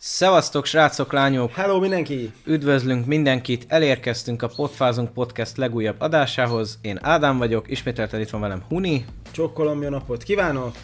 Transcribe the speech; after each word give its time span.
Szevasztok, 0.00 0.64
srácok, 0.64 1.12
lányok! 1.12 1.50
Hello 1.50 1.80
mindenki! 1.80 2.32
Üdvözlünk 2.44 3.06
mindenkit! 3.06 3.64
Elérkeztünk 3.68 4.42
a 4.42 4.48
Potfázunk 4.56 5.12
Podcast 5.12 5.56
legújabb 5.56 6.00
adásához. 6.00 6.78
Én 6.82 6.98
Ádám 7.02 7.38
vagyok, 7.38 7.70
ismételten 7.70 8.20
itt 8.20 8.30
van 8.30 8.40
velem 8.40 8.62
Huni, 8.68 9.04
Csokkolom, 9.30 9.82
jó 9.82 9.88
napot 9.88 10.22
kívánok! 10.22 10.74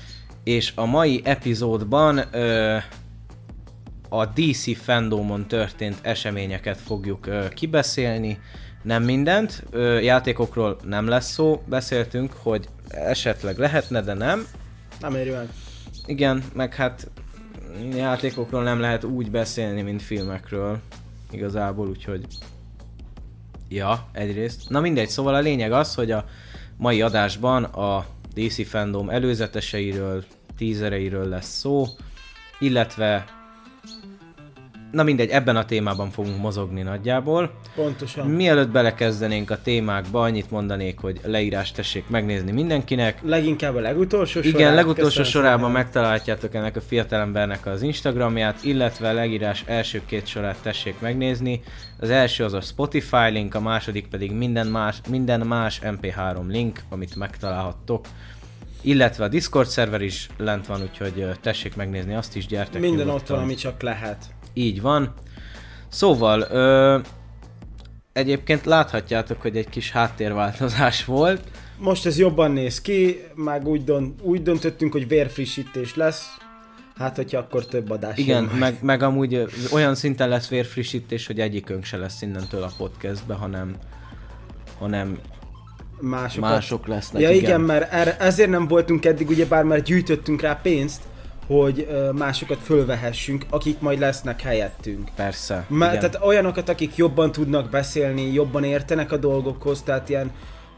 és 0.44 0.72
a 0.74 0.84
mai 0.84 1.20
epizódban 1.24 2.24
ö, 2.32 2.76
a 4.08 4.26
DC 4.26 4.76
fandomon 4.82 5.46
történt 5.46 5.98
eseményeket 6.02 6.78
fogjuk 6.78 7.26
ö, 7.26 7.48
kibeszélni. 7.48 8.38
Nem 8.82 9.02
mindent, 9.02 9.64
ö, 9.70 9.98
játékokról 9.98 10.76
nem 10.84 11.08
lesz 11.08 11.30
szó, 11.30 11.62
beszéltünk, 11.66 12.32
hogy 12.32 12.68
esetleg 12.88 13.58
lehetne, 13.58 14.00
de 14.00 14.14
nem. 14.14 14.46
Nem 15.00 15.12
meg. 15.12 15.48
Igen, 16.06 16.44
meg 16.54 16.74
hát 16.74 17.10
játékokról 17.96 18.62
nem 18.62 18.80
lehet 18.80 19.04
úgy 19.04 19.30
beszélni, 19.30 19.82
mint 19.82 20.02
filmekről. 20.02 20.80
Igazából, 21.30 21.88
úgyhogy... 21.88 22.26
Ja, 23.68 24.08
egyrészt. 24.12 24.68
Na 24.70 24.80
mindegy, 24.80 25.08
szóval 25.08 25.34
a 25.34 25.40
lényeg 25.40 25.72
az, 25.72 25.94
hogy 25.94 26.10
a 26.10 26.24
mai 26.76 27.02
adásban 27.02 27.64
a 27.64 28.06
DC 28.34 28.68
fandom 28.68 29.10
előzeteseiről, 29.10 30.24
tízereiről 30.56 31.28
lesz 31.28 31.58
szó, 31.58 31.86
illetve 32.58 33.24
Na 34.94 35.02
mindegy, 35.02 35.28
ebben 35.30 35.56
a 35.56 35.64
témában 35.64 36.10
fogunk 36.10 36.40
mozogni 36.40 36.82
nagyjából. 36.82 37.50
Pontosan. 37.74 38.26
Mielőtt 38.26 38.68
belekezdenénk 38.68 39.50
a 39.50 39.62
témákba, 39.62 40.22
annyit 40.22 40.50
mondanék, 40.50 40.98
hogy 40.98 41.20
leírást 41.24 41.74
tessék 41.74 42.08
megnézni 42.08 42.50
mindenkinek. 42.52 43.18
Leginkább 43.22 43.74
a 43.74 43.80
legutolsó 43.80 44.40
Igen, 44.40 44.52
sorát. 44.52 44.74
legutolsó 44.74 45.22
sorában 45.22 45.58
szépen. 45.58 45.72
megtaláljátok 45.72 46.54
ennek 46.54 46.76
a 46.76 46.80
fiatalembernek 46.80 47.66
az 47.66 47.82
Instagramját, 47.82 48.64
illetve 48.64 49.08
a 49.08 49.12
legírás 49.12 49.64
első 49.66 50.02
két 50.06 50.26
sorát 50.26 50.56
tessék 50.62 51.00
megnézni. 51.00 51.60
Az 52.00 52.10
első 52.10 52.44
az 52.44 52.52
a 52.52 52.60
Spotify 52.60 53.30
link, 53.30 53.54
a 53.54 53.60
második 53.60 54.06
pedig 54.08 54.32
minden 54.32 54.66
más, 54.66 54.96
minden 55.10 55.40
más 55.40 55.80
MP3 55.82 56.46
link, 56.48 56.80
amit 56.88 57.16
megtalálhattok. 57.16 58.04
Illetve 58.80 59.24
a 59.24 59.28
Discord 59.28 59.66
szerver 59.68 60.00
is 60.02 60.28
lent 60.36 60.66
van, 60.66 60.82
úgyhogy 60.82 61.26
tessék 61.40 61.76
megnézni 61.76 62.14
azt 62.14 62.36
is, 62.36 62.46
gyertek 62.46 62.80
Minden 62.80 63.00
ott 63.00 63.06
nyugodtan. 63.06 63.36
van, 63.36 63.44
ami 63.44 63.54
csak 63.54 63.82
lehet. 63.82 64.24
Így 64.54 64.80
van. 64.80 65.12
Szóval, 65.88 66.40
ö, 66.40 66.98
egyébként 68.12 68.64
láthatjátok, 68.64 69.40
hogy 69.42 69.56
egy 69.56 69.68
kis 69.68 69.90
háttérváltozás 69.90 71.04
volt. 71.04 71.40
Most 71.78 72.06
ez 72.06 72.18
jobban 72.18 72.50
néz 72.50 72.80
ki, 72.80 73.20
meg 73.34 73.66
úgy, 73.66 73.84
dönt, 73.84 74.20
úgy 74.22 74.42
döntöttünk, 74.42 74.92
hogy 74.92 75.08
vérfrissítés 75.08 75.94
lesz. 75.94 76.26
Hát, 76.96 77.16
hogyha 77.16 77.38
akkor 77.38 77.66
több 77.66 77.90
adás 77.90 78.18
Igen, 78.18 78.36
jön 78.36 78.44
majd. 78.44 78.58
meg, 78.58 78.78
meg 78.82 79.02
amúgy 79.02 79.46
olyan 79.72 79.94
szinten 79.94 80.28
lesz 80.28 80.48
vérfrissítés, 80.48 81.26
hogy 81.26 81.40
egyikünk 81.40 81.84
se 81.84 81.96
lesz 81.96 82.22
innentől 82.22 82.62
a 82.62 82.70
podcastbe, 82.76 83.34
hanem, 83.34 83.76
hanem 84.78 85.18
Másokat. 86.00 86.50
mások 86.50 86.86
lesznek. 86.86 87.22
Ja 87.22 87.30
igen, 87.30 87.60
mert 87.60 87.92
erre, 87.92 88.16
ezért 88.18 88.50
nem 88.50 88.66
voltunk 88.66 89.04
eddig, 89.04 89.28
ugyebár 89.28 89.64
mert 89.64 89.84
gyűjtöttünk 89.84 90.40
rá 90.40 90.54
pénzt, 90.62 91.02
hogy 91.46 91.88
másokat 92.12 92.58
fölvehessünk, 92.62 93.46
akik 93.50 93.80
majd 93.80 93.98
lesznek 93.98 94.40
helyettünk. 94.40 95.08
Persze. 95.16 95.66
Igen. 95.70 95.78
tehát 95.78 96.18
olyanokat, 96.22 96.68
akik 96.68 96.96
jobban 96.96 97.32
tudnak 97.32 97.70
beszélni, 97.70 98.32
jobban 98.32 98.64
értenek 98.64 99.12
a 99.12 99.16
dolgokhoz, 99.16 99.82
tehát 99.82 100.08
ilyen 100.08 100.30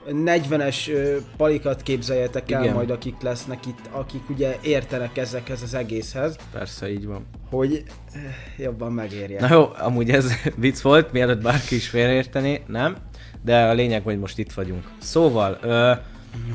40-es 0.08 0.88
ö, 0.88 1.16
palikat 1.36 1.82
képzeljetek 1.82 2.50
el 2.50 2.62
Igen. 2.62 2.74
majd, 2.74 2.90
akik 2.90 3.14
lesznek 3.20 3.66
itt, 3.66 3.78
akik 3.90 4.30
ugye 4.30 4.56
értenek 4.62 5.16
ezekhez 5.16 5.62
az 5.62 5.74
egészhez, 5.74 6.36
Persze, 6.52 6.90
így 6.90 7.06
van. 7.06 7.26
hogy 7.50 7.82
jobban 8.56 8.92
megérje. 8.92 9.40
Na 9.40 9.54
jó, 9.54 9.68
amúgy 9.78 10.10
ez 10.10 10.32
vicc 10.56 10.80
volt, 10.80 11.12
mielőtt 11.12 11.42
bárki 11.42 11.74
is 11.74 11.88
félreértené, 11.88 12.62
nem? 12.66 12.96
De 13.42 13.62
a 13.62 13.72
lényeg, 13.72 14.02
hogy 14.02 14.18
most 14.18 14.38
itt 14.38 14.52
vagyunk. 14.52 14.90
Szóval, 14.98 15.58
ö, 15.62 15.92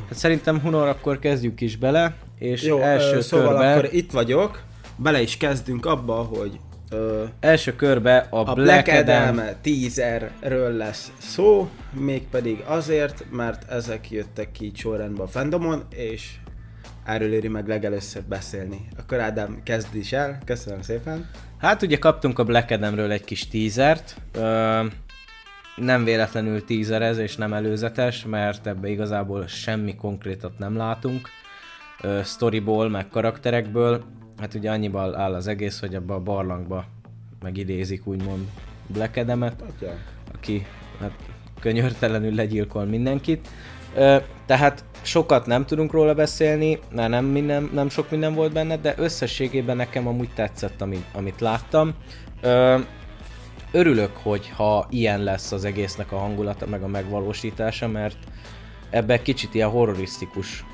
hát 0.08 0.18
szerintem 0.18 0.60
Hunor, 0.60 0.88
akkor 0.88 1.20
kezdjük 1.20 1.62
is 1.62 1.78
bele, 1.78 2.16
és 2.40 2.64
Jó, 2.64 2.80
első 2.80 3.16
ö, 3.16 3.22
szóval 3.22 3.48
körbe, 3.48 3.72
akkor 3.72 3.90
itt 3.92 4.12
vagyok, 4.12 4.62
bele 4.96 5.22
is 5.22 5.38
kezdünk 5.38 5.86
abba, 5.86 6.14
hogy 6.14 6.60
ö, 6.90 7.24
első 7.40 7.76
körbe 7.76 8.28
a, 8.30 8.50
a 8.50 8.54
Black, 8.54 8.88
Adam, 8.88 9.42
teaserről 9.62 10.72
lesz 10.72 11.12
szó, 11.18 11.70
mégpedig 11.92 12.64
azért, 12.66 13.26
mert 13.32 13.72
ezek 13.72 14.12
jöttek 14.12 14.52
ki 14.52 14.72
sorrendben 14.76 15.26
a 15.26 15.30
fandomon, 15.30 15.84
és 15.90 16.32
erről 17.06 17.34
éri 17.34 17.48
meg 17.48 17.68
legelőször 17.68 18.24
beszélni. 18.24 18.88
Akkor 19.00 19.20
Ádám, 19.20 19.60
kezd 19.64 19.96
is 19.96 20.12
el, 20.12 20.40
köszönöm 20.46 20.82
szépen. 20.82 21.30
Hát 21.58 21.82
ugye 21.82 21.98
kaptunk 21.98 22.40
a 22.40 22.44
Black 22.44 22.72
Adamről 22.72 23.12
egy 23.12 23.24
kis 23.24 23.48
teasert, 23.48 24.16
ö, 24.32 24.86
nem 25.76 26.04
véletlenül 26.04 26.64
teaser 26.64 27.02
ez, 27.02 27.18
és 27.18 27.36
nem 27.36 27.54
előzetes, 27.54 28.26
mert 28.26 28.68
ebbe 28.68 28.90
igazából 28.90 29.48
semmi 29.48 29.96
konkrétat 29.96 30.58
nem 30.58 30.78
látunk, 30.78 31.30
ö, 32.02 32.20
storyból, 32.24 32.90
meg 32.90 33.08
karakterekből. 33.08 34.04
Hát 34.40 34.54
ugye 34.54 34.72
annyival 34.72 35.16
áll 35.16 35.34
az 35.34 35.48
egész, 35.48 35.80
hogy 35.80 35.96
abba 35.96 36.16
a 36.16 36.20
barlangba 36.20 36.86
megidézik 37.42 38.08
úgymond 38.08 38.48
Black 38.88 39.18
Adamet, 39.18 39.64
aki 40.34 40.66
hát 41.00 41.12
könyörtelenül 41.60 42.36
legyilkol 42.36 42.86
mindenkit. 42.86 43.48
Ö, 43.96 44.18
tehát 44.46 44.84
sokat 45.02 45.46
nem 45.46 45.66
tudunk 45.66 45.92
róla 45.92 46.14
beszélni, 46.14 46.80
mert 46.92 47.10
nem, 47.10 47.26
minden, 47.26 47.70
nem 47.74 47.90
sok 47.90 48.12
minden 48.12 48.34
volt 48.34 48.54
benne, 48.54 48.78
de 48.78 48.94
összességében 48.98 49.76
nekem 49.76 50.08
amúgy 50.08 50.30
tetszett, 50.34 50.82
amit, 50.82 51.06
amit 51.14 51.40
láttam. 51.40 51.94
Ö, 52.42 52.80
örülök, 53.72 54.18
hogy 54.18 54.50
ha 54.50 54.88
ilyen 54.90 55.24
lesz 55.24 55.52
az 55.52 55.66
egésznek 55.66 56.12
a 56.12 56.18
hangulata, 56.18 56.66
meg 56.68 56.84
a 56.84 56.88
megvalósítása, 56.88 57.88
mert 57.88 58.18
ebbe 58.90 59.22
kicsit 59.22 59.54
ilyen 59.54 59.70
horrorisztikus 59.70 60.66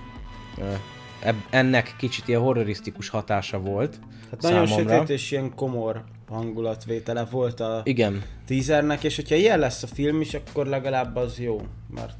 eb- 1.19 1.45
ennek 1.49 1.95
kicsit 1.97 2.27
ilyen 2.27 2.41
horrorisztikus 2.41 3.09
hatása 3.09 3.59
volt 3.59 3.99
Hát 4.31 4.41
nagyon 4.41 4.67
sötét 4.67 5.09
és 5.09 5.31
ilyen 5.31 5.55
komor 5.55 6.03
hangulatvétele 6.29 7.25
volt 7.31 7.59
a 7.59 7.81
Igen, 7.83 8.21
teasernek, 8.47 9.03
és 9.03 9.15
hogyha 9.15 9.35
ilyen 9.35 9.59
lesz 9.59 9.83
a 9.83 9.87
film 9.87 10.21
is, 10.21 10.33
akkor 10.33 10.65
legalább 10.65 11.15
az 11.15 11.39
jó, 11.39 11.61
mert 11.95 12.13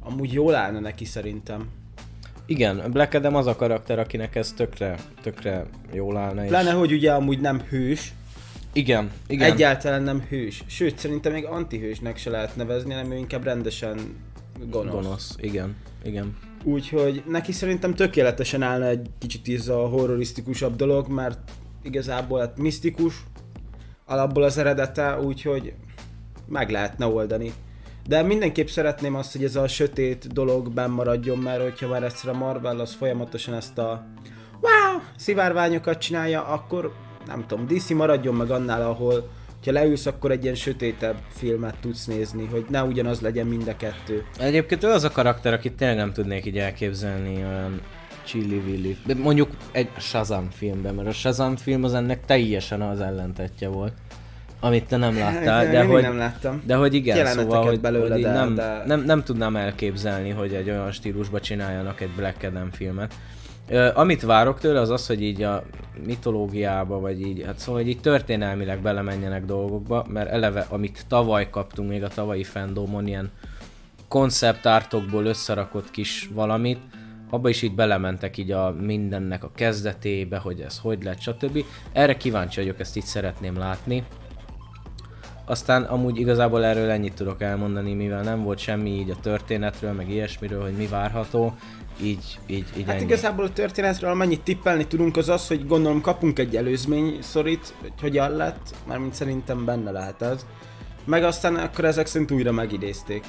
amúgy 0.00 0.32
jól 0.32 0.54
állna 0.54 0.80
neki 0.80 1.04
szerintem. 1.04 1.68
igen, 2.46 2.82
Black 2.92 3.14
Adam 3.14 3.34
az 3.34 3.46
a 3.46 3.56
karakter, 3.56 3.98
akinek 3.98 4.34
ez 4.34 4.52
tökre, 4.52 4.98
tökre 5.22 5.66
jól 5.92 6.16
állna. 6.16 6.42
és- 6.42 6.48
Pláne, 6.48 6.70
hogy 6.72 6.92
ugye 6.92 7.12
amúgy 7.12 7.40
nem 7.40 7.60
hős, 7.60 8.12
Igen, 8.72 9.10
igen. 9.26 9.52
Egyáltalán 9.52 10.02
nem 10.02 10.20
hős. 10.28 10.64
Sőt, 10.66 10.98
szerintem 10.98 11.32
még 11.32 11.44
antihősnek 11.44 12.16
se 12.16 12.30
lehet 12.30 12.56
nevezni, 12.56 12.92
hanem 12.92 13.12
ő 13.12 13.16
inkább 13.16 13.44
rendesen 13.44 13.98
gonosz. 14.70 14.92
gonosz. 14.92 15.36
Igen, 15.40 15.76
igen. 16.04 16.36
Úgyhogy 16.64 17.22
neki 17.28 17.52
szerintem 17.52 17.94
tökéletesen 17.94 18.62
állna 18.62 18.86
egy 18.86 19.10
kicsit 19.18 19.60
ez 19.60 19.68
a 19.68 19.88
horrorisztikusabb 19.88 20.76
dolog, 20.76 21.08
mert 21.08 21.38
igazából 21.82 22.40
hát 22.40 22.58
misztikus 22.58 23.14
alapból 24.06 24.42
az 24.42 24.58
eredete, 24.58 25.20
úgyhogy 25.20 25.72
meg 26.48 26.70
lehetne 26.70 27.06
oldani. 27.06 27.52
De 28.06 28.22
mindenképp 28.22 28.66
szeretném 28.66 29.14
azt, 29.14 29.32
hogy 29.32 29.44
ez 29.44 29.56
a 29.56 29.68
sötét 29.68 30.32
dolog 30.32 30.72
benn 30.72 30.90
maradjon, 30.90 31.38
mert 31.38 31.62
hogyha 31.62 31.88
már 31.88 32.02
egyszer 32.02 32.30
a 32.30 32.38
Marvel 32.38 32.80
az 32.80 32.94
folyamatosan 32.94 33.54
ezt 33.54 33.78
a 33.78 34.06
wow, 34.60 35.00
szivárványokat 35.16 35.98
csinálja, 35.98 36.44
akkor 36.44 36.92
nem 37.28 37.44
tudom, 37.46 37.66
DC 37.66 37.90
maradjon 37.90 38.34
meg 38.34 38.50
annál, 38.50 38.82
ahol 38.82 39.28
ha 39.64 39.72
leülsz, 39.72 40.06
akkor 40.06 40.30
egy 40.30 40.42
ilyen 40.42 40.54
sötétebb 40.54 41.16
filmet 41.28 41.74
tudsz 41.80 42.04
nézni, 42.04 42.46
hogy 42.50 42.64
ne 42.68 42.82
ugyanaz 42.82 43.20
legyen 43.20 43.46
mind 43.46 43.68
a 43.68 43.76
kettő. 43.76 44.24
Egyébként 44.38 44.84
ő 44.84 44.88
az 44.88 45.04
a 45.04 45.10
karakter, 45.10 45.52
akit 45.52 45.72
tényleg 45.72 45.96
nem 45.96 46.12
tudnék 46.12 46.46
így 46.46 46.58
elképzelni 46.58 47.36
olyan 47.36 47.80
chili 48.24 48.56
willy. 48.66 48.96
De 49.06 49.14
mondjuk 49.14 49.48
egy 49.72 49.88
Shazam 49.98 50.50
filmben, 50.50 50.94
mert 50.94 51.08
a 51.08 51.12
Shazam 51.12 51.56
film 51.56 51.84
az 51.84 51.94
ennek 51.94 52.24
teljesen 52.24 52.82
az 52.82 53.00
ellentetje 53.00 53.68
volt. 53.68 53.92
Amit 54.60 54.84
te 54.84 54.96
nem 54.96 55.18
láttál, 55.18 55.64
Én 55.64 55.70
de 55.70 55.78
mindig 55.78 55.94
hogy, 55.94 56.02
nem 56.02 56.16
láttam. 56.16 56.62
de 56.66 56.74
hogy 56.74 56.94
igen, 56.94 57.16
Jeleneteket 57.16 57.50
szóval, 57.50 57.66
hogy, 57.68 57.80
belőle, 57.80 58.12
hogy 58.14 58.22
de- 58.22 58.32
nem, 58.32 58.54
de- 58.54 58.82
nem, 58.86 59.00
nem 59.04 59.22
tudnám 59.22 59.56
elképzelni, 59.56 60.30
hogy 60.30 60.54
egy 60.54 60.70
olyan 60.70 60.92
stílusba 60.92 61.40
csináljanak 61.40 62.00
egy 62.00 62.10
Black 62.16 62.42
Adam 62.42 62.70
filmet. 62.70 63.14
Amit 63.94 64.22
várok 64.22 64.58
tőle 64.58 64.80
az 64.80 64.90
az, 64.90 65.06
hogy 65.06 65.22
így 65.22 65.42
a 65.42 65.62
mitológiába, 66.06 67.00
vagy 67.00 67.20
így, 67.20 67.42
hát 67.46 67.58
szóval 67.58 67.80
hogy 67.80 67.90
így 67.90 68.00
történelmileg 68.00 68.80
belemenjenek 68.80 69.44
dolgokba, 69.44 70.06
mert 70.08 70.30
eleve, 70.30 70.66
amit 70.68 71.04
tavaly 71.08 71.50
kaptunk 71.50 71.88
még 71.88 72.04
a 72.04 72.08
tavalyi 72.08 72.44
fandomon, 72.44 73.06
ilyen 73.06 73.30
konceptártokból 74.08 75.24
összerakott 75.24 75.90
kis 75.90 76.28
valamit, 76.34 76.80
abba 77.30 77.48
is 77.48 77.62
így 77.62 77.74
belementek 77.74 78.36
így 78.36 78.50
a 78.50 78.74
mindennek 78.80 79.44
a 79.44 79.50
kezdetébe, 79.54 80.38
hogy 80.38 80.60
ez 80.60 80.78
hogy 80.78 81.02
lett, 81.02 81.20
stb. 81.20 81.64
Erre 81.92 82.16
kíváncsi 82.16 82.60
vagyok, 82.60 82.80
ezt 82.80 82.96
így 82.96 83.04
szeretném 83.04 83.58
látni. 83.58 84.04
Aztán 85.44 85.82
amúgy 85.82 86.18
igazából 86.18 86.64
erről 86.64 86.90
ennyit 86.90 87.14
tudok 87.14 87.42
elmondani, 87.42 87.94
mivel 87.94 88.22
nem 88.22 88.42
volt 88.42 88.58
semmi 88.58 88.90
így 88.90 89.10
a 89.10 89.20
történetről, 89.20 89.92
meg 89.92 90.10
ilyesmiről, 90.10 90.62
hogy 90.62 90.76
mi 90.76 90.86
várható, 90.86 91.54
így, 92.02 92.38
így, 92.46 92.64
így 92.76 92.84
Hát 92.86 92.94
ennyi. 92.94 93.04
igazából 93.04 93.44
a 93.44 93.52
történetről 93.52 94.10
amennyit 94.10 94.40
tippelni 94.40 94.86
tudunk 94.86 95.16
az 95.16 95.28
az, 95.28 95.48
hogy 95.48 95.66
gondolom 95.66 96.00
kapunk 96.00 96.38
egy 96.38 96.56
előzmény 96.56 97.18
szorít, 97.20 97.74
hogy 97.80 97.92
hogyan 98.00 98.30
lett, 98.30 98.74
mármint 98.86 99.14
szerintem 99.14 99.64
benne 99.64 99.90
lehet 99.90 100.22
ez. 100.22 100.46
Meg 101.04 101.24
aztán 101.24 101.56
akkor 101.56 101.84
ezek 101.84 102.06
szerint 102.06 102.30
újra 102.30 102.52
megidézték. 102.52 103.24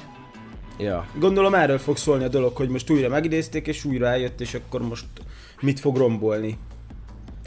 Ja. 0.78 1.06
Gondolom 1.18 1.54
erről 1.54 1.78
fog 1.78 1.96
szólni 1.96 2.24
a 2.24 2.28
dolog, 2.28 2.56
hogy 2.56 2.68
most 2.68 2.90
újra 2.90 3.08
megidézték 3.08 3.66
és 3.66 3.84
újra 3.84 4.06
eljött, 4.06 4.40
és 4.40 4.54
akkor 4.54 4.82
most 4.82 5.06
mit 5.60 5.80
fog 5.80 5.96
rombolni. 5.96 6.58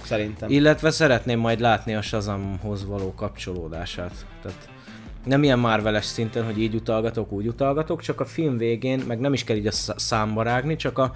Szerintem. 0.03 0.49
Illetve 0.49 0.91
szeretném 0.91 1.39
majd 1.39 1.59
látni 1.59 1.95
a 1.95 2.01
Shazamhoz 2.01 2.85
való 2.85 3.13
kapcsolódását. 3.13 4.25
Tehát 4.41 4.69
nem 5.25 5.43
ilyen 5.43 5.59
Marveles 5.59 6.05
szinten, 6.05 6.45
hogy 6.45 6.59
így 6.61 6.75
utalgatok, 6.75 7.31
úgy 7.31 7.47
utalgatok, 7.47 8.01
csak 8.01 8.19
a 8.19 8.25
film 8.25 8.57
végén, 8.57 9.03
meg 9.07 9.19
nem 9.19 9.33
is 9.33 9.43
kell 9.43 9.55
így 9.55 9.67
a 9.67 9.71
sz- 9.71 9.99
számba 9.99 10.43
rágni, 10.43 10.75
csak 10.75 10.97
a, 10.97 11.11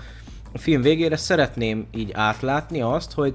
a 0.54 0.58
film 0.58 0.82
végére 0.82 1.18
szeretném 1.18 1.88
így 1.96 2.12
átlátni 2.14 2.82
azt, 2.82 3.14
hogy 3.14 3.34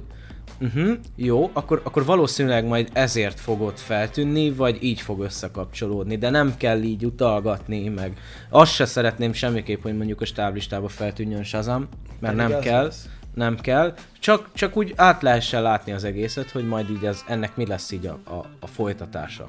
uh-huh, 0.61 0.93
jó, 1.17 1.51
akkor, 1.53 1.81
akkor 1.85 2.05
valószínűleg 2.05 2.67
majd 2.67 2.89
ezért 2.93 3.41
fog 3.41 3.61
ott 3.61 3.79
feltűnni, 3.79 4.51
vagy 4.51 4.79
így 4.83 5.01
fog 5.01 5.21
összekapcsolódni, 5.21 6.17
de 6.17 6.31
nem 6.31 6.57
kell 6.57 6.83
így 6.83 7.05
utalgatni, 7.05 7.89
meg 7.89 8.19
azt 8.51 8.73
se 8.73 8.85
szeretném 8.85 9.33
semmiképp, 9.33 9.83
hogy 9.83 9.97
mondjuk 9.97 10.21
a 10.21 10.25
stáblistába 10.25 10.89
feltűnjön 10.89 11.45
Shazam, 11.45 11.89
mert 12.21 12.37
Pedig 12.37 12.51
nem 12.53 12.61
kell 12.61 12.83
lesz. 12.83 13.09
nem 13.35 13.57
kell, 13.57 13.95
csak, 14.21 14.49
csak 14.55 14.77
úgy 14.77 14.93
át 14.97 15.23
lehessen 15.23 15.63
látni 15.63 15.93
az 15.93 16.05
egészet, 16.05 16.51
hogy 16.51 16.67
majd 16.67 16.91
így 16.91 17.05
ez, 17.05 17.25
ennek 17.29 17.57
mi 17.57 17.67
lesz 17.67 17.91
így 17.91 18.07
a, 18.07 18.19
a, 18.25 18.45
a 18.61 18.67
folytatása. 18.67 19.49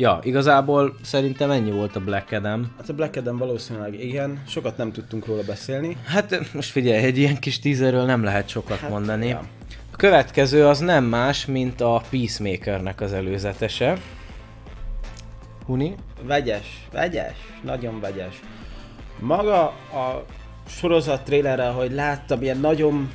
Ja, 0.00 0.18
igazából 0.22 0.94
szerintem 1.02 1.50
ennyi 1.50 1.70
volt 1.70 1.96
a 1.96 2.00
Black 2.00 2.32
Adam. 2.32 2.74
Hát 2.76 2.88
a 2.88 2.94
Black 2.94 3.16
Adam 3.16 3.36
valószínűleg 3.38 4.04
igen, 4.04 4.42
sokat 4.46 4.76
nem 4.76 4.92
tudtunk 4.92 5.26
róla 5.26 5.42
beszélni. 5.42 5.96
Hát 6.04 6.52
most 6.54 6.70
figyelj, 6.70 7.02
egy 7.04 7.18
ilyen 7.18 7.38
kis 7.38 7.58
teaserről 7.58 8.04
nem 8.04 8.24
lehet 8.24 8.48
sokat 8.48 8.78
hát, 8.78 8.90
mondani. 8.90 9.26
ja. 9.26 9.42
A 9.92 9.96
következő 9.96 10.66
az 10.66 10.78
nem 10.78 11.04
más, 11.04 11.46
mint 11.46 11.80
a 11.80 12.02
Peacemakernek 12.10 13.00
az 13.00 13.12
előzetese. 13.12 13.98
Huni? 15.66 15.94
Vegyes, 16.22 16.86
vegyes, 16.92 17.36
nagyon 17.64 18.00
vegyes. 18.00 18.40
Maga 19.18 19.62
a 19.92 20.24
sorozat 20.68 21.22
trailerre, 21.22 21.68
hogy 21.68 21.92
láttam, 21.92 22.42
ilyen 22.42 22.58
nagyon 22.60 23.10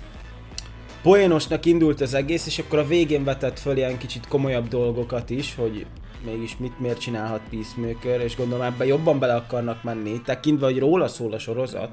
poénosnak 1.02 1.66
indult 1.66 2.02
az 2.02 2.14
egész, 2.14 2.46
és 2.46 2.60
akkor 2.60 2.80
a 2.80 2.88
végén 2.88 3.24
vetett 3.24 3.60
föl 3.60 3.78
ilyen 3.78 3.98
kicsit 3.98 4.28
komolyabb 4.28 4.68
dolgokat 4.68 5.30
is, 5.30 5.56
hogy 5.56 5.86
mégis 6.26 6.58
mit 6.58 6.80
miért 6.80 7.00
csinálhat 7.00 7.42
Peacemaker, 7.50 8.22
és 8.22 8.36
gondolom 8.36 8.64
ebben 8.64 8.88
jobban 8.88 9.20
bele 9.20 9.36
akarnak 9.36 9.84
menni, 9.84 10.22
tekintve, 10.22 10.66
hogy 10.66 10.80
róla 10.80 11.08
szól 11.08 11.34
a 11.34 11.40
sorozat. 11.40 11.90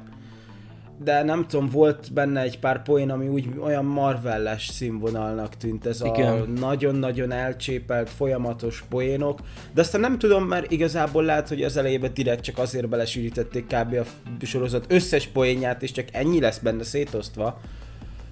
De 1.04 1.22
nem 1.22 1.46
tudom, 1.46 1.68
volt 1.68 2.12
benne 2.12 2.40
egy 2.40 2.58
pár 2.58 2.82
poén, 2.82 3.10
ami 3.10 3.28
úgy 3.28 3.48
olyan 3.60 3.84
marvelles 3.84 4.66
színvonalnak 4.66 5.56
tűnt, 5.56 5.86
ez 5.86 6.00
a 6.00 6.06
Igen. 6.06 6.48
nagyon-nagyon 6.48 7.32
elcsépelt, 7.32 8.10
folyamatos 8.10 8.84
poénok, 8.88 9.38
de 9.74 9.80
aztán 9.80 10.00
nem 10.00 10.18
tudom, 10.18 10.44
mert 10.44 10.70
igazából 10.70 11.24
lehet, 11.24 11.48
hogy 11.48 11.62
az 11.62 11.76
elejében 11.76 12.14
direkt 12.14 12.42
csak 12.42 12.58
azért 12.58 12.88
belesűrítették 12.88 13.66
kb. 13.66 13.94
a 14.40 14.44
sorozat 14.44 14.84
összes 14.88 15.26
poénját, 15.26 15.82
és 15.82 15.92
csak 15.92 16.06
ennyi 16.12 16.40
lesz 16.40 16.58
benne 16.58 16.84
szétosztva. 16.84 17.60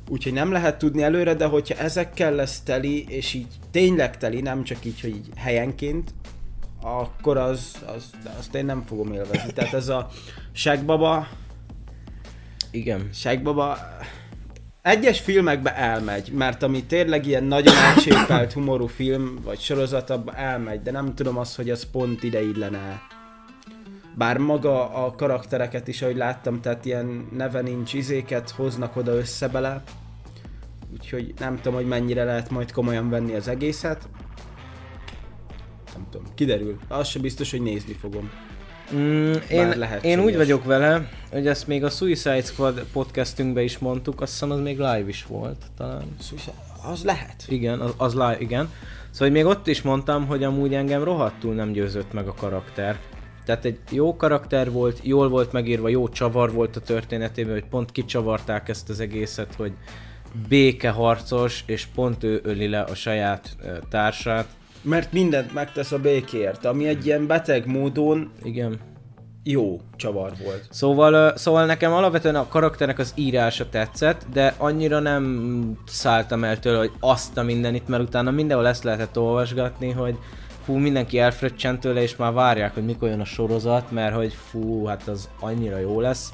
Úgyhogy 0.09 0.33
nem 0.33 0.53
lehet 0.53 0.79
tudni 0.79 1.03
előre, 1.03 1.35
de 1.35 1.45
hogyha 1.47 1.75
ezekkel 1.75 2.33
lesz 2.33 2.61
teli, 2.61 3.05
és 3.09 3.35
így 3.35 3.47
tényleg 3.71 4.17
teli, 4.17 4.41
nem 4.41 4.65
csak 4.65 4.85
így, 4.85 5.01
hogy 5.01 5.11
így 5.11 5.29
helyenként, 5.37 6.15
akkor 6.83 7.37
az, 7.37 7.85
az, 7.97 8.11
azt 8.39 8.55
én 8.55 8.65
nem 8.65 8.85
fogom 8.87 9.13
élvezni. 9.13 9.53
Tehát 9.53 9.73
ez 9.73 9.89
a 9.89 10.09
Shagbaba, 10.53 11.29
Igen. 12.71 13.09
Shagbaba 13.13 13.79
egyes 14.83 15.21
filmekbe 15.21 15.77
elmegy, 15.77 16.33
mert 16.33 16.63
ami 16.63 16.85
tényleg 16.85 17.27
ilyen 17.27 17.45
nagyon 17.45 17.77
elcsépelt 17.77 18.53
humorú 18.53 18.87
film, 18.87 19.39
vagy 19.45 19.59
sorozat, 19.59 20.13
elmegy, 20.35 20.83
de 20.83 20.91
nem 20.91 21.15
tudom 21.15 21.39
azt, 21.39 21.57
hogy 21.57 21.71
az 21.71 21.91
pont 21.93 22.23
ide 22.23 22.43
illene. 22.43 23.01
Bár 24.19 24.39
maga 24.39 24.91
a 24.91 25.15
karaktereket 25.15 25.89
is, 25.89 26.03
ahogy 26.03 26.17
láttam, 26.17 26.61
tehát 26.61 26.85
ilyen 26.85 27.29
neve 27.37 27.61
nincs 27.61 27.95
izéket 27.95 28.51
hoznak 28.51 28.97
oda 28.97 29.13
össze 29.13 29.49
bele. 29.49 29.83
Úgyhogy 30.93 31.35
nem 31.39 31.57
tudom, 31.57 31.75
hogy 31.75 31.87
mennyire 31.87 32.25
lehet 32.25 32.51
majd 32.51 32.73
komolyan 32.73 33.11
venni 33.11 33.35
az 33.35 33.49
egészet. 33.49 34.09
Nem 35.95 36.07
tudom, 36.11 36.27
kiderül. 36.35 36.79
Az 36.89 37.09
sem 37.09 37.23
biztos, 37.23 37.51
hogy 37.51 37.63
nézni 37.63 37.93
fogom. 37.93 38.31
Mm, 38.95 39.33
én, 39.51 39.79
lehetséges. 39.79 40.19
én 40.19 40.25
úgy 40.25 40.37
vagyok 40.37 40.65
vele, 40.65 41.09
hogy 41.31 41.47
ezt 41.47 41.67
még 41.67 41.85
a 41.85 41.91
Suicide 41.91 42.43
Squad 42.43 42.85
podcastünkben 42.93 43.65
is 43.65 43.79
mondtuk, 43.79 44.21
azt 44.21 44.33
hiszem 44.33 44.51
az 44.51 44.61
még 44.61 44.77
live 44.77 45.09
is 45.09 45.27
volt 45.27 45.65
talán. 45.77 46.17
Az 46.91 47.05
lehet. 47.05 47.45
Igen, 47.49 47.81
az, 47.81 47.95
az 47.97 48.13
live, 48.13 48.39
igen. 48.39 48.73
Szóval 49.11 49.31
még 49.35 49.45
ott 49.45 49.67
is 49.67 49.83
mondtam, 49.83 50.27
hogy 50.27 50.45
amúgy 50.45 50.75
engem 50.75 51.05
rohadtul 51.05 51.55
nem 51.55 51.73
győzött 51.73 52.13
meg 52.13 52.29
a 52.29 52.35
karakter. 52.35 52.99
Tehát 53.49 53.65
egy 53.65 53.79
jó 53.91 54.17
karakter 54.17 54.73
volt, 54.73 54.99
jól 55.03 55.29
volt 55.29 55.53
megírva, 55.53 55.89
jó 55.89 56.09
csavar 56.09 56.53
volt 56.53 56.77
a 56.77 56.81
történetében, 56.81 57.53
hogy 57.53 57.65
pont 57.65 57.93
kicsavarták 57.93 58.69
ezt 58.69 58.89
az 58.89 59.01
egészet, 59.01 59.55
hogy 59.55 59.73
békeharcos, 60.49 61.63
és 61.67 61.87
pont 61.95 62.25
ő 62.25 62.41
öli 62.43 62.69
le 62.69 62.81
a 62.81 62.95
saját 62.95 63.57
társát. 63.91 64.47
Mert 64.83 65.13
mindent 65.13 65.55
megtesz 65.55 65.93
a 65.93 65.99
békért, 65.99 66.65
ami 66.65 66.87
egy 66.87 67.07
ilyen 67.07 67.27
beteg 67.27 67.67
módon 67.67 68.31
Igen. 68.43 68.79
jó 69.43 69.81
csavar 69.97 70.33
volt. 70.45 70.67
Szóval, 70.71 71.37
szóval 71.37 71.67
nekem 71.67 71.93
alapvetően 71.93 72.37
a 72.37 72.49
karakternek 72.49 72.99
az 72.99 73.13
írása 73.15 73.69
tetszett, 73.69 74.27
de 74.33 74.55
annyira 74.59 74.99
nem 74.99 75.79
szálltam 75.87 76.45
el 76.45 76.59
tőle, 76.59 76.79
hogy 76.79 76.93
azt 77.01 77.37
a 77.37 77.43
mindenit, 77.43 77.89
mert 77.89 78.03
utána 78.03 78.31
mindenhol 78.31 78.69
ezt 78.69 78.85
lehetett 78.85 79.19
olvasgatni, 79.19 79.91
hogy 79.91 80.19
fú, 80.69 80.77
mindenki 80.77 81.19
elfröccsent 81.19 81.81
tőle, 81.81 82.03
és 82.03 82.17
már 82.17 82.33
várják, 82.33 82.75
hogy 82.75 82.85
mikor 82.85 83.09
jön 83.09 83.21
a 83.21 83.25
sorozat, 83.25 83.91
mert 83.91 84.15
hogy 84.15 84.37
fú, 84.51 84.85
hát 84.85 85.09
az 85.09 85.29
annyira 85.41 85.79
jó 85.79 86.01
lesz. 86.01 86.33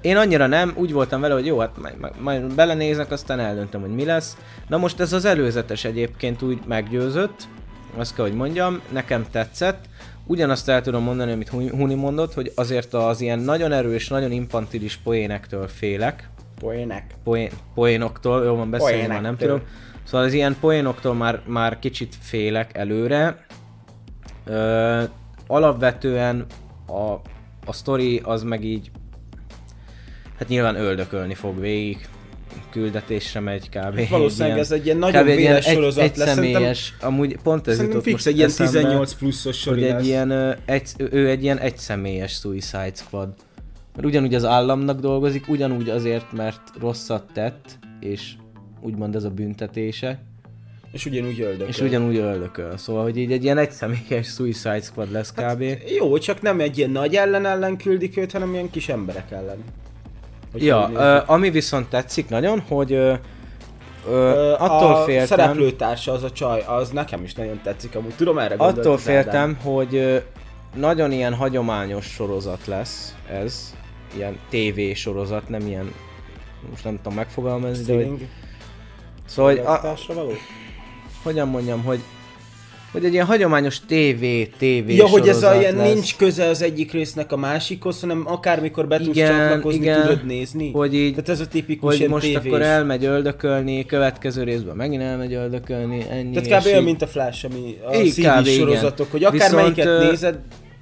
Én 0.00 0.16
annyira 0.16 0.46
nem, 0.46 0.72
úgy 0.76 0.92
voltam 0.92 1.20
vele, 1.20 1.34
hogy 1.34 1.46
jó, 1.46 1.58
hát 1.58 1.76
majd, 1.80 2.20
majd, 2.20 2.54
belenézek, 2.54 3.10
aztán 3.10 3.40
eldöntöm, 3.40 3.80
hogy 3.80 3.94
mi 3.94 4.04
lesz. 4.04 4.36
Na 4.68 4.76
most 4.76 5.00
ez 5.00 5.12
az 5.12 5.24
előzetes 5.24 5.84
egyébként 5.84 6.42
úgy 6.42 6.58
meggyőzött, 6.66 7.48
azt 7.96 8.14
kell, 8.14 8.24
hogy 8.24 8.34
mondjam, 8.34 8.80
nekem 8.92 9.26
tetszett. 9.30 9.84
Ugyanazt 10.26 10.68
el 10.68 10.82
tudom 10.82 11.02
mondani, 11.02 11.32
amit 11.32 11.48
Huni 11.48 11.94
mondott, 11.94 12.34
hogy 12.34 12.52
azért 12.54 12.94
az 12.94 13.20
ilyen 13.20 13.38
nagyon 13.38 13.72
erős, 13.72 14.08
nagyon 14.08 14.32
infantilis 14.32 14.96
poénektől 14.96 15.68
félek. 15.68 16.28
Poének. 16.60 17.14
Poén, 17.24 17.50
poénoktól, 17.74 18.44
jó 18.44 18.54
van 18.54 18.70
beszélni, 18.70 19.06
már 19.06 19.20
nem 19.20 19.36
tudom. 19.36 19.62
Szóval 20.08 20.26
az 20.26 20.32
ilyen 20.32 20.56
poénoktól 20.60 21.14
már, 21.14 21.40
már 21.46 21.78
kicsit 21.78 22.14
félek 22.20 22.76
előre. 22.76 23.46
Ö, 24.48 25.02
alapvetően 25.46 26.46
a, 26.86 27.12
a 27.66 27.72
sztori 27.72 28.20
az 28.24 28.42
meg 28.42 28.64
így 28.64 28.90
hát 30.38 30.48
nyilván 30.48 30.76
öldökölni 30.76 31.34
fog 31.34 31.60
végig 31.60 32.08
küldetésre 32.70 33.40
megy 33.40 33.68
kb. 33.68 34.08
Valószínűleg 34.08 34.58
ez 34.58 34.72
egy 34.72 34.84
ilyen 34.84 34.96
nagyon 34.96 35.28
egy 35.28 35.36
véres 35.36 35.66
egy, 35.66 35.74
sorozat 35.74 36.04
egy 36.04 36.16
lesz. 36.16 36.28
Szerintem, 36.28 36.52
személyes, 36.52 36.96
amúgy 37.00 37.36
pont 37.42 37.68
ez 37.68 37.76
szerintem 37.76 38.00
fix 38.00 38.26
egy 38.26 38.36
ilyen 38.36 38.48
eszembe, 38.48 38.72
18 38.72 39.14
pluszos 39.14 39.64
lesz. 39.64 39.76
egy 39.82 40.06
ilyen, 40.06 40.56
egy, 40.64 40.90
ő 40.98 41.28
egy 41.28 41.42
ilyen 41.42 41.58
egyszemélyes 41.58 42.32
Suicide 42.32 42.92
Squad. 42.94 43.28
Mert 43.94 44.06
ugyanúgy 44.06 44.34
az 44.34 44.44
államnak 44.44 45.00
dolgozik, 45.00 45.48
ugyanúgy 45.48 45.88
azért, 45.88 46.32
mert 46.32 46.60
rosszat 46.80 47.32
tett, 47.32 47.78
és 48.00 48.32
úgymond 48.80 49.14
ez 49.14 49.24
a 49.24 49.30
büntetése, 49.30 50.22
És 50.92 51.06
ugyanúgy 51.06 51.40
öldököl. 51.40 51.68
és 51.68 51.80
ugyanúgy 51.80 52.16
öldököl. 52.16 52.76
Szóval, 52.76 53.02
hogy 53.02 53.16
így 53.16 53.32
egy 53.32 53.44
ilyen 53.44 53.58
egyszemélyes 53.58 54.26
Suicide 54.26 54.80
Squad 54.80 55.12
lesz 55.12 55.32
kb. 55.32 55.62
Hát, 55.62 55.90
jó, 55.96 56.18
csak 56.18 56.42
nem 56.42 56.60
egy 56.60 56.78
ilyen 56.78 56.90
nagy 56.90 57.14
ellen 57.14 57.46
ellen 57.46 57.76
küldik 57.76 58.16
őt, 58.16 58.32
hanem 58.32 58.52
ilyen 58.52 58.70
kis 58.70 58.88
emberek 58.88 59.30
ellen. 59.30 59.64
Ja, 60.54 60.90
ö, 60.94 61.18
ami 61.26 61.50
viszont 61.50 61.88
tetszik 61.88 62.28
nagyon, 62.28 62.60
hogy 62.60 62.92
ö, 62.92 63.14
ö, 64.08 64.52
attól 64.58 64.94
a 64.94 65.04
féltem, 65.04 65.26
szereplőtársa, 65.26 66.12
az 66.12 66.22
a 66.22 66.30
csaj, 66.30 66.64
az 66.66 66.90
nekem 66.90 67.22
is 67.22 67.34
nagyon 67.34 67.60
tetszik, 67.62 67.94
amúgy 67.94 68.14
tudom 68.16 68.38
erre 68.38 68.54
attól 68.54 68.68
az 68.68 68.78
Ádám. 68.78 68.98
féltem, 68.98 69.58
hogy 69.62 69.94
ö, 69.94 70.16
nagyon 70.74 71.12
ilyen 71.12 71.34
hagyományos 71.34 72.04
sorozat 72.06 72.66
lesz 72.66 73.14
ez, 73.30 73.74
ilyen 74.16 74.38
TV 74.48 74.94
sorozat, 74.94 75.48
nem 75.48 75.66
ilyen, 75.66 75.92
most 76.70 76.84
nem 76.84 76.96
tudom 76.96 77.14
megfogalmazni, 77.14 77.84
de 77.84 77.94
hogy, 77.94 78.26
szóval, 79.26 79.50
hogy 79.50 79.60
a, 79.64 79.94
való? 80.14 80.32
Hogyan 81.22 81.48
mondjam, 81.48 81.82
hogy 81.84 81.98
hogy 82.92 83.04
egy 83.04 83.12
ilyen 83.12 83.26
hagyományos 83.26 83.80
TV, 83.80 84.24
TV 84.58 84.90
Ja, 84.90 85.06
hogy 85.06 85.28
ez 85.28 85.42
a 85.42 85.54
ilyen 85.58 85.76
lesz. 85.76 85.92
nincs 85.92 86.16
köze 86.16 86.44
az 86.44 86.62
egyik 86.62 86.92
résznek 86.92 87.32
a 87.32 87.36
másikhoz, 87.36 88.00
hanem 88.00 88.22
akármikor 88.26 88.88
be 88.88 88.98
tudsz 88.98 89.16
Igen, 89.16 89.30
csatlakozni, 89.48 89.80
igen. 89.80 90.00
tudod 90.02 90.26
nézni. 90.26 90.70
Hogy 90.72 90.94
így- 90.94 91.10
Tehát 91.10 91.28
ez 91.28 91.40
a 91.40 91.46
tipikus 91.46 91.98
hogy 91.98 92.08
most 92.08 92.24
tévés. 92.24 92.46
akkor 92.46 92.62
elmegy 92.62 93.04
öldökölni, 93.04 93.86
következő 93.86 94.42
részben 94.42 94.76
megint 94.76 95.02
elmegy 95.02 95.32
öldökölni, 95.32 96.04
ennyi. 96.10 96.40
Tehát 96.42 96.62
kb. 96.62 96.66
olyan, 96.66 96.82
mint 96.82 97.02
a 97.02 97.06
Flash, 97.06 97.44
ami 97.44 97.76
a 97.90 97.94
Így, 97.94 98.10
kb. 98.12 98.18
igen. 98.18 98.44
sorozatok, 98.44 99.10
hogy 99.10 99.24
akár 99.24 99.50
Viszont, 99.50 99.76
nézed, 100.00 100.38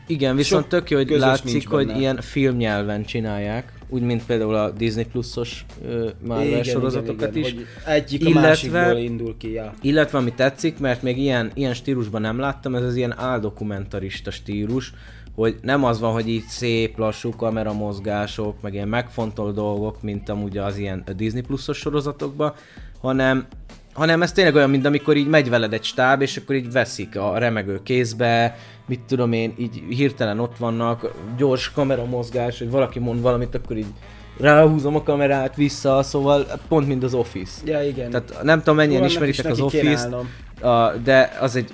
Igen, 0.06 0.36
viszont 0.36 0.66
tök 0.66 0.90
jó, 0.90 0.96
hogy 0.96 1.10
látszik, 1.10 1.68
hogy 1.68 1.86
benne. 1.86 1.98
ilyen 1.98 2.20
filmnyelven 2.20 3.04
csinálják, 3.04 3.72
úgy, 3.88 4.02
mint 4.02 4.26
például 4.26 4.54
a 4.54 4.70
Disney 4.70 5.04
Plus-os 5.04 5.64
ö, 5.88 6.08
Marvel 6.26 6.62
sorozatokat 6.62 7.34
is. 7.36 7.52
hogy 7.52 7.66
egyik 7.86 8.24
a 8.26 8.28
Illetve- 8.28 8.48
másikból 8.72 9.02
indul 9.02 9.36
ki, 9.38 9.52
ja. 9.52 9.74
Illetve 9.80 10.18
ami 10.18 10.32
tetszik, 10.32 10.78
mert 10.78 11.02
még 11.02 11.18
ilyen, 11.18 11.50
ilyen 11.54 11.74
stílusban 11.74 12.20
nem 12.20 12.38
láttam, 12.38 12.74
ez 12.74 12.82
az 12.82 12.96
ilyen 12.96 13.18
áldokumentarista 13.18 14.30
stílus, 14.30 14.92
hogy 15.34 15.56
nem 15.62 15.84
az 15.84 16.00
van, 16.00 16.12
hogy 16.12 16.28
így 16.28 16.44
szép, 16.48 16.98
lassú 16.98 17.30
kameramozgások, 17.30 18.60
meg 18.62 18.74
ilyen 18.74 18.88
megfontolt 18.88 19.54
dolgok, 19.54 20.02
mint 20.02 20.28
amúgy 20.28 20.58
az 20.58 20.76
ilyen 20.76 21.04
Disney 21.16 21.42
Plus-os 21.42 21.78
sorozatokban, 21.78 22.54
hanem 23.00 23.46
hanem 23.92 24.22
ez 24.22 24.32
tényleg 24.32 24.54
olyan, 24.54 24.70
mint 24.70 24.86
amikor 24.86 25.16
így 25.16 25.26
megy 25.28 25.48
veled 25.48 25.72
egy 25.72 25.84
stáb, 25.84 26.22
és 26.22 26.36
akkor 26.36 26.54
így 26.54 26.72
veszik 26.72 27.16
a 27.18 27.38
remegő 27.38 27.80
kézbe, 27.82 28.56
mit 28.86 29.00
tudom 29.00 29.32
én, 29.32 29.54
így 29.58 29.82
hirtelen 29.88 30.38
ott 30.38 30.56
vannak, 30.56 31.12
gyors 31.36 31.72
kameramozgás, 31.72 32.58
hogy 32.58 32.70
valaki 32.70 32.98
mond 32.98 33.20
valamit, 33.20 33.54
akkor 33.54 33.76
így 33.76 33.92
ráhúzom 34.38 34.96
a 34.96 35.02
kamerát 35.02 35.56
vissza, 35.56 36.02
szóval 36.02 36.46
pont 36.68 36.86
mint 36.86 37.02
az 37.02 37.14
Office. 37.14 37.60
Ja, 37.64 37.82
igen. 37.82 38.10
Tehát 38.10 38.42
nem 38.42 38.58
tudom 38.58 38.76
mennyien 38.76 38.98
Annak 38.98 39.10
ismeritek 39.10 39.44
is 39.44 39.50
az 39.50 39.60
Office-t, 39.60 40.14
a, 40.62 40.92
de 41.04 41.36
az 41.40 41.56
egy 41.56 41.70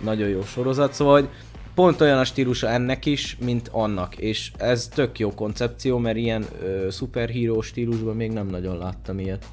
nagyon 0.00 0.28
jó 0.28 0.42
sorozat, 0.42 0.92
szóval 0.92 1.20
hogy 1.20 1.28
pont 1.74 2.00
olyan 2.00 2.18
a 2.18 2.24
stílusa 2.24 2.68
ennek 2.68 3.06
is, 3.06 3.36
mint 3.44 3.68
annak, 3.72 4.16
és 4.16 4.52
ez 4.58 4.88
tök 4.94 5.18
jó 5.18 5.34
koncepció, 5.34 5.98
mert 5.98 6.16
ilyen 6.16 6.44
ö, 6.62 6.86
szuperhíró 6.90 7.60
stílusban 7.60 8.16
még 8.16 8.30
nem 8.30 8.46
nagyon 8.46 8.78
láttam 8.78 9.18
ilyet. 9.18 9.44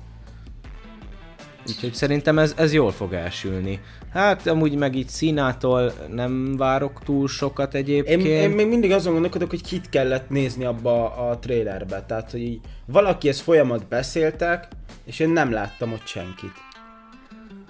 Úgyhogy 1.68 1.94
szerintem 1.94 2.40
ez, 2.40 2.54
ez 2.58 2.74
jól 2.74 2.92
fog 2.92 3.14
elsülni. 3.14 3.80
Hát 4.14 4.48
amúgy 4.48 4.76
meg 4.76 4.96
így 4.96 5.08
színától 5.08 5.94
nem 6.10 6.58
várok 6.58 7.00
túl 7.04 7.28
sokat 7.28 7.74
Én, 7.74 7.82
egyébként. 7.82 8.22
én 8.24 8.50
még 8.50 8.68
mindig 8.68 8.92
azon 8.92 9.12
gondolkodok, 9.14 9.50
hogy 9.50 9.64
kit 9.64 9.90
kellett 9.90 10.30
nézni 10.30 10.64
abba 10.66 11.16
a 11.16 11.40
trailerbe. 11.40 12.04
Tehát, 12.08 12.32
hogy 12.32 12.42
így 12.42 12.60
valaki 12.86 13.28
ezt 13.28 13.42
folyamat 13.42 13.88
beszéltek, 13.88 14.68
és 15.06 15.20
én 15.20 15.30
nem 15.30 15.52
láttam 15.52 15.92
ott 15.94 16.06
senkit. 16.06 16.52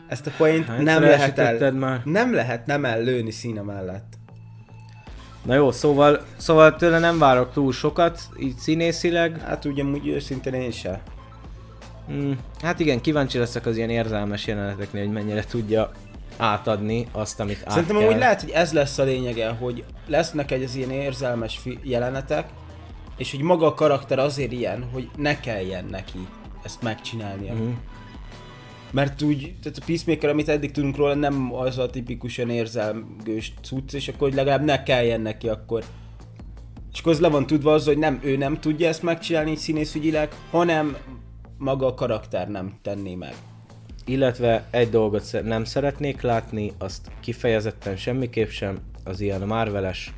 Ezt 0.08 0.28
a 0.28 0.32
point 0.38 0.66
Hát, 0.66 0.82
nem 0.82 1.02
lehet 1.02 1.40
el, 1.40 1.72
már. 1.72 2.02
nem 2.06 2.34
lehet 2.34 2.66
nem 2.66 2.86
ellőni 2.86 3.32
színe 3.32 3.62
mellett. 3.62 4.14
Na 5.46 5.54
jó, 5.54 5.72
szóval, 5.72 6.22
szóval 6.38 6.76
tőle 6.76 7.00
nem 7.00 7.18
várok 7.18 7.54
túl 7.54 7.72
sokat, 7.72 8.20
így 8.40 8.56
színészileg. 8.58 9.42
Hát 9.42 9.66
ugyanúgy 9.66 10.08
őszintén 10.08 10.54
én 10.54 10.72
se. 10.72 11.02
Mm, 12.12 12.32
hát 12.62 12.80
igen, 12.80 13.02
kíváncsi 13.02 13.38
leszek 13.38 13.66
az 13.66 13.78
ilyen 13.78 13.90
érzelmes 13.90 14.48
jeleneteknél, 14.48 15.04
hogy 15.04 15.14
mennyire 15.14 15.44
tudja 15.44 15.92
átadni 16.38 17.08
azt, 17.12 17.40
amit 17.40 17.62
át 17.66 17.70
Szerintem 17.70 17.98
kell. 17.98 18.06
amúgy 18.06 18.20
lehet, 18.20 18.42
hogy 18.42 18.50
ez 18.50 18.74
lesz 18.74 18.98
a 18.98 19.04
lényege, 19.04 19.50
hogy 19.50 19.84
lesznek 20.08 20.52
egy 20.52 20.64
az 20.64 20.76
ilyen 20.76 20.92
érzelmes 20.92 21.58
fi- 21.58 21.80
jelenetek, 21.84 22.50
és 23.18 23.32
hogy 23.32 23.42
maga 23.42 23.66
a 23.66 23.74
karakter 23.74 24.20
azért 24.20 24.52
ilyen, 24.52 24.90
hogy 24.92 25.10
ne 25.18 25.40
kelljen 25.40 25.86
neki 25.86 26.28
ezt 26.64 26.82
megcsinálnia. 26.82 27.54
Mhm. 27.54 27.70
Mert 28.92 29.22
úgy, 29.22 29.56
tehát 29.62 29.78
a 29.78 29.84
Peacemaker, 29.86 30.30
amit 30.30 30.50
eddig 30.50 30.72
tudunk 30.72 30.96
róla, 30.96 31.14
nem 31.14 31.54
az 31.54 31.78
a 31.78 31.90
tipikusan 31.90 32.50
érzelmgős 32.50 33.54
cucc, 33.62 33.94
és 33.94 34.08
akkor 34.08 34.28
hogy 34.28 34.38
legalább 34.38 34.64
ne 34.64 34.84
kelljen 34.84 35.22
neki 35.22 35.50
akkor. 35.50 35.84
És 36.94 37.00
akkor 37.00 37.12
az 37.12 37.20
le 37.20 37.28
van 37.28 37.48
tudva 37.48 37.74
az, 37.74 37.86
hogy 37.86 37.98
nem 37.98 38.20
ő 38.24 38.38
nem 38.38 38.60
tudja 38.60 38.88
ezt 38.88 39.04
megcsinálni 39.04 39.56
színészügyileg, 39.56 40.30
hanem 40.52 40.98
maga 41.58 41.86
a 41.86 41.94
karakter 41.94 42.48
nem 42.48 42.74
tenné 42.82 43.16
meg. 43.16 43.34
Illetve 44.06 44.64
egy 44.70 44.90
dolgot 44.90 45.44
nem 45.44 45.64
szeretnék 45.64 46.22
látni, 46.22 46.72
azt 46.78 47.12
kifejezetten 47.20 47.96
semmiképp 47.96 48.50
sem, 48.50 48.80
az 49.04 49.20
ilyen 49.20 49.42
Marveles 49.42 50.14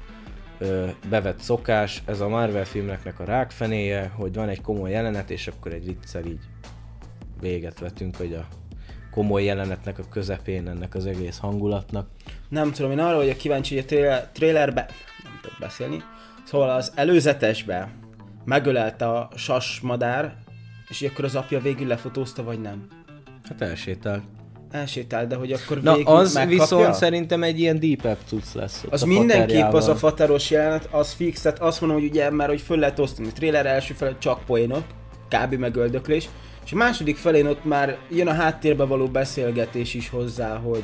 ö, 0.58 0.88
bevett 1.10 1.40
szokás, 1.40 2.02
ez 2.06 2.20
a 2.20 2.28
Marvel 2.28 2.66
filmeknek 2.66 3.20
a 3.20 3.24
rákfenéje, 3.24 4.12
hogy 4.16 4.34
van 4.34 4.50
egy 4.50 4.62
komoly 4.62 4.92
jelenet, 4.92 5.30
és 5.30 5.48
akkor 5.48 5.74
egy 5.74 5.86
viccel 5.86 6.26
így 6.26 6.44
véget 7.40 7.80
vetünk, 7.80 8.16
hogy 8.16 8.34
a 8.34 8.48
komoly 9.12 9.44
jelenetnek 9.44 10.00
a 10.00 10.10
közepén 10.10 10.68
ennek 10.68 10.96
az 10.96 11.06
egész 11.06 11.38
hangulatnak. 11.38 12.10
Nem 12.50 12.72
tudom, 12.72 12.92
én 12.92 13.00
arra 13.00 13.16
vagyok 13.16 13.38
kíváncsi, 13.38 13.76
hogy 13.76 13.84
a 13.84 13.88
trailer, 13.88 14.30
trailerbe, 14.32 14.86
nem 15.24 15.40
tudok 15.42 15.58
beszélni, 15.60 16.04
szóval 16.44 16.70
az 16.70 16.92
előzetesbe 16.96 17.92
megölelte 18.46 19.10
a 19.10 19.30
sas 19.36 19.80
madár, 19.80 20.36
és 20.90 21.02
akkor 21.02 21.26
az 21.26 21.36
apja 21.36 21.60
végül 21.60 21.88
lefotózta, 21.88 22.44
vagy 22.44 22.62
nem? 22.62 22.88
Hát 23.50 23.62
elsétált. 23.62 24.24
Elsétált, 24.72 25.28
de 25.28 25.36
hogy 25.36 25.52
akkor 25.52 25.82
Na 25.82 25.96
végül 25.96 26.14
az 26.14 26.34
megkapja? 26.34 26.60
viszont 26.60 26.94
szerintem 26.94 27.44
egy 27.44 27.60
ilyen 27.60 27.80
deepebb 27.80 28.18
cucc 28.28 28.54
lesz. 28.54 28.84
ott 28.86 28.94
Az 28.94 29.02
mindenképp 29.02 29.74
az 29.74 29.88
a 29.88 29.96
fateros 29.96 30.50
jelenet, 30.52 30.88
az 30.92 31.12
fix, 31.12 31.42
tehát 31.42 31.60
azt 31.60 31.82
mondom, 31.82 32.00
hogy 32.00 32.10
ugye 32.10 32.30
már 32.30 32.48
hogy 32.48 32.62
föl 32.62 32.78
lehet 32.78 33.00
osztani. 33.00 33.28
A 33.28 33.32
trailer 33.32 33.66
első 33.66 33.94
fele 33.94 34.16
csak 34.20 34.46
poénok, 34.46 34.84
kb. 35.30 35.54
megöldöklés, 35.54 36.30
és 36.66 36.72
a 36.72 36.76
második 36.76 37.18
felén 37.18 37.46
ott 37.48 37.66
már 37.66 37.98
jön 38.10 38.28
a 38.28 38.34
háttérbe 38.34 38.84
való 38.84 39.08
beszélgetés 39.08 39.94
is 39.94 40.10
hozzá, 40.10 40.56
hogy 40.58 40.84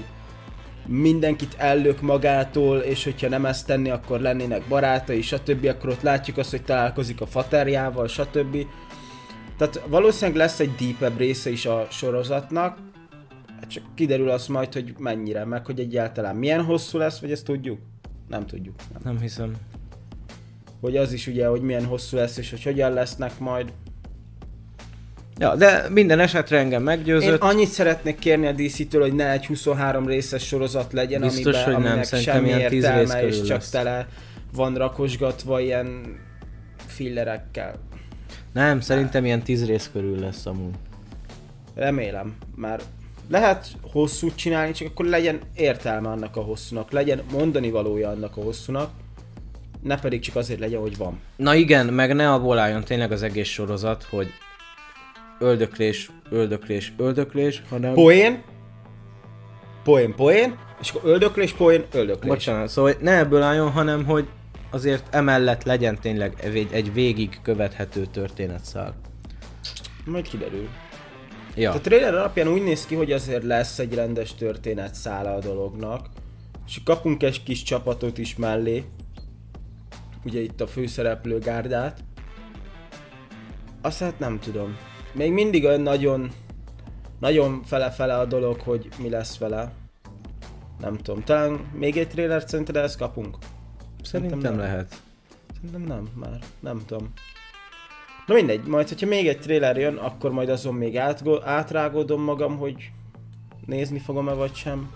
mindenkit 0.86 1.56
ellök 1.58 2.02
magától, 2.02 2.78
és 2.78 3.04
hogyha 3.04 3.30
nem 3.30 3.46
ezt 3.46 3.66
tenni, 3.66 3.90
akkor 3.90 4.20
lennének 4.20 4.64
barátai, 4.68 5.22
stb. 5.22 5.66
Akkor 5.66 5.90
ott 5.90 6.02
látjuk 6.02 6.38
azt, 6.38 6.50
hogy 6.52 6.64
találkozik 6.64 7.22
a 7.22 7.26
faterjával, 7.26 8.08
stb. 8.08 8.58
Tehát 9.62 9.82
valószínűleg 9.88 10.38
lesz 10.38 10.60
egy 10.60 10.76
deepebb 10.76 11.18
része 11.18 11.50
is 11.50 11.66
a 11.66 11.88
sorozatnak, 11.92 12.78
hát 13.60 13.70
csak 13.70 13.84
kiderül 13.96 14.30
az 14.30 14.48
majd, 14.48 14.74
hogy 14.74 14.94
mennyire, 14.98 15.46
meg 15.46 15.66
hogy 15.66 15.80
egyáltalán 15.80 16.36
milyen 16.36 16.64
hosszú 16.64 16.98
lesz, 16.98 17.20
vagy 17.20 17.32
ezt 17.32 17.46
tudjuk? 17.46 17.80
Nem 18.30 18.46
tudjuk. 18.46 18.76
Nem. 18.94 19.02
Nem 19.04 19.22
hiszem. 19.22 19.54
Hogy 20.80 20.98
az 20.98 21.14
is 21.14 21.28
ugye, 21.28 21.48
hogy 21.48 21.62
milyen 21.62 21.86
hosszú 21.86 22.18
lesz, 22.18 22.38
és 22.38 22.50
hogy 22.50 22.64
hogyan 22.64 22.94
lesznek 22.94 23.40
majd. 23.40 23.74
Ja, 25.38 25.56
de 25.56 25.90
minden 25.90 26.20
esetre 26.20 26.58
engem 26.58 26.80
Én 26.80 26.86
meggyőzött. 26.86 27.42
annyit 27.42 27.70
szeretnék 27.70 28.20
kérni 28.20 28.48
a 28.48 28.52
DC-től, 28.52 29.02
hogy 29.02 29.14
ne 29.14 29.32
egy 29.32 29.46
23 29.46 30.08
részes 30.08 30.48
sorozat 30.48 30.94
legyen, 30.94 31.22
Biztos, 31.22 31.56
amiben, 31.56 31.74
hogy 31.74 31.84
nem. 31.84 31.92
aminek 31.92 32.16
semmi 32.16 32.48
ilyen 32.48 32.70
10 32.70 32.70
rész 32.70 32.84
értelme, 32.84 33.28
és 33.28 33.42
csak 33.42 33.58
lesz. 33.58 33.70
tele 33.70 34.08
van 34.54 34.76
rakosgatva 34.76 35.60
ilyen 35.60 36.18
fillerekkel. 36.88 37.90
Nem, 38.54 38.80
szerintem 38.80 39.26
ilyen 39.26 39.42
10 39.42 39.66
rész 39.66 39.90
körül 39.94 40.20
lesz 40.20 40.46
amúgy. 40.46 40.74
Remélem, 41.76 42.36
már 42.56 42.82
lehet 43.30 43.68
hosszút 43.92 44.36
csinálni, 44.36 44.72
csak 44.72 44.88
akkor 44.88 45.06
legyen 45.06 45.40
értelme 45.56 46.10
annak 46.10 46.36
a 46.36 46.42
hosszúnak, 46.42 46.92
legyen 46.92 47.22
mondani 47.32 47.70
valója 47.70 48.10
annak 48.10 48.38
a 48.38 48.42
hosszúnak, 48.42 48.90
ne 49.82 50.00
pedig 50.00 50.20
csak 50.20 50.36
azért 50.36 50.60
legyen, 50.60 50.82
hogy 50.82 50.98
van. 50.98 51.20
Na 51.36 51.56
igen, 51.56 51.86
meg 51.86 52.16
ne 52.16 52.32
abból 52.32 52.58
álljon 52.58 52.84
tényleg 52.84 53.12
az 53.12 53.24
egész 53.24 53.48
sorozat, 53.48 54.04
hogy 54.04 54.28
öldöklés, 55.40 56.12
öldöklés, 56.30 56.94
öldöklés, 56.98 57.64
hanem... 57.70 57.94
Poén, 57.94 58.44
poén, 59.84 60.16
poén, 60.16 60.58
és 60.82 60.92
akkor 60.92 61.10
öldöklés, 61.10 61.54
poén, 61.54 61.86
öldöklés. 61.94 62.32
Bocsánat, 62.32 62.70
szóval 62.70 62.94
ne 63.00 63.18
ebből 63.18 63.42
álljon, 63.42 63.72
hanem 63.72 64.06
hogy 64.06 64.28
azért 64.72 65.16
emellett 65.16 65.64
legyen 65.64 66.00
tényleg 66.00 66.36
egy, 66.72 66.94
végig 66.94 67.40
követhető 67.42 68.06
történetszál. 68.06 68.96
Majd 70.06 70.28
kiderül. 70.28 70.68
Ja, 71.56 71.72
A 71.72 71.80
trailer 71.80 72.14
alapján 72.14 72.48
úgy 72.48 72.64
néz 72.64 72.86
ki, 72.86 72.96
hogy 72.96 73.12
azért 73.12 73.44
lesz 73.44 73.80
egy 73.80 73.94
rendes 73.94 74.36
történet 74.36 74.94
szála 74.94 75.34
a 75.34 75.40
dolognak, 75.40 76.08
és 76.68 76.82
kapunk 76.84 77.24
egy 77.24 77.44
kis 77.44 77.64
csapatot 77.64 78.18
is 78.18 78.36
mellé, 78.36 78.84
ugye 80.26 80.40
itt 80.40 80.62
a 80.62 80.68
főszereplő 80.68 81.40
gárdát. 81.40 82.04
Azt 83.82 84.00
hát 84.00 84.20
nem 84.20 84.40
tudom. 84.40 84.78
Még 85.14 85.32
mindig 85.32 85.66
olyan 85.66 85.82
nagyon, 85.82 86.32
nagyon 87.20 87.64
fele-fele 87.64 88.18
a 88.18 88.26
dolog, 88.26 88.60
hogy 88.60 88.88
mi 88.98 89.10
lesz 89.10 89.38
vele. 89.38 89.72
Nem 90.80 90.98
tudom, 90.98 91.24
talán 91.24 91.52
még 91.74 91.98
egy 91.98 92.08
trailert 92.08 92.48
szerinted 92.48 92.76
ezt 92.76 92.98
kapunk? 92.98 93.38
Szerintem 94.04 94.40
nem. 94.40 94.58
lehet. 94.58 94.96
Szerintem 95.56 95.82
nem, 95.82 96.10
már 96.16 96.40
nem 96.60 96.82
tudom. 96.86 97.14
Na 98.26 98.34
mindegy, 98.34 98.64
majd 98.64 98.88
hogyha 98.88 99.08
még 99.08 99.28
egy 99.28 99.40
trailer 99.40 99.78
jön, 99.78 99.96
akkor 99.98 100.32
majd 100.32 100.50
azon 100.50 100.74
még 100.74 100.98
átgo- 100.98 101.44
átrágódom 101.46 102.22
magam, 102.22 102.58
hogy 102.58 102.92
nézni 103.66 104.00
fogom-e 104.00 104.34
vagy 104.34 104.56
sem. 104.56 104.92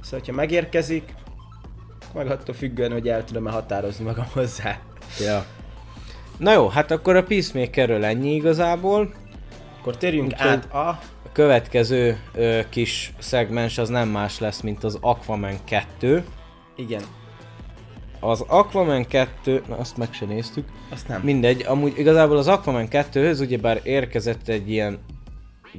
Szóval, 0.00 0.18
hogyha 0.18 0.32
megérkezik, 0.32 1.14
meg 2.14 2.30
attól 2.30 2.54
függően, 2.54 2.92
hogy 2.92 3.08
el 3.08 3.24
tudom-e 3.24 3.50
határozni 3.50 4.04
magam 4.04 4.26
hozzá. 4.32 4.78
Ja. 5.20 5.44
Na 6.36 6.52
jó, 6.52 6.68
hát 6.68 6.90
akkor 6.90 7.16
a 7.16 7.22
Peacemakerről 7.22 8.04
ennyi 8.04 8.34
igazából. 8.34 9.12
Akkor 9.80 9.96
térjünk 9.96 10.26
Úgyhogy- 10.32 10.48
át 10.48 10.72
a... 10.72 10.98
A 11.24 11.32
következő 11.32 12.18
ö, 12.34 12.60
kis 12.68 13.12
szegmens 13.18 13.78
az 13.78 13.88
nem 13.88 14.08
más 14.08 14.38
lesz, 14.38 14.60
mint 14.60 14.84
az 14.84 14.98
Aquaman 15.00 15.58
2. 15.64 16.24
Igen, 16.76 17.02
Az 18.20 18.44
Aquaman 18.46 19.06
2, 19.06 19.62
na 19.68 19.76
azt 19.76 19.96
meg 19.96 20.12
se 20.12 20.24
néztük, 20.24 20.68
azt 20.90 21.08
nem. 21.08 21.20
mindegy, 21.20 21.64
amúgy 21.66 21.98
igazából 21.98 22.36
az 22.36 22.48
Aquaman 22.48 22.88
2-höz 22.90 23.40
ugyebár 23.40 23.80
érkezett 23.82 24.48
egy 24.48 24.70
ilyen 24.70 24.98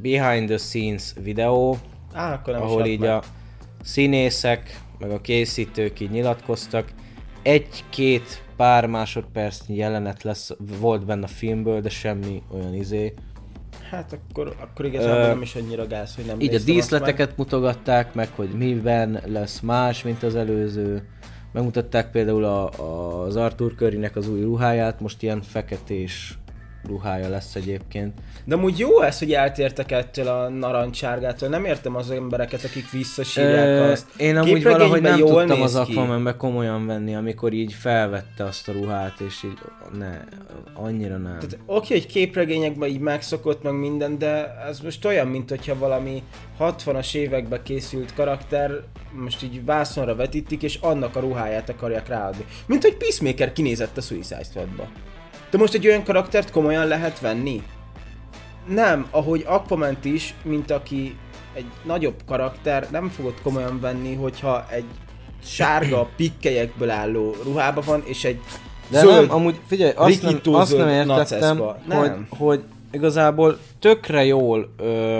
behind 0.02 0.48
the 0.48 0.58
scenes 0.58 1.14
videó, 1.24 1.78
Á, 2.14 2.34
akkor 2.34 2.54
nem 2.54 2.62
ahol 2.62 2.86
így 2.86 3.00
meg. 3.00 3.10
a 3.10 3.24
színészek, 3.84 4.82
meg 5.00 5.12
a 5.12 5.22
készítők 5.22 6.00
így 6.00 6.10
nyilatkoztak. 6.12 6.92
Egy-két 7.42 8.44
pár 8.56 8.86
másodpercnyi 8.86 9.76
jelenet 9.76 10.24
lesz, 10.24 10.52
volt 10.80 11.06
benne 11.06 11.24
a 11.24 11.28
filmből, 11.28 11.82
de 11.82 11.90
semmi 11.90 12.44
olyan 12.54 12.74
izé. 12.74 13.14
Hát 13.90 14.14
akkor, 14.14 14.56
akkor 14.62 14.86
igazából 14.86 15.24
Ö, 15.24 15.28
nem 15.28 15.42
is 15.42 15.56
annyira 15.56 15.88
gáz, 15.88 16.16
hogy 16.16 16.26
nem 16.26 16.40
Így 16.40 16.54
a 16.54 16.60
díszleteket 16.60 17.38
mutogatták 17.38 18.14
meg, 18.14 18.30
hogy 18.36 18.50
miben 18.50 19.22
lesz 19.26 19.60
más, 19.60 20.04
mint 20.04 20.24
az 20.24 20.36
előző. 20.36 21.08
Megmutatták 21.52 22.12
például 22.12 22.44
a, 22.44 22.70
a, 22.80 23.22
az 23.24 23.36
Arthur 23.36 23.74
Currynek 23.76 24.16
az 24.16 24.30
új 24.30 24.42
ruháját, 24.42 25.00
most 25.00 25.24
ilyen 25.24 25.42
feketés 25.42 26.38
ruhája 26.88 27.30
lesz 27.30 27.56
egyébként. 27.56 28.14
De 28.46 28.56
amúgy 28.56 28.80
jó 28.80 29.02
ez, 29.02 29.20
hogy 29.20 29.34
eltértek 29.34 29.92
ettől 29.92 30.28
a 30.28 30.50
narancsárgától. 30.50 31.50
Nem 31.50 31.66
értem 31.66 31.96
az 31.96 32.12
embereket, 32.12 32.64
akik 32.64 32.92
visszasírják 32.92 33.66
Ö, 33.66 33.92
azt. 33.92 34.06
Én 34.18 34.38
amúgy 34.38 34.64
valahogy 34.64 35.02
nem 35.02 35.18
jól 35.18 35.40
tudtam 35.40 35.62
az 35.62 35.82
ki. 35.86 35.92
Aquamanbe 35.92 36.36
komolyan 36.36 36.86
venni, 36.86 37.16
amikor 37.16 37.54
így 37.54 37.74
felvette 37.74 38.44
azt 38.44 38.70
a 38.70 38.72
ruhát, 38.72 39.20
és 39.20 39.44
így 39.44 39.58
ne, 39.98 40.20
annyira 40.74 41.18
nem. 41.18 41.40
Tehát 41.40 41.58
oké, 41.66 41.94
hogy 41.94 42.06
képregényekben 42.06 42.90
így 42.90 43.00
megszokott 43.00 43.64
meg 43.64 43.74
minden, 43.74 44.18
de 44.18 44.56
ez 44.68 44.80
most 44.80 45.06
olyan, 45.06 45.28
mint 45.28 45.50
hogyha 45.50 45.78
valami 45.78 46.24
60-as 46.60 47.16
években 47.16 47.64
készült 47.64 48.14
karakter 48.14 48.72
most 49.14 49.44
így 49.44 49.66
vászonra 49.66 50.16
vetítik, 50.16 50.64
és 50.64 50.78
annak 50.82 51.16
a 51.16 51.20
ruháját 51.20 51.70
akarják 51.70 52.08
ráadni. 52.08 52.46
Mint 52.66 52.84
hogy 52.84 52.98
Peacemaker 52.98 53.54
kinézett 53.54 53.98
a 53.98 54.02
Suicide 54.02 54.44
Squadba. 54.44 54.88
De 55.50 55.58
most 55.58 55.74
egy 55.74 55.88
olyan 55.88 56.04
karaktert 56.04 56.52
komolyan 56.52 56.88
lehet 56.88 57.20
venni? 57.20 57.64
Nem, 58.68 59.08
ahogy 59.12 59.44
aquaman 59.48 59.98
is, 60.04 60.34
mint 60.44 60.72
aki 60.72 61.18
egy 61.54 61.66
nagyobb 61.84 62.16
karakter, 62.26 62.88
nem 62.92 63.10
fogod 63.10 63.42
komolyan 63.44 63.80
venni, 63.80 64.16
hogyha 64.16 64.66
egy 64.70 64.86
sárga 65.44 66.10
pikkelyekből 66.18 66.90
álló 66.90 67.36
ruhába 67.44 67.82
van, 67.82 68.04
és 68.06 68.24
egy 68.24 68.40
De 68.90 69.00
zöld 69.00 69.28
nem, 69.28 69.36
amúgy 69.36 69.60
figyelj, 69.68 69.94
azt 69.96 70.22
nem, 70.22 70.40
azt 70.44 70.78
nem 70.78 70.88
értettem, 70.88 71.18
naceszba. 71.18 71.78
hogy, 71.88 72.10
Nem. 72.10 72.28
hogy 72.30 72.64
igazából 72.92 73.60
tökre 73.80 74.26
jól 74.26 74.74
ö, 74.78 75.20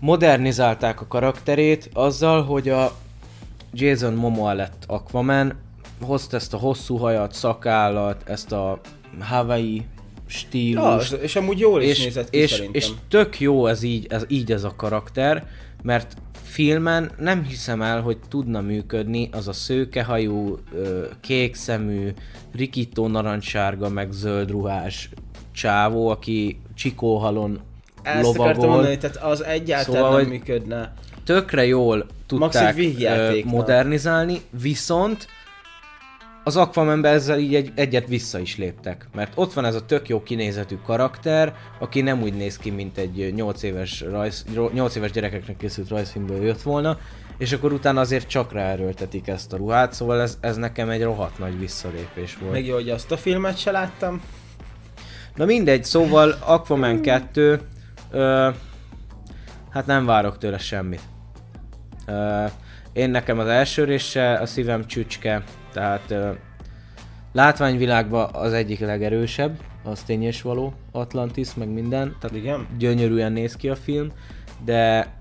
modernizálták 0.00 1.00
a 1.00 1.06
karakterét 1.06 1.90
azzal, 1.92 2.44
hogy 2.44 2.68
a 2.68 2.92
Jason 3.72 4.14
Momoa 4.14 4.52
lett 4.52 4.84
Aquaman, 4.86 5.52
hozta 6.00 6.36
ezt 6.36 6.54
a 6.54 6.56
hosszú 6.56 6.96
hajat, 6.96 7.32
szakállat, 7.32 8.22
ezt 8.28 8.52
a 8.52 8.80
Hawaii 9.20 9.86
Ja, 10.28 10.34
stílust, 10.34 11.12
és 11.12 11.36
amúgy 11.36 11.58
jól 11.58 11.82
is 11.82 11.88
és, 11.88 12.04
nézett 12.04 12.30
ki 12.30 12.38
és, 12.38 12.50
szerintem. 12.50 12.74
és 12.74 12.90
tök 13.08 13.40
jó 13.40 13.66
ez 13.66 13.82
így, 13.82 14.06
ez 14.08 14.24
így 14.28 14.52
ez 14.52 14.64
a 14.64 14.72
karakter, 14.76 15.46
mert 15.82 16.16
filmen 16.42 17.10
nem 17.18 17.44
hiszem 17.44 17.82
el, 17.82 18.00
hogy 18.00 18.18
tudna 18.28 18.60
működni 18.60 19.28
az 19.32 19.48
a 19.48 19.52
szőkehajú, 19.52 20.58
ö, 20.74 21.04
kékszemű, 21.20 22.12
rikító 22.54 23.06
narancssárga, 23.06 23.88
meg 23.88 24.12
zöld 24.12 24.50
ruhás 24.50 25.10
csávó, 25.52 26.08
aki 26.08 26.60
csikóhalon 26.74 27.60
Ezt 28.02 28.16
akartam 28.16 28.44
lovagol. 28.46 28.68
mondani, 28.68 28.96
tehát 28.98 29.16
az 29.16 29.44
egyáltalán 29.44 30.02
Szóval, 30.02 30.20
nem 30.20 30.30
működne. 30.30 30.92
Tökre 31.24 31.66
jól 31.66 32.06
tudták 32.26 32.76
modernizálni, 33.44 34.40
viszont 34.62 35.26
az 36.44 36.56
Aquamanbe 36.56 37.08
ezzel 37.08 37.38
így 37.38 37.54
egy, 37.54 37.72
egyet 37.74 38.08
vissza 38.08 38.38
is 38.38 38.56
léptek. 38.56 39.08
Mert 39.14 39.32
ott 39.34 39.52
van 39.52 39.64
ez 39.64 39.74
a 39.74 39.84
tök 39.84 40.08
jó 40.08 40.22
kinézetű 40.22 40.76
karakter, 40.84 41.54
aki 41.78 42.00
nem 42.00 42.22
úgy 42.22 42.34
néz 42.34 42.56
ki, 42.56 42.70
mint 42.70 42.98
egy 42.98 43.34
8 43.34 43.62
éves, 43.62 44.00
rajz, 44.00 44.44
8 44.72 44.94
éves 44.94 45.10
gyerekeknek 45.10 45.56
készült 45.56 45.88
rajzfilmből 45.88 46.44
jött 46.44 46.62
volna, 46.62 46.98
és 47.38 47.52
akkor 47.52 47.72
utána 47.72 48.00
azért 48.00 48.28
csak 48.28 48.52
ráerőltetik 48.52 49.28
ezt 49.28 49.52
a 49.52 49.56
ruhát, 49.56 49.92
szóval 49.92 50.20
ez, 50.20 50.38
ez 50.40 50.56
nekem 50.56 50.88
egy 50.88 51.02
rohadt 51.02 51.38
nagy 51.38 51.58
visszalépés 51.58 52.36
volt. 52.40 52.52
Még 52.52 52.66
jó, 52.66 52.74
hogy 52.74 52.90
azt 52.90 53.12
a 53.12 53.16
filmet 53.16 53.58
se 53.58 53.70
láttam. 53.70 54.22
Na 55.34 55.44
mindegy, 55.44 55.84
szóval 55.84 56.30
Aquaman 56.30 57.02
2, 57.02 57.60
ö, 58.10 58.50
hát 59.70 59.86
nem 59.86 60.06
várok 60.06 60.38
tőle 60.38 60.58
semmit. 60.58 61.00
Ö, 62.06 62.44
én 62.92 63.10
nekem 63.10 63.38
az 63.38 63.46
első 63.46 63.84
része 63.84 64.32
a 64.32 64.46
szívem 64.46 64.86
csücske, 64.86 65.42
tehát 65.78 66.38
látványvilágban 67.32 68.28
az 68.32 68.52
egyik 68.52 68.80
legerősebb, 68.80 69.60
az 69.84 70.02
tény 70.02 70.22
és 70.22 70.42
való, 70.42 70.72
Atlantis, 70.92 71.54
meg 71.54 71.68
minden, 71.68 72.16
tehát 72.20 72.36
Igen? 72.36 72.66
gyönyörűen 72.78 73.32
néz 73.32 73.56
ki 73.56 73.68
a 73.68 73.76
film, 73.76 74.12
de, 74.64 75.12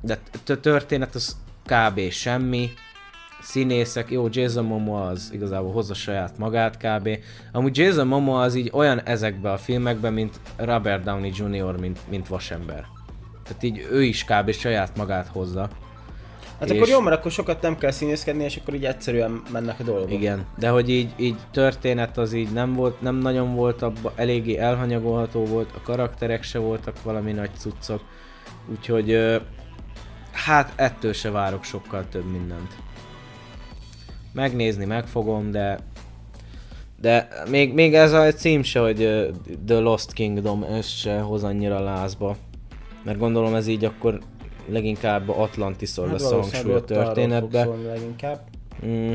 de 0.00 0.18
történet 0.60 1.14
az 1.14 1.36
kb. 1.66 2.10
semmi, 2.10 2.70
színészek, 3.42 4.10
jó, 4.10 4.26
Jason 4.30 4.64
Momoa 4.64 5.06
az 5.06 5.30
igazából 5.32 5.72
hozza 5.72 5.94
saját 5.94 6.38
magát 6.38 6.76
kb. 6.76 7.08
Amúgy 7.52 7.78
Jason 7.78 8.06
Momoa 8.06 8.42
az 8.42 8.54
így 8.54 8.70
olyan 8.72 9.02
ezekben 9.02 9.52
a 9.52 9.58
filmekben, 9.58 10.12
mint 10.12 10.40
Robert 10.56 11.04
Downey 11.04 11.32
Jr., 11.36 11.80
mint, 11.80 11.98
mint 12.08 12.28
vasember. 12.28 12.86
Tehát 13.44 13.62
így 13.62 13.86
ő 13.90 14.02
is 14.02 14.24
kb. 14.24 14.52
saját 14.52 14.96
magát 14.96 15.26
hozza. 15.26 15.68
Hát 16.60 16.70
És- 16.70 16.76
akkor 16.76 16.88
jó, 16.88 17.00
mert 17.00 17.16
akkor 17.16 17.30
sokat 17.30 17.62
nem 17.62 17.78
kell 17.78 17.90
színészkedni, 17.90 18.44
és 18.44 18.56
akkor 18.56 18.74
így 18.74 18.84
egyszerűen 18.84 19.42
mennek 19.52 19.80
a 19.80 19.82
dolgok. 19.82 20.12
Igen, 20.12 20.46
de 20.58 20.68
hogy 20.68 20.90
így, 20.90 21.12
így 21.16 21.36
történet 21.50 22.18
az 22.18 22.32
így 22.32 22.52
nem 22.52 22.72
volt, 22.72 23.00
nem 23.00 23.16
nagyon 23.16 23.54
volt 23.54 23.82
abba, 23.82 24.12
eléggé 24.16 24.56
elhanyagolható 24.56 25.44
volt, 25.44 25.70
a 25.76 25.80
karakterek 25.82 26.42
se 26.42 26.58
voltak 26.58 27.02
valami 27.02 27.32
nagy 27.32 27.50
cuccok, 27.58 28.00
úgyhogy 28.70 29.40
hát 30.32 30.72
ettől 30.76 31.12
se 31.12 31.30
várok 31.30 31.64
sokkal 31.64 32.04
több 32.10 32.30
mindent. 32.30 32.74
Megnézni 34.32 34.84
megfogom, 34.84 35.50
de 35.50 35.78
de 37.00 37.28
még, 37.50 37.74
még 37.74 37.94
ez 37.94 38.12
a 38.12 38.32
cím 38.32 38.62
se, 38.62 38.80
hogy 38.80 39.30
The 39.66 39.78
Lost 39.78 40.12
Kingdom, 40.12 40.62
ez 40.62 40.86
se 40.86 41.18
hoz 41.18 41.44
annyira 41.44 41.80
lázba. 41.80 42.36
Mert 43.02 43.18
gondolom 43.18 43.54
ez 43.54 43.66
így 43.66 43.84
akkor 43.84 44.20
leginkább 44.68 45.28
Atlantiszor 45.28 46.10
lesz 46.10 46.30
a 46.30 46.34
hangsúly 46.40 46.72
a 46.72 46.84
történetbe. 46.84 47.64
leginkább. 47.64 48.40
Mm. 48.86 49.12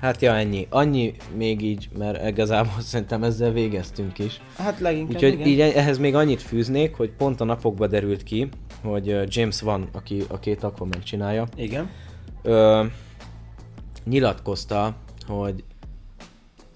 Hát 0.00 0.22
ja, 0.22 0.34
ennyi. 0.34 0.66
Annyi 0.70 1.14
még 1.36 1.62
így, 1.62 1.88
mert 1.98 2.28
igazából 2.28 2.80
szerintem 2.92 3.22
ezzel 3.22 3.52
végeztünk 3.52 4.18
is. 4.18 4.40
Hát 4.56 4.80
leginkább 4.80 5.14
Úgyhogy 5.14 5.32
igen. 5.32 5.46
így 5.46 5.60
ehhez 5.60 5.98
még 5.98 6.14
annyit 6.14 6.42
fűznék, 6.42 6.94
hogy 6.94 7.10
pont 7.10 7.40
a 7.40 7.44
napokban 7.44 7.88
derült 7.88 8.22
ki, 8.22 8.48
hogy 8.82 9.34
James 9.36 9.60
Van, 9.60 9.88
aki 9.92 10.24
a 10.28 10.38
két 10.38 10.62
Aquaman 10.62 11.00
csinálja, 11.02 11.46
Igen. 11.56 11.90
ö, 12.42 12.84
nyilatkozta, 14.04 14.94
hogy 15.26 15.64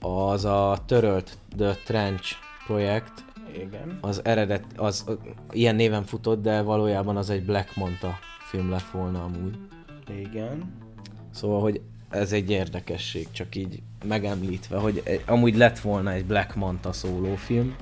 az 0.01 0.44
a 0.44 0.79
törölt 0.87 1.38
The 1.57 1.77
Trench 1.85 2.35
projekt, 2.66 3.12
Igen. 3.57 3.99
az 4.01 4.25
eredet, 4.25 4.65
az 4.77 5.05
ilyen 5.51 5.75
néven 5.75 6.05
futott, 6.05 6.43
de 6.43 6.61
valójában 6.62 7.17
az 7.17 7.31
egy 7.31 7.45
Black 7.45 7.77
Manta 7.77 8.19
film 8.49 8.71
lett 8.71 8.91
volna 8.93 9.25
amúgy. 9.25 9.59
Igen. 10.21 10.73
Szóval, 11.31 11.61
hogy 11.61 11.81
ez 12.11 12.33
egy 12.33 12.51
érdekesség, 12.51 13.27
csak 13.31 13.55
így 13.57 13.83
megemlítve, 14.05 14.77
hogy 14.79 15.01
egy- 15.05 15.23
amúgy 15.27 15.57
lett 15.57 15.79
volna 15.79 16.12
egy 16.12 16.25
Black 16.25 16.55
Manta 16.55 16.93
szólófilm, 16.93 17.75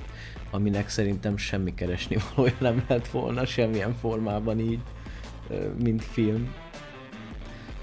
aminek 0.51 0.89
szerintem 0.89 1.37
semmi 1.37 1.73
keresni 1.73 2.17
valója 2.35 2.55
nem 2.59 2.83
lett 2.87 3.07
volna 3.07 3.45
semmilyen 3.45 3.93
formában 3.95 4.59
így, 4.59 4.79
mint 5.83 6.03
film. 6.03 6.53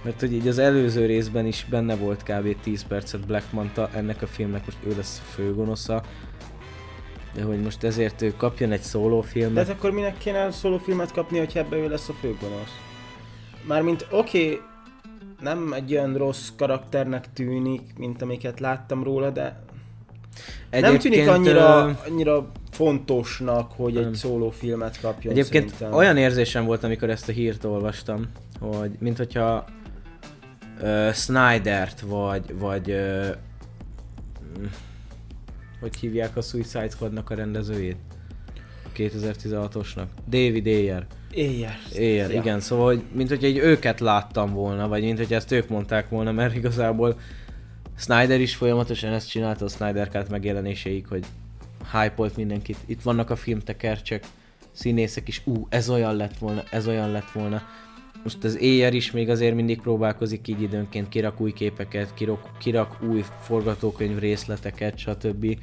Mert 0.02 0.20
hogy 0.20 0.32
így 0.32 0.48
az 0.48 0.58
előző 0.58 1.06
részben 1.06 1.46
is 1.46 1.66
benne 1.70 1.96
volt 1.96 2.22
kb. 2.22 2.60
10 2.60 2.82
percet 2.86 3.26
Black 3.26 3.52
Manta, 3.52 3.90
ennek 3.94 4.22
a 4.22 4.26
filmnek 4.26 4.64
most 4.64 4.78
ő 4.86 4.96
lesz 4.96 5.18
a 5.24 5.30
főgonosza, 5.30 6.02
de 7.34 7.42
hogy 7.42 7.62
most 7.62 7.84
ezért 7.84 8.22
ő 8.22 8.34
kapjon 8.36 8.72
egy 8.72 8.78
De 8.78 8.84
szólófilmet, 8.84 9.66
hát 9.66 9.76
akkor 9.76 9.90
minek 9.90 10.18
kéne 10.18 10.50
szóló 10.50 10.78
filmet 10.78 11.12
kapni, 11.12 11.38
hogyha 11.38 11.58
ebbe 11.58 11.76
ő 11.76 11.88
lesz 11.88 12.08
a 12.08 12.12
főgonosz? 12.12 12.76
Mármint 13.66 14.06
oké, 14.10 14.44
okay, 14.44 14.60
nem 15.40 15.72
egy 15.72 15.92
olyan 15.92 16.16
rossz 16.16 16.48
karakternek 16.56 17.32
tűnik, 17.32 17.82
mint 17.98 18.22
amiket 18.22 18.60
láttam 18.60 19.02
róla, 19.02 19.30
de 19.30 19.62
nem 20.70 20.98
tűnik 20.98 21.04
Egyébként, 21.04 21.28
annyira, 21.28 21.84
annyira 21.84 22.50
fontosnak, 22.70 23.72
hogy 23.72 23.96
egy 23.96 24.02
Nem. 24.02 24.12
szóló 24.12 24.50
filmet 24.50 25.00
kapjon 25.00 25.32
Egyébként 25.32 25.68
szerintem. 25.68 25.98
olyan 25.98 26.16
érzésem 26.16 26.64
volt, 26.64 26.84
amikor 26.84 27.10
ezt 27.10 27.28
a 27.28 27.32
hírt 27.32 27.64
olvastam, 27.64 28.26
hogy 28.60 28.90
mint 28.98 29.16
hogyha 29.16 29.64
uh, 30.80 31.12
Snydert 31.12 32.00
vagy, 32.00 32.58
vagy 32.58 32.90
uh, 32.90 33.26
hogy 35.80 35.96
hívják 35.96 36.36
a 36.36 36.40
Suicide 36.40 36.88
Squadnak 36.88 37.30
a 37.30 37.34
rendezőjét? 37.34 37.96
2016-osnak. 38.96 40.06
David 40.28 40.66
Ayer. 40.66 41.06
Éjjel. 41.30 41.76
Ja. 42.30 42.40
igen, 42.40 42.60
szóval, 42.60 42.86
hogy, 42.86 43.02
mint 43.12 43.28
hogy 43.28 43.44
egy 43.44 43.56
őket 43.56 44.00
láttam 44.00 44.52
volna, 44.52 44.88
vagy 44.88 45.02
mint 45.02 45.18
hogy 45.18 45.32
ezt 45.32 45.52
ők 45.52 45.68
mondták 45.68 46.08
volna, 46.08 46.32
mert 46.32 46.54
igazából 46.54 47.18
Snyder 47.96 48.40
is 48.40 48.54
folyamatosan 48.54 49.12
ezt 49.12 49.28
csinálta 49.28 49.64
a 49.64 49.68
Snyder 49.68 50.08
Cut 50.08 50.28
megjelenéséig, 50.28 51.06
hogy 51.06 51.24
hype 51.92 52.30
mindenkit. 52.36 52.76
Itt 52.86 53.02
vannak 53.02 53.30
a 53.30 53.36
filmtekercsek, 53.36 54.24
színészek 54.72 55.28
is, 55.28 55.42
ú, 55.44 55.66
ez 55.68 55.90
olyan 55.90 56.16
lett 56.16 56.38
volna, 56.38 56.62
ez 56.70 56.88
olyan 56.88 57.10
lett 57.10 57.30
volna. 57.30 57.62
Most 58.28 58.44
az 58.44 58.60
éjjel 58.60 58.92
is 58.92 59.10
még 59.10 59.30
azért 59.30 59.54
mindig 59.54 59.80
próbálkozik 59.80 60.48
így 60.48 60.62
időnként, 60.62 61.08
kirak 61.08 61.40
új 61.40 61.52
képeket, 61.52 62.14
kirak, 62.14 62.50
kirak 62.58 63.02
új 63.02 63.24
forgatókönyv 63.40 64.18
részleteket, 64.18 64.98
stb. 64.98 65.58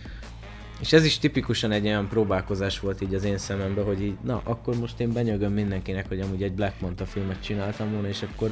És 0.79 0.93
ez 0.93 1.05
is 1.05 1.17
tipikusan 1.17 1.71
egy 1.71 1.85
olyan 1.85 2.07
próbálkozás 2.07 2.79
volt 2.79 3.01
így 3.01 3.13
az 3.13 3.23
én 3.23 3.37
szememben, 3.37 3.85
hogy 3.85 4.01
így, 4.01 4.17
na, 4.23 4.41
akkor 4.43 4.77
most 4.77 4.99
én 4.99 5.13
benyögöm 5.13 5.53
mindenkinek, 5.53 6.07
hogy 6.07 6.19
amúgy 6.19 6.43
egy 6.43 6.53
Black 6.53 6.81
Manta 6.81 7.05
filmet 7.05 7.43
csináltam 7.43 7.91
volna, 7.91 8.07
és 8.07 8.21
akkor 8.21 8.51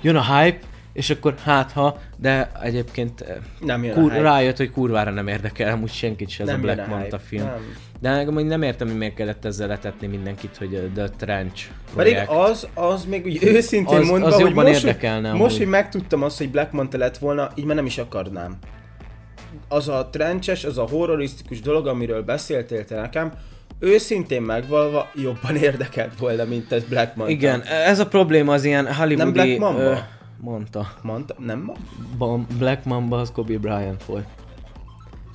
jön 0.00 0.16
a 0.16 0.36
hype, 0.36 0.66
és 0.92 1.10
akkor 1.10 1.34
hát 1.44 1.72
ha, 1.72 1.98
de 2.16 2.50
egyébként 2.62 3.20
eh, 3.20 3.36
Nem 3.60 3.84
jön 3.84 3.94
kur, 3.94 4.12
rájött, 4.12 4.56
hogy 4.56 4.70
kurvára 4.70 5.10
nem 5.10 5.26
érdekel 5.28 5.72
amúgy 5.72 5.90
senkit 5.92 6.28
se 6.28 6.42
ez 6.42 6.48
Nem 6.48 6.58
a 6.58 6.62
Black 6.62 6.86
Manta 6.88 7.18
film. 7.18 7.44
Nem. 7.44 7.76
De 8.00 8.10
nekem 8.10 8.34
nem 8.34 8.62
értem, 8.62 8.88
hogy 8.88 8.96
miért 8.96 9.14
kellett 9.14 9.44
ezzel 9.44 9.68
letetni 9.68 10.06
mindenkit, 10.06 10.56
hogy 10.56 10.74
eh, 10.74 10.82
The 10.94 11.08
Trench 11.08 11.64
Pedig 11.96 12.12
projekt. 12.12 12.30
az, 12.30 12.68
az 12.74 13.04
még 13.04 13.24
úgy 13.24 13.38
őszintén 13.44 13.98
Az- 13.98 14.08
mondva, 14.08 14.26
az 14.26 14.34
hogy 14.34 14.44
jobban 14.44 14.64
most, 14.64 14.84
érdekelne 14.84 15.30
hogy, 15.30 15.38
most, 15.38 15.50
amúgy. 15.50 15.62
hogy 15.62 15.72
megtudtam 15.72 16.22
azt, 16.22 16.38
hogy 16.38 16.50
Black 16.50 16.72
Manta 16.72 16.98
lett 16.98 17.18
volna, 17.18 17.50
így 17.54 17.64
már 17.64 17.76
nem 17.76 17.86
is 17.86 17.98
akarnám. 17.98 18.56
Az 19.68 19.88
a 19.88 20.08
trencses, 20.12 20.64
az 20.64 20.78
a 20.78 20.86
horrorisztikus 20.90 21.60
dolog, 21.60 21.86
amiről 21.86 22.22
beszéltél 22.22 22.84
te 22.84 23.00
nekem, 23.00 23.32
őszintén 23.78 24.42
megvalva 24.42 25.10
jobban 25.14 25.56
érdekelt 25.68 26.18
volna, 26.18 26.44
mint 26.44 26.72
ez 26.72 26.84
Black 26.84 27.16
Manta. 27.16 27.32
Igen, 27.32 27.62
ez 27.62 27.98
a 27.98 28.06
probléma 28.06 28.52
az 28.52 28.64
ilyen 28.64 28.94
hollywoodi... 28.94 29.32
Black 29.32 29.58
Mamba? 29.58 29.80
ö, 29.80 29.94
mondta. 30.40 30.92
Mondta, 31.02 31.34
nem 31.38 31.74
ma? 32.18 32.38
Black 32.58 32.84
Mamba 32.84 33.20
az 33.20 33.32
Kobe 33.32 33.58
Bryant 33.58 34.04
volt. 34.04 34.26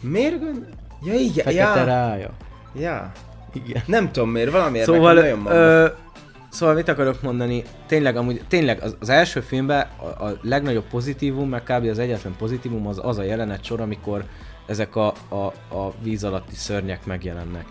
Miért 0.01 0.39
gond? 0.39 0.65
Ja 1.03 1.13
igen, 1.13 1.43
Fekete 1.45 1.79
ja, 1.79 1.83
rája. 1.83 2.31
ja. 2.75 3.11
Igen. 3.53 3.83
Nem 3.85 4.11
tudom 4.11 4.29
miért, 4.29 4.51
valamiért 4.51 4.85
Szóval, 4.85 5.13
nagyon 5.13 5.45
ö, 5.45 5.87
szóval 6.49 6.75
mit 6.75 6.87
akarok 6.87 7.21
mondani? 7.21 7.63
Tényleg, 7.85 8.17
amúgy, 8.17 8.41
tényleg 8.47 8.81
az, 8.81 8.95
az 8.99 9.09
első 9.09 9.39
filmben 9.39 9.87
a, 9.97 10.25
a 10.25 10.37
legnagyobb 10.41 10.87
pozitívum, 10.89 11.49
meg 11.49 11.63
kb. 11.63 11.85
az 11.85 11.99
egyetlen 11.99 12.35
pozitívum 12.37 12.87
az 12.87 12.99
az 13.03 13.17
a 13.17 13.23
jelenet 13.23 13.63
sor, 13.63 13.81
amikor 13.81 14.25
ezek 14.65 14.95
a, 14.95 15.13
a, 15.29 15.35
a 15.75 15.93
víz 16.01 16.23
alatti 16.23 16.55
szörnyek 16.55 17.05
megjelennek. 17.05 17.65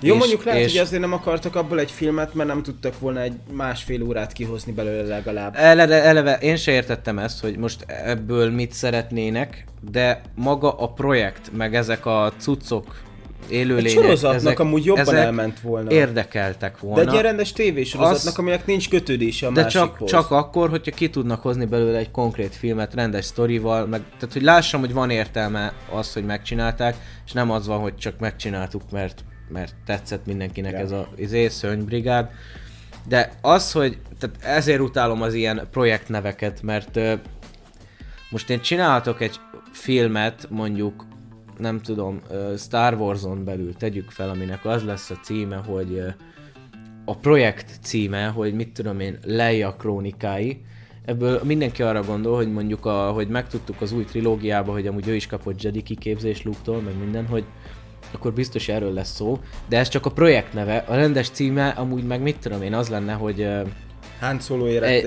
Jó, 0.00 0.12
és- 0.14 0.18
mondjuk 0.18 0.44
lehet, 0.44 0.60
és- 0.60 0.70
hogy 0.70 0.80
azért 0.80 1.00
nem 1.00 1.12
akartak 1.12 1.56
abból 1.56 1.78
egy 1.78 1.90
filmet, 1.90 2.34
mert 2.34 2.48
nem 2.48 2.62
tudtak 2.62 2.98
volna 2.98 3.20
egy 3.20 3.34
másfél 3.52 4.02
órát 4.02 4.32
kihozni 4.32 4.72
belőle 4.72 5.08
legalább. 5.08 5.54
Eleve, 5.56 6.02
eleve 6.02 6.38
én 6.40 6.56
se 6.56 6.72
értettem 6.72 7.18
ezt, 7.18 7.40
hogy 7.40 7.56
most 7.56 7.84
ebből 7.88 8.50
mit 8.50 8.72
szeretnének, 8.72 9.64
de 9.90 10.20
maga 10.34 10.72
a 10.78 10.86
projekt, 10.92 11.50
meg 11.56 11.74
ezek 11.74 12.06
a 12.06 12.32
cuccok, 12.38 13.00
Egy 13.48 13.52
élőlények, 13.58 13.90
sorozatnak 13.90 14.34
ezek, 14.40 14.58
amúgy 14.58 14.84
jobban 14.84 15.02
ezek 15.02 15.16
elment 15.24 15.60
volna. 15.60 15.90
érdekeltek 15.90 16.72
De 16.72 16.86
volna. 16.86 17.00
egy 17.00 17.10
ilyen 17.12 17.22
rendes 17.22 17.52
tévésorozatnak, 17.52 18.32
Az- 18.32 18.38
aminek 18.38 18.66
nincs 18.66 18.88
kötődése 18.88 19.46
a 19.46 19.50
De 19.50 19.62
másikhoz. 19.62 19.98
csak, 19.98 20.08
csak 20.08 20.30
akkor, 20.30 20.68
hogyha 20.70 20.90
ki 20.90 21.10
tudnak 21.10 21.42
hozni 21.42 21.64
belőle 21.64 21.98
egy 21.98 22.10
konkrét 22.10 22.54
filmet 22.56 22.94
rendes 22.94 23.24
sztorival, 23.24 23.86
meg, 23.86 24.00
tehát 24.18 24.32
hogy 24.32 24.42
lássam, 24.42 24.80
hogy 24.80 24.92
van 24.92 25.10
értelme 25.10 25.72
az, 25.94 26.12
hogy 26.12 26.24
megcsinálták, 26.24 26.96
és 27.26 27.32
nem 27.32 27.50
az 27.50 27.66
van, 27.66 27.78
hogy 27.78 27.96
csak 27.96 28.18
megcsináltuk, 28.18 28.82
mert, 28.90 29.24
mert 29.52 29.74
tetszett 29.84 30.26
mindenkinek 30.26 30.72
Ja. 30.72 30.78
ez 30.78 30.90
a 30.90 31.08
izé, 31.16 31.48
szörnybrigád. 31.48 32.30
De 33.08 33.32
az, 33.40 33.72
hogy, 33.72 33.98
tehát 34.18 34.36
ezért 34.42 34.80
utálom 34.80 35.22
az 35.22 35.34
ilyen 35.34 35.68
projektneveket, 35.70 36.62
mert 36.62 36.96
ö, 36.96 37.14
most 38.30 38.50
én 38.50 38.60
csinálhatok 38.60 39.20
egy 39.20 39.40
filmet, 39.72 40.46
mondjuk, 40.50 41.06
nem 41.58 41.80
tudom, 41.80 42.20
ö, 42.30 42.54
Star 42.58 42.94
Wars-on 42.94 43.44
belül 43.44 43.74
tegyük 43.74 44.10
fel, 44.10 44.28
aminek 44.28 44.64
az 44.64 44.84
lesz 44.84 45.10
a 45.10 45.18
címe, 45.22 45.56
hogy 45.56 45.92
ö, 45.92 46.08
a 47.04 47.16
projekt 47.16 47.70
címe, 47.82 48.26
hogy 48.26 48.54
mit 48.54 48.72
tudom 48.72 49.00
én, 49.00 49.18
Leia 49.24 49.76
krónikái, 49.76 50.60
ebből 51.04 51.40
mindenki 51.44 51.82
arra 51.82 52.02
gondol, 52.02 52.36
hogy 52.36 52.52
mondjuk, 52.52 52.86
a, 52.86 53.10
hogy 53.10 53.28
megtudtuk 53.28 53.80
az 53.80 53.92
új 53.92 54.04
trilógiába, 54.04 54.72
hogy 54.72 54.86
amúgy 54.86 55.08
ő 55.08 55.14
is 55.14 55.26
kapott 55.26 55.62
Jedi 55.62 55.82
kiképzés 55.82 56.42
Luke-tól, 56.42 56.80
meg 56.80 56.98
minden, 56.98 57.26
hogy 57.26 57.44
akkor 58.14 58.32
biztos 58.32 58.68
erről 58.68 58.92
lesz 58.92 59.14
szó, 59.14 59.38
de 59.68 59.78
ez 59.78 59.88
csak 59.88 60.06
a 60.06 60.10
projekt 60.10 60.52
neve, 60.52 60.76
a 60.76 60.94
rendes 60.94 61.28
címe 61.30 61.68
amúgy 61.68 62.04
meg 62.04 62.20
mit 62.22 62.38
tudom 62.38 62.62
én, 62.62 62.74
az 62.74 62.88
lenne, 62.88 63.12
hogy 63.12 63.40
ö, 63.40 63.62
Han 64.20 64.40
Solo 64.40 64.66
élet, 64.66 64.90
egy, 64.90 65.04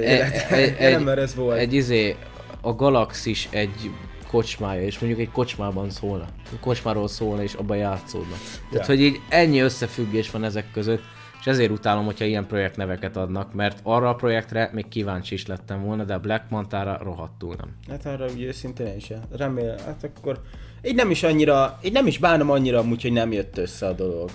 egy, 0.77 0.97
nem, 1.03 1.07
ez 1.07 1.35
volt. 1.35 1.57
egy 1.57 1.73
izé, 1.73 2.15
a 2.61 2.73
galaxis 2.73 3.47
egy 3.51 3.91
kocsmája, 4.27 4.81
és 4.81 4.99
mondjuk 4.99 5.21
egy 5.21 5.31
kocsmában 5.31 5.89
szólna. 5.89 6.23
A 6.45 6.59
kocsmáról 6.59 7.07
szólna, 7.07 7.43
és 7.43 7.53
abban 7.53 7.77
játszódna. 7.77 8.35
Tehát, 8.71 8.87
Ja. 8.87 8.93
hogy 8.95 9.01
így 9.03 9.19
ennyi 9.29 9.59
összefüggés 9.59 10.31
van 10.31 10.43
ezek 10.43 10.71
között, 10.71 11.01
és 11.39 11.45
ezért 11.51 11.71
utálom, 11.71 12.05
hogyha 12.05 12.25
ilyen 12.25 12.47
projektneveket 12.47 13.17
adnak, 13.17 13.53
mert 13.53 13.79
arra 13.83 14.09
a 14.09 14.15
projektre 14.15 14.69
még 14.73 14.87
kíváncsi 14.87 15.33
is 15.33 15.45
lettem 15.45 15.83
volna, 15.83 16.03
de 16.03 16.13
a 16.13 16.19
Black 16.19 16.49
Mantára 16.49 16.99
rohadtul 17.03 17.55
nem. 17.57 17.75
Hát 17.89 18.05
arra 18.05 18.25
ugye 18.35 18.45
őszintén 18.45 18.85
én 18.87 18.99
sem. 18.99 19.19
Remélem, 19.31 19.77
hát 19.85 20.09
akkor... 20.17 20.41
Így 20.87 20.95
nem 20.95 21.11
is 21.11 21.23
annyira, 21.23 21.79
így 21.83 21.91
nem 21.91 22.07
is 22.07 22.17
bánom 22.17 22.49
annyira 22.49 22.79
amúgy, 22.79 23.01
hogy 23.01 23.11
nem 23.11 23.31
jött 23.31 23.57
össze 23.57 23.87
a 23.87 23.93
dolog. 23.93 24.29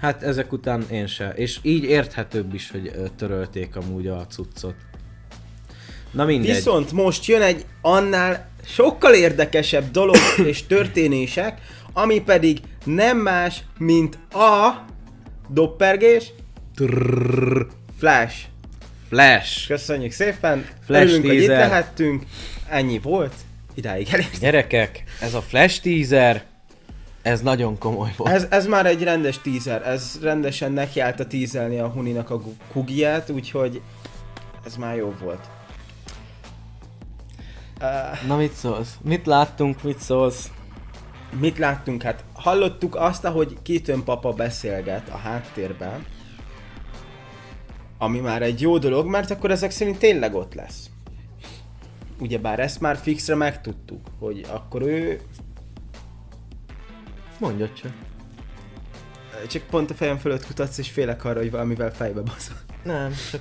Hát 0.00 0.22
ezek 0.22 0.52
után 0.52 0.84
én 0.90 1.06
se. 1.06 1.32
És 1.36 1.58
így 1.62 1.84
érthetőbb 1.84 2.54
is, 2.54 2.70
hogy 2.70 2.92
törölték 3.16 3.76
amúgy 3.76 4.06
a 4.06 4.26
cuccot. 4.26 4.74
Na 6.10 6.24
mindegy. 6.24 6.54
Viszont 6.54 6.92
most 6.92 7.26
jön 7.26 7.42
egy 7.42 7.64
annál 7.80 8.48
sokkal 8.64 9.14
érdekesebb 9.14 9.90
dolog 9.90 10.16
és 10.46 10.66
történések, 10.66 11.60
ami 11.92 12.20
pedig 12.20 12.60
nem 12.84 13.18
más, 13.18 13.64
mint 13.78 14.18
a 14.32 14.84
doppergés 15.48 16.32
Flash. 17.98 18.36
Flash! 19.08 19.66
Köszönjük 19.66 20.12
szépen, 20.12 20.66
Flash 20.84 21.02
örülünk, 21.02 21.26
hogy 21.26 21.34
itt 21.34 21.46
lehettünk. 21.46 22.22
Ennyi 22.68 22.98
volt, 22.98 23.34
idáig 23.78 24.08
elég. 24.12 24.30
Gyerekek, 24.40 25.02
ez 25.20 25.34
a 25.34 25.40
Flash 25.40 25.82
teaser, 25.82 26.44
ez 27.22 27.40
nagyon 27.40 27.78
komoly 27.78 28.12
volt. 28.16 28.32
Ez, 28.32 28.46
ez 28.50 28.66
már 28.66 28.86
egy 28.86 29.02
rendes 29.02 29.40
teaser, 29.40 29.86
ez 29.86 30.18
rendesen 30.22 30.72
nekiállt 30.72 31.20
a 31.20 31.26
teaselni 31.26 31.78
a 31.78 31.88
Huninak 31.88 32.30
a 32.30 32.40
kugiát, 32.72 33.30
úgyhogy 33.30 33.80
ez 34.66 34.76
már 34.76 34.96
jó 34.96 35.14
volt. 35.20 35.48
Uh, 37.80 38.26
Na 38.26 38.36
mit 38.36 38.52
szólsz? 38.52 38.96
Mit 39.02 39.26
láttunk, 39.26 39.82
mit 39.82 39.98
szólsz? 39.98 40.50
mit 41.40 41.58
láttunk? 41.58 42.02
Hát 42.02 42.24
hallottuk 42.32 42.96
azt, 42.96 43.24
ahogy 43.24 43.56
Keaton 43.62 44.04
papa 44.04 44.32
beszélget 44.32 45.08
a 45.08 45.16
háttérben, 45.16 46.04
ami 47.98 48.18
már 48.18 48.42
egy 48.42 48.60
jó 48.60 48.78
dolog, 48.78 49.06
mert 49.06 49.30
akkor 49.30 49.50
ezek 49.50 49.70
szerint 49.70 49.98
tényleg 49.98 50.34
ott 50.34 50.54
lesz. 50.54 50.87
Ugyebár 52.20 52.60
ezt 52.60 52.80
már 52.80 52.96
fixre 52.96 53.34
megtudtuk, 53.34 54.00
hogy 54.18 54.46
akkor 54.48 54.82
ő 54.82 55.20
Mondjad 57.38 57.72
csak. 57.72 57.92
csak 59.48 59.62
pont 59.62 59.90
a 59.90 59.94
fejem 59.94 60.18
fölött 60.18 60.46
kutatsz, 60.46 60.78
és 60.78 60.90
félek 60.90 61.24
arra, 61.24 61.38
hogy 61.38 61.50
valamivel 61.50 61.92
fejbe 61.92 62.20
baszol. 62.20 62.56
Nem, 62.82 63.12
csak 63.30 63.40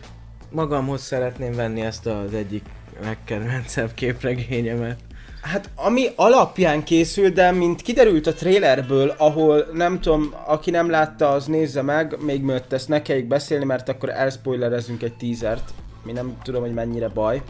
magamhoz 0.51 1.01
szeretném 1.01 1.53
venni 1.53 1.81
ezt 1.81 2.05
az 2.05 2.33
egyik 2.33 2.63
legkedvencebb 3.01 3.93
képregényemet. 3.93 4.99
Hát 5.41 5.69
ami 5.75 6.07
alapján 6.15 6.83
készül, 6.83 7.29
de 7.29 7.51
mint 7.51 7.81
kiderült 7.81 8.27
a 8.27 8.33
trailerből, 8.33 9.13
ahol 9.17 9.65
nem 9.73 9.99
tudom, 9.99 10.33
aki 10.45 10.71
nem 10.71 10.89
látta, 10.89 11.29
az 11.29 11.45
nézze 11.45 11.81
meg, 11.81 12.23
még 12.23 12.41
mielőtt 12.41 12.73
ezt 12.73 12.87
ne 12.87 13.01
kelljük 13.01 13.27
beszélni, 13.27 13.65
mert 13.65 13.89
akkor 13.89 14.09
elspoilerezünk 14.09 15.03
egy 15.03 15.17
teasert. 15.17 15.73
Mi 16.03 16.11
nem 16.11 16.37
tudom, 16.43 16.61
hogy 16.61 16.73
mennyire 16.73 17.07
baj. 17.07 17.41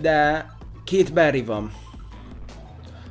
De 0.00 0.46
két 0.84 1.12
Barry 1.12 1.42
van. 1.42 1.72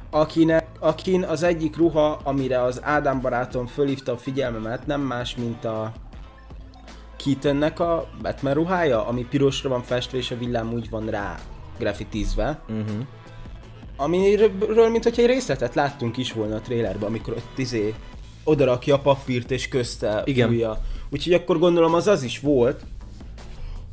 Akinek, 0.09 0.67
akin 0.79 1.23
az 1.23 1.43
egyik 1.43 1.77
ruha, 1.77 2.19
amire 2.23 2.61
az 2.61 2.83
Ádám 2.83 3.21
barátom 3.21 3.65
fölhívta 3.65 4.11
a 4.11 4.17
figyelmemet, 4.17 4.85
nem 4.85 5.01
más, 5.01 5.35
mint 5.35 5.65
a 5.65 5.91
Keatonnek 7.23 7.79
a 7.79 8.09
Batman 8.21 8.53
ruhája, 8.53 9.07
ami 9.07 9.25
pirosra 9.29 9.69
van 9.69 9.81
festve, 9.81 10.17
és 10.17 10.31
a 10.31 10.37
villám 10.37 10.73
úgy 10.73 10.89
van 10.89 11.05
rá 11.09 11.39
grafitizve. 11.79 12.59
Uh-huh. 12.69 13.05
Amiről, 13.97 14.89
mint 14.89 15.03
hogyha 15.03 15.21
egy 15.21 15.27
részletet 15.27 15.75
láttunk 15.75 16.17
is 16.17 16.33
volna 16.33 16.55
a 16.55 16.61
trailerben, 16.61 17.09
amikor 17.09 17.33
ott 17.33 17.57
izé 17.57 17.93
odarakja 18.43 18.95
a 18.95 18.99
papírt 18.99 19.51
és 19.51 19.67
közte 19.67 20.21
Igen. 20.25 20.47
fújja. 20.47 20.81
Úgyhogy 21.09 21.33
akkor 21.33 21.59
gondolom 21.59 21.93
az 21.93 22.07
az 22.07 22.23
is 22.23 22.39
volt. 22.39 22.83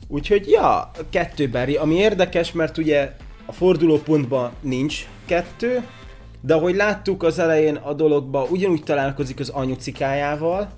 Úgyhogy 0.08 0.50
ja, 0.50 0.90
kettő 1.10 1.48
Barry, 1.48 1.76
ami 1.76 1.94
érdekes, 1.94 2.52
mert 2.52 2.78
ugye 2.78 3.12
a 3.46 3.52
fordulópontban 3.52 4.52
nincs 4.60 5.06
kettő, 5.24 5.84
de 6.40 6.54
ahogy 6.54 6.74
láttuk 6.74 7.22
az 7.22 7.38
elején 7.38 7.76
a 7.76 7.92
dologba, 7.92 8.46
ugyanúgy 8.50 8.82
találkozik 8.82 9.40
az 9.40 9.48
anyucikájával, 9.48 10.70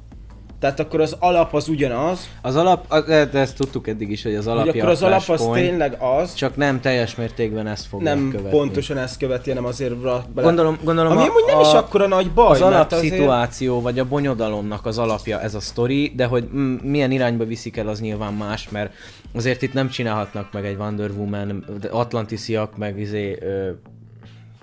Tehát 0.61 0.81
akkor 0.81 1.01
az 1.01 1.16
alap 1.18 1.55
az 1.55 1.68
ugyanaz, 1.68 2.29
Az 2.42 2.57
alap, 2.57 2.85
az- 2.88 3.09
ezt 3.35 3.57
tudtuk 3.57 3.88
eddig 3.88 4.11
is, 4.11 4.23
hogy 4.23 4.35
az 4.35 4.44
hogy 4.44 4.53
alapja 4.53 4.73
akkor 4.83 4.88
az 4.92 5.03
alap 5.03 5.18
az 5.18 5.25
Flashpoint, 5.25 5.68
tényleg 5.68 5.97
az, 6.01 6.35
csak 6.35 6.57
nem 6.57 6.81
teljes 6.81 7.14
mértékben 7.14 7.66
ezt 7.66 7.87
fogják 7.87 8.14
nem 8.14 8.31
követni. 8.31 8.51
pontosan 8.51 8.99
ezt 8.99 9.18
követi, 9.18 9.49
hanem 9.49 9.64
azért 9.64 9.97
bele... 9.97 10.23
Gondolom, 10.35 10.79
gondolom 10.85 11.12
Ami 11.12 11.21
a, 11.21 11.25
amúgy 11.31 11.44
nem 11.47 11.59
a, 11.59 11.61
is 11.61 11.73
akkora 11.73 12.07
nagy 12.07 12.31
baj, 12.33 12.51
az 12.51 12.61
mert 12.61 12.92
azért... 12.92 13.12
alapszituáció, 13.12 13.81
vagy 13.81 13.99
a 13.99 14.05
bonyodalomnak 14.05 14.87
az 14.87 14.99
alapja 14.99 15.40
ez 15.40 15.55
a 15.55 15.61
sztori, 15.61 16.12
de 16.16 16.25
hogy 16.25 16.49
mm, 16.55 16.75
milyen 16.83 17.11
irányba 17.11 17.44
viszik 17.44 17.77
el, 17.77 17.88
az 17.88 18.01
nyilván 18.01 18.33
más, 18.33 18.68
mert 18.68 18.92
azért 19.35 19.62
itt 19.62 19.73
nem 19.73 19.88
csinálhatnak 19.88 20.53
meg 20.53 20.64
egy 20.66 20.77
Wonder 20.77 21.11
Woman, 21.11 21.64
de 21.81 21.88
Atlantisiak, 21.88 22.77
meg 22.77 22.99
izé, 23.01 23.38
ö, 23.40 23.71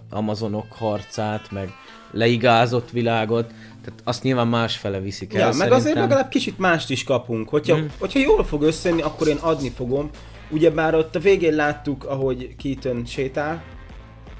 Amazonok 0.10 0.66
harcát, 0.70 1.52
meg 1.52 1.70
leigázott 2.12 2.90
világot, 2.92 3.52
tehát 3.86 4.02
azt 4.04 4.24
nyilván 4.24 4.48
másfele 4.48 5.00
viszik 5.00 5.34
el 5.34 5.50
Ja, 5.50 5.56
meg 5.58 5.72
azért 5.72 5.96
legalább 5.96 6.30
kicsit 6.30 6.58
mást 6.58 6.90
is 6.90 7.04
kapunk. 7.04 7.50
Hogyha, 7.50 7.76
Mm. 7.78 7.86
hogyha 8.00 8.20
jól 8.20 8.44
fog 8.44 8.62
összejönni, 8.62 9.02
akkor 9.02 9.28
én 9.28 9.38
adni 9.42 9.70
fogom. 9.76 10.10
Ugye 10.50 10.70
már 10.70 10.96
ott 10.96 11.16
a 11.16 11.20
végén 11.20 11.54
láttuk, 11.56 12.04
ahogy 12.04 12.56
Keaton 12.64 13.06
sétál. 13.06 13.64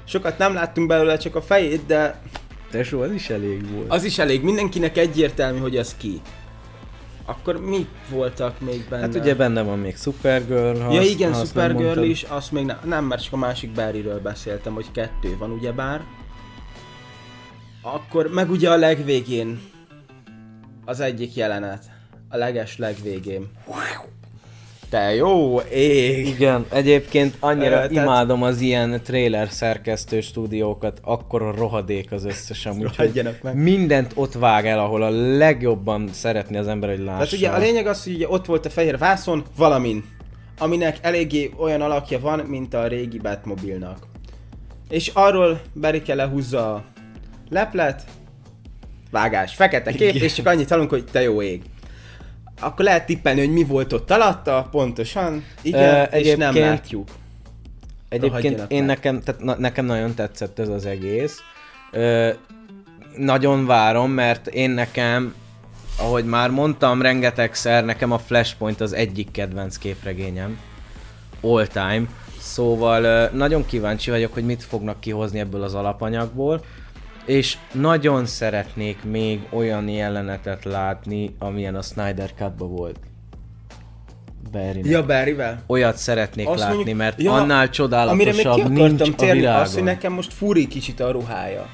Sokat 0.04 0.38
nem 0.38 0.54
láttunk 0.54 0.86
belőle, 0.88 1.16
csak 1.16 1.34
a 1.34 1.42
fejét, 1.42 1.86
de 1.86 2.20
Tesó, 2.70 3.00
az 3.00 3.10
is 3.12 3.30
elég 3.30 3.72
volt. 3.74 3.90
az 3.90 4.04
is 4.04 4.18
elég. 4.18 4.42
Mindenkinek 4.42 4.96
egyértelmű, 4.96 5.58
hogy 5.58 5.76
ez 5.76 5.94
ki. 5.96 6.20
Akkor 7.24 7.60
mi 7.60 7.86
voltak 8.10 8.60
még 8.60 8.86
benne? 8.88 9.02
Hát 9.02 9.14
ugye 9.14 9.34
benne 9.34 9.62
van 9.62 9.78
még 9.78 9.96
Supergirl, 9.96 10.78
ha 10.80 10.92
Ja 10.92 11.00
igen, 11.02 11.30
nem 11.30 11.44
Supergirl 11.44 12.02
is, 12.02 12.22
azt 12.22 12.52
még 12.52 12.64
ne, 12.64 12.76
nem, 12.84 13.04
mert 13.04 13.22
csak 13.22 13.32
a 13.32 13.36
másik 13.36 13.70
Barryről 13.72 14.20
beszéltem, 14.20 14.74
hogy 14.74 14.86
kettő 14.92 15.36
van 15.38 15.50
ugyebár. 15.50 16.00
Akkor 17.94 18.28
meg 18.32 18.50
ugye 18.50 18.70
a 18.70 18.76
legvégén 18.76 19.60
az 20.84 21.00
egyik 21.00 21.34
jelenet. 21.34 21.84
A 22.28 22.36
leges 22.36 22.78
legvégén. 22.78 23.50
Te 24.88 25.14
jó 25.14 25.58
ég! 25.60 26.26
Igen, 26.26 26.66
egyébként 26.70 27.36
annyira 27.40 27.66
Ö, 27.70 27.70
tehát- 27.70 27.90
imádom 27.90 28.42
az 28.42 28.60
ilyen 28.60 29.00
trailer 29.02 29.48
szerkesztő 29.50 30.20
stúdiókat, 30.20 31.00
akkor 31.02 31.42
a 31.42 31.54
rohadék 31.54 32.12
az 32.12 32.24
összes 32.24 32.66
amúgy, 32.66 32.82
hogy 32.82 32.96
Rohadjanak 32.96 33.42
meg. 33.42 33.54
mindent 33.56 34.12
ott 34.14 34.32
vág 34.32 34.66
el, 34.66 34.78
ahol 34.78 35.02
a 35.02 35.10
legjobban 35.36 36.08
szeretni 36.12 36.56
az 36.56 36.68
ember, 36.68 36.88
hogy 36.90 36.98
lássa. 36.98 37.16
Tehát 37.16 37.32
ugye 37.32 37.48
a 37.48 37.58
lényeg 37.58 37.86
az, 37.86 38.04
hogy 38.04 38.14
ugye 38.14 38.28
ott 38.28 38.46
volt 38.46 38.66
a 38.66 38.70
fehér 38.70 38.98
vászon, 38.98 39.44
valamin, 39.56 40.04
aminek 40.58 40.98
eléggé 41.02 41.50
olyan 41.58 41.80
alakja 41.80 42.20
van, 42.20 42.38
mint 42.38 42.74
a 42.74 42.86
régi 42.86 43.18
Batmobilnak. 43.18 43.98
És 44.88 45.08
arról 45.14 45.60
Berike 45.72 46.14
lehúzza 46.14 46.74
a 46.74 46.84
leplet, 47.48 48.04
vágás, 49.10 49.54
fekete 49.54 49.90
kép, 49.90 50.14
Igen. 50.14 50.22
és 50.22 50.32
csak 50.32 50.46
annyit 50.46 50.68
hallunk, 50.68 50.90
hogy 50.90 51.04
te 51.04 51.22
jó 51.22 51.42
ég. 51.42 51.62
Akkor 52.60 52.84
lehet 52.84 53.06
tippelni, 53.06 53.40
hogy 53.40 53.52
mi 53.52 53.64
volt 53.64 53.92
ott 53.92 54.10
alatta, 54.10 54.68
pontosan, 54.70 55.44
igen, 55.62 56.08
Ö, 56.12 56.16
és 56.16 56.34
nem 56.34 56.56
látjuk. 56.56 57.08
Egyébként 58.08 58.64
én 58.68 58.78
meg. 58.78 58.86
nekem, 58.86 59.20
tehát 59.20 59.42
na, 59.42 59.56
nekem 59.58 59.84
nagyon 59.84 60.14
tetszett 60.14 60.58
ez 60.58 60.68
az 60.68 60.86
egész. 60.86 61.38
Ö, 61.92 62.30
nagyon 63.16 63.66
várom, 63.66 64.10
mert 64.10 64.46
én 64.46 64.70
nekem, 64.70 65.34
ahogy 65.98 66.24
már 66.24 66.50
mondtam 66.50 67.02
rengetegszer, 67.02 67.84
nekem 67.84 68.12
a 68.12 68.18
Flashpoint 68.18 68.80
az 68.80 68.92
egyik 68.92 69.30
kedvenc 69.30 69.76
képregényem. 69.76 70.58
All 71.40 71.66
time. 71.66 72.02
Szóval 72.40 73.04
ö, 73.04 73.24
nagyon 73.32 73.66
kíváncsi 73.66 74.10
vagyok, 74.10 74.32
hogy 74.32 74.44
mit 74.44 74.62
fognak 74.62 75.00
kihozni 75.00 75.38
ebből 75.38 75.62
az 75.62 75.74
alapanyagból. 75.74 76.64
És 77.26 77.56
nagyon 77.72 78.26
szeretnék 78.26 79.04
még 79.04 79.40
olyan 79.50 79.88
jelenetet 79.88 80.64
látni, 80.64 81.34
amilyen 81.38 81.74
a 81.74 81.82
Snyder 81.82 82.30
cut 82.38 82.52
volt. 82.58 82.98
Barrynek. 84.52 84.90
Ja, 84.90 85.06
Barryvel. 85.06 85.62
Olyat 85.66 85.96
szeretnék 85.96 86.48
Azt 86.48 86.58
látni, 86.58 86.74
mondjuk- 86.74 86.96
mert 86.98 87.22
ja, 87.22 87.32
annál 87.32 87.44
Amire 87.58 87.70
csodálatosabb 87.70 88.56
még 88.56 88.64
ki 88.64 88.72
nincs 88.72 88.92
akartam 88.92 89.12
a 89.12 89.16
térni, 89.16 89.38
világon. 89.38 89.60
az, 89.60 89.74
hogy 89.74 89.82
nekem 89.82 90.12
most 90.12 90.32
furi 90.32 90.66
kicsit 90.68 91.00
a 91.00 91.10
ruhája. 91.10 91.66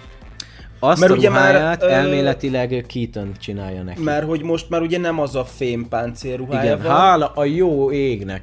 Azt 0.79 1.01
Mert 1.01 1.12
a 1.12 1.15
ugye 1.17 1.31
már, 1.31 1.55
ruháját 1.55 1.83
ö, 1.83 1.88
elméletileg 1.88 2.85
Keaton 2.88 3.33
csinálja 3.38 3.83
neki. 3.83 4.03
Mert 4.03 4.27
hogy 4.27 4.43
most 4.43 4.69
már 4.71 4.81
ugye 4.81 4.99
nem 4.99 5.21
az 5.21 5.35
a 5.37 5.45
fémpáncél 5.45 6.37
ruhája 6.37 6.73
Igen, 6.75 6.87
van. 6.87 6.97
hála 6.97 7.33
a 7.35 7.45
jó 7.45 7.93
égnek. 7.93 8.43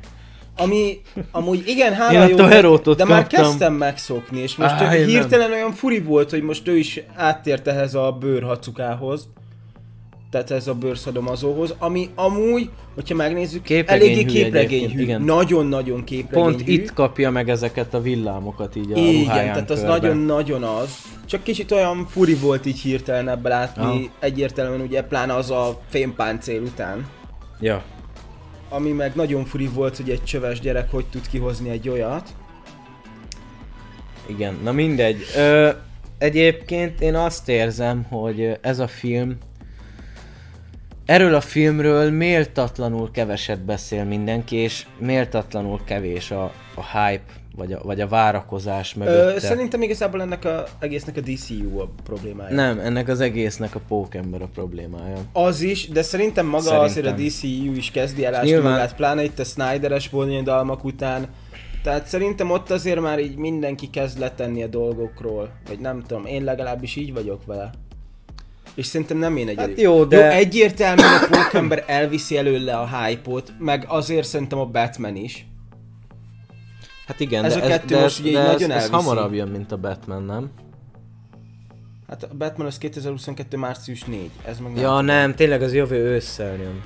Ami, 0.59 1.01
amúgy 1.31 1.63
igen, 1.67 1.91
Én 1.91 1.97
hála 1.97 2.27
jó, 2.27 2.35
de, 2.35 2.47
Herótot 2.47 2.97
de 2.97 3.05
már 3.05 3.27
kezdtem 3.27 3.73
megszokni, 3.73 4.39
és 4.39 4.55
most 4.55 4.71
Á, 4.71 4.93
én 4.95 4.99
nem. 4.99 5.09
hirtelen 5.09 5.51
olyan 5.51 5.71
furi 5.71 5.99
volt, 5.99 6.29
hogy 6.29 6.41
most 6.41 6.67
ő 6.67 6.77
is 6.77 7.01
áttért 7.15 7.67
ehhez 7.67 7.95
a 7.95 8.17
bőrhacukához. 8.19 9.27
Tehát 10.31 10.51
ez 10.51 10.67
a 10.67 10.73
bőrszadomazóhoz, 10.73 11.75
ami 11.79 12.09
amúgy, 12.15 12.69
hogyha 12.95 13.15
megnézzük, 13.15 13.63
Képregény 13.63 14.11
eléggé 14.11 15.01
igen. 15.01 15.21
Nagyon-nagyon 15.21 16.03
képregény 16.03 16.43
Pont 16.43 16.61
hű. 16.61 16.71
itt 16.71 16.93
kapja 16.93 17.29
meg 17.29 17.49
ezeket 17.49 17.93
a 17.93 18.01
villámokat 18.01 18.75
így 18.75 18.91
a 18.91 18.97
Igen, 18.97 19.25
tehát 19.27 19.69
az 19.69 19.81
nagyon-nagyon 19.81 20.63
az. 20.63 20.97
Csak 21.25 21.43
kicsit 21.43 21.71
olyan 21.71 22.07
furi 22.09 22.33
volt 22.33 22.65
így 22.65 22.79
hirtelen 22.79 23.29
ebbe 23.29 23.49
látni, 23.49 23.83
Aha. 23.83 23.99
egyértelműen 24.19 24.81
ugye 24.81 25.03
pláne 25.03 25.35
az 25.35 25.51
a 25.51 25.79
fémpáncél 25.89 26.61
után. 26.61 27.07
Ja. 27.59 27.83
Ami 28.69 28.91
meg 28.91 29.15
nagyon 29.15 29.45
furi 29.45 29.67
volt, 29.67 29.97
hogy 29.97 30.09
egy 30.09 30.23
csöves 30.23 30.59
gyerek 30.59 30.91
hogy 30.91 31.05
tud 31.05 31.27
kihozni 31.27 31.69
egy 31.69 31.89
olyat. 31.89 32.29
Igen, 34.25 34.59
na 34.63 34.71
mindegy. 34.71 35.17
Ö, 35.35 35.69
egyébként 36.17 37.01
én 37.01 37.15
azt 37.15 37.49
érzem, 37.49 38.03
hogy 38.03 38.57
ez 38.61 38.79
a 38.79 38.87
film 38.87 39.37
Erről 41.09 41.35
a 41.35 41.41
filmről 41.41 42.11
méltatlanul 42.11 43.11
keveset 43.11 43.59
beszél 43.65 44.03
mindenki, 44.03 44.55
és 44.55 44.85
méltatlanul 44.97 45.79
kevés 45.83 46.31
a, 46.31 46.43
a 46.75 46.97
hype, 46.97 47.23
vagy 47.55 47.73
a, 47.73 47.79
vagy 47.83 48.01
a 48.01 48.07
várakozás 48.07 48.93
mögötte. 48.93 49.33
Ö, 49.35 49.39
szerintem 49.39 49.81
igazából 49.81 50.21
ennek 50.21 50.45
a 50.45 50.63
egésznek 50.79 51.17
a 51.17 51.21
DCU 51.21 51.79
a 51.79 51.89
problémája. 52.03 52.55
Nem, 52.55 52.79
ennek 52.79 53.07
az 53.07 53.19
egésznek 53.19 53.75
a 53.75 53.81
pókember 53.87 54.41
a 54.41 54.47
problémája. 54.53 55.17
Az 55.33 55.61
is, 55.61 55.87
de 55.89 56.01
szerintem 56.01 56.45
maga 56.45 56.61
Szerintem. 56.63 56.85
azért 56.89 57.05
a 57.07 57.11
DCU 57.11 57.73
is 57.75 57.91
kezdi 57.91 58.25
el 58.25 58.35
ásni 58.35 58.49
Nyilván- 58.49 58.71
magát, 58.71 58.95
pláne 58.95 59.23
itt 59.23 59.39
a 59.39 59.43
Snyderes 59.43 60.09
bonyodalmak 60.09 60.83
után. 60.83 61.27
Tehát 61.83 62.05
szerintem 62.07 62.51
ott 62.51 62.69
azért 62.71 62.99
már 63.01 63.19
így 63.19 63.35
mindenki 63.35 63.89
kezd 63.89 64.19
letenni 64.19 64.63
a 64.63 64.67
dolgokról. 64.67 65.49
Vagy 65.67 65.79
nem 65.79 66.03
tudom, 66.07 66.25
én 66.25 66.43
legalábbis 66.43 66.95
így 66.95 67.13
vagyok 67.13 67.45
vele. 67.45 67.69
És 68.75 68.85
szerintem 68.85 69.17
nem 69.17 69.37
én 69.37 69.47
egyedül. 69.47 69.69
Hát 69.73 69.81
jó, 69.81 70.05
de- 70.05 70.17
Jó, 70.17 70.23
egyértelműen 70.31 71.13
a 71.13 71.27
pókember 71.31 71.83
elviszi 71.87 72.37
előle 72.37 72.77
a 72.77 72.87
hype-ot, 72.97 73.53
meg 73.59 73.85
azért 73.87 74.27
szerintem 74.27 74.59
a 74.59 74.65
Batman 74.65 75.15
is. 75.15 75.47
Hát 77.09 77.19
igen, 77.19 77.43
Ez 77.45 77.53
de 77.53 77.59
a 77.59 77.63
ez, 77.63 77.69
kettő 77.69 77.95
de 77.95 78.01
most 78.01 78.19
ez, 78.19 78.25
ugye 78.25 78.31
de 78.33 78.39
ez, 78.39 78.51
nagyon 78.51 78.71
ez 78.71 78.83
elviszi. 78.83 78.91
hamarabb 79.03 79.33
jön, 79.33 79.47
mint 79.47 79.71
a 79.71 79.77
Batman, 79.77 80.23
nem? 80.23 80.49
Hát 82.07 82.23
a 82.23 82.27
Batman 82.37 82.67
az 82.67 82.77
2022. 82.77 83.57
március 83.57 84.03
4. 84.03 84.29
Ez 84.45 84.59
meg 84.59 84.73
nem. 84.73 84.81
Ja, 84.81 85.01
nem, 85.01 85.35
tényleg 85.35 85.61
az 85.61 85.73
jövő 85.73 85.95
ősszel 85.95 86.55
jön. 86.55 86.81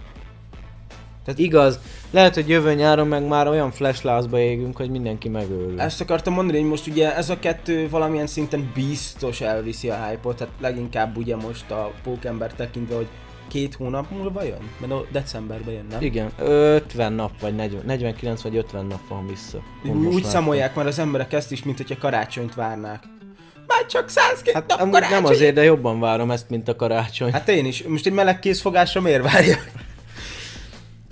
Tehát 1.26 1.40
igaz, 1.40 1.80
lehet, 2.12 2.34
hogy 2.34 2.50
jövő 2.50 2.74
nyáron 2.74 3.08
meg 3.08 3.28
már 3.28 3.48
olyan 3.48 3.72
flashlászba 3.72 4.40
égünk, 4.40 4.78
hogy 4.78 4.90
mindenki 4.90 5.30
megőrül. 5.30 5.80
Ezt 5.82 6.02
akartam 6.02 6.34
mondani, 6.34 6.60
hogy 6.60 6.70
most 6.70 6.88
ugye 6.88 7.16
ez 7.16 7.30
a 7.30 7.40
kettő 7.40 7.90
valamilyen 7.90 8.28
szinten 8.28 8.72
biztos 8.74 9.42
elviszi 9.42 9.90
a 9.90 10.06
hype-ot, 10.06 10.38
tehát 10.38 10.54
leginkább 10.60 11.18
ugye 11.18 11.36
most 11.36 11.72
a 11.72 11.92
pókember 12.04 12.54
tekintve, 12.54 12.96
hogy 12.96 13.08
két 13.54 13.76
hónap 13.76 14.12
múlva 14.12 14.44
jön? 14.44 14.70
Mert 14.78 15.12
decemberben 15.12 15.74
jön, 15.74 15.86
nem? 15.89 16.02
Igen, 16.02 16.32
50 16.38 17.13
nap, 17.13 17.39
vagy 17.39 17.56
40, 17.56 17.82
49 17.86 18.42
vagy 18.42 18.56
50 18.56 18.86
nap 18.86 19.08
van 19.08 19.28
vissza. 19.28 19.62
Úgy, 19.86 20.06
úgy 20.13 20.24
számolják 20.24 20.76
már 20.76 20.88
az 20.88 21.00
emberek 21.00 21.34
ezt 21.34 21.52
is, 21.52 21.63
mint 21.63 21.78
hogyha 21.78 21.98
karácsonyt 21.98 22.56
várnák. 22.56 23.04
Már 23.68 23.86
csak 23.86 24.10
102 24.10 24.54
Hát 24.54 24.68
nap 24.68 24.92
karácsony! 24.92 25.22
nem 25.22 25.26
azért, 25.26 25.54
de 25.54 25.63
jobban 25.63 26.00
várom 26.00 26.32
ezt, 26.32 26.50
mint 26.50 26.68
a 26.68 26.76
karácsony. 26.76 27.32
Hát 27.32 27.50
én 27.50 27.66
is. 27.66 27.84
Most 27.84 28.06
egy 28.06 28.13
meleg 28.13 28.39
kézfogásra 28.39 29.02
miért 29.02 29.32
várjak? 29.32 29.72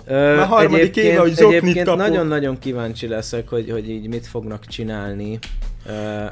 Ö, 0.06 0.36
már 0.36 0.46
harmadik 0.46 0.96
éve, 0.96 1.20
hogy 1.20 1.32
zoknit 1.34 1.78
kapok. 1.78 1.96
nagyon-nagyon 1.96 2.58
kíváncsi 2.58 3.06
leszek, 3.06 3.48
hogy, 3.48 3.70
hogy 3.70 3.90
így 3.90 4.08
mit 4.08 4.26
fognak 4.26 4.66
csinálni 4.66 5.38
ö, 5.86 6.24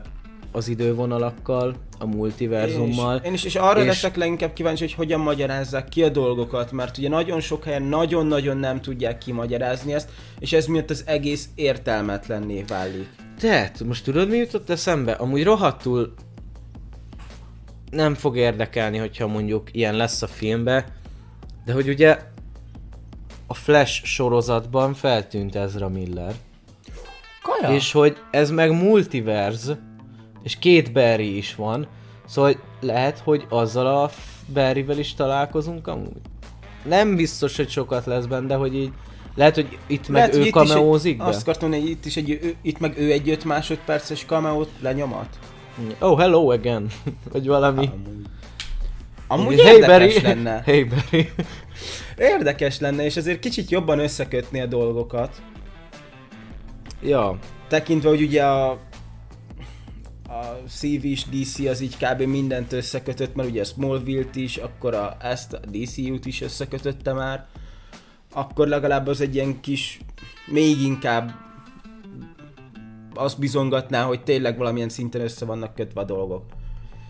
az 0.52 0.68
idővonalakkal, 0.68 1.74
a 1.98 2.06
multiverzummal. 2.06 3.14
Én 3.14 3.20
is, 3.20 3.26
én 3.26 3.32
is, 3.32 3.44
és 3.44 3.54
arra 3.54 3.80
és- 3.80 3.86
leszek 3.86 4.16
leginkább 4.16 4.52
kíváncsi, 4.52 4.84
hogy 4.84 4.94
hogyan 4.94 5.20
magyarázzák 5.20 5.88
ki 5.88 6.02
a 6.02 6.08
dolgokat, 6.08 6.72
mert 6.72 6.98
ugye 6.98 7.08
nagyon 7.08 7.40
sok 7.40 7.64
helyen 7.64 7.82
nagyon-nagyon 7.82 8.56
nem 8.56 8.80
tudják 8.80 9.18
kimagyarázni 9.18 9.94
ezt, 9.94 10.10
és 10.38 10.52
ez 10.52 10.66
miatt 10.66 10.90
az 10.90 11.02
egész 11.06 11.48
értelmetlenné 11.54 12.64
válik. 12.68 13.08
Tehát, 13.40 13.84
most 13.84 14.04
tudod 14.04 14.28
mi 14.28 14.36
jutott 14.36 14.70
eszembe? 14.70 15.12
Amúgy 15.12 15.44
rohadtul 15.44 16.14
nem 17.90 18.14
fog 18.14 18.36
érdekelni, 18.36 18.98
hogyha 18.98 19.26
mondjuk 19.26 19.68
ilyen 19.72 19.94
lesz 19.94 20.22
a 20.22 20.26
filmbe, 20.26 20.86
de 21.64 21.72
hogy 21.72 21.88
ugye 21.88 22.18
a 23.46 23.54
Flash 23.54 24.04
sorozatban 24.04 24.94
feltűnt 24.94 25.54
Ezra 25.56 25.88
Miller, 25.88 26.34
Kaja? 27.42 27.74
és 27.74 27.92
hogy 27.92 28.16
ez 28.30 28.50
meg 28.50 28.72
multiverse, 28.72 29.78
és 30.42 30.58
két 30.58 30.92
Barry 30.92 31.36
is 31.36 31.54
van, 31.54 31.86
szóval 32.26 32.54
lehet, 32.80 33.18
hogy 33.18 33.46
azzal 33.48 33.86
a 33.86 34.10
Barryvel 34.52 34.98
is 34.98 35.14
találkozunk 35.14 35.86
amúgy? 35.86 36.20
nem 36.82 37.16
biztos, 37.16 37.56
hogy 37.56 37.68
sokat 37.68 38.06
lesz 38.06 38.24
benne, 38.24 38.46
de 38.46 38.54
hogy 38.54 38.74
így 38.74 38.92
lehet, 39.34 39.54
hogy 39.54 39.78
itt 39.86 40.08
meg 40.08 40.20
Lehet, 40.20 40.34
ő 40.34 40.44
itt 40.44 40.52
kameózik 40.52 41.16
be? 41.16 41.24
Azt 41.24 41.40
akartam 41.40 41.70
hogy 41.70 41.88
itt, 41.88 42.04
is 42.04 42.16
egy, 42.16 42.56
itt 42.62 42.78
meg 42.78 42.98
ő 42.98 43.12
egy 43.12 43.30
5 43.30 43.44
másodperces 43.44 44.24
kameót 44.24 44.70
lenyomat. 44.80 45.38
Oh, 45.98 46.18
hello 46.18 46.50
again. 46.52 46.86
Vagy 47.32 47.46
valami. 47.46 47.90
Amúgy 49.26 49.60
hey, 49.60 49.74
érdekes 49.74 50.14
Barry. 50.14 50.22
lenne. 50.22 50.62
Hey 50.66 50.84
Barry. 50.84 51.30
Érdekes 52.18 52.78
lenne, 52.78 53.04
és 53.04 53.16
azért 53.16 53.38
kicsit 53.38 53.70
jobban 53.70 53.98
összekötni 53.98 54.60
a 54.60 54.66
dolgokat. 54.66 55.42
ja. 57.02 57.38
Tekintve, 57.68 58.08
hogy 58.08 58.22
ugye 58.22 58.44
a 58.44 58.78
a 60.30 60.68
CV 60.68 61.04
is 61.04 61.24
DC 61.24 61.58
az 61.58 61.80
így 61.80 61.96
kb. 61.96 62.22
mindent 62.22 62.72
összekötött, 62.72 63.34
mert 63.34 63.48
ugye 63.48 63.60
a 63.60 63.64
Smallville-t 63.64 64.36
is, 64.36 64.56
akkor 64.56 64.94
a, 64.94 65.16
ezt 65.20 65.52
a 65.52 65.58
DCU-t 65.58 66.26
is 66.26 66.40
összekötötte 66.40 67.12
már, 67.12 67.46
akkor 68.32 68.68
legalább 68.68 69.06
az 69.06 69.20
egy 69.20 69.34
ilyen 69.34 69.60
kis, 69.60 70.00
még 70.46 70.80
inkább 70.80 71.30
azt 73.14 73.38
bizongatná, 73.38 74.04
hogy 74.04 74.22
tényleg 74.22 74.58
valamilyen 74.58 74.88
szinten 74.88 75.20
össze 75.20 75.44
vannak 75.44 75.74
kötve 75.74 76.00
a 76.00 76.04
dolgok. 76.04 76.44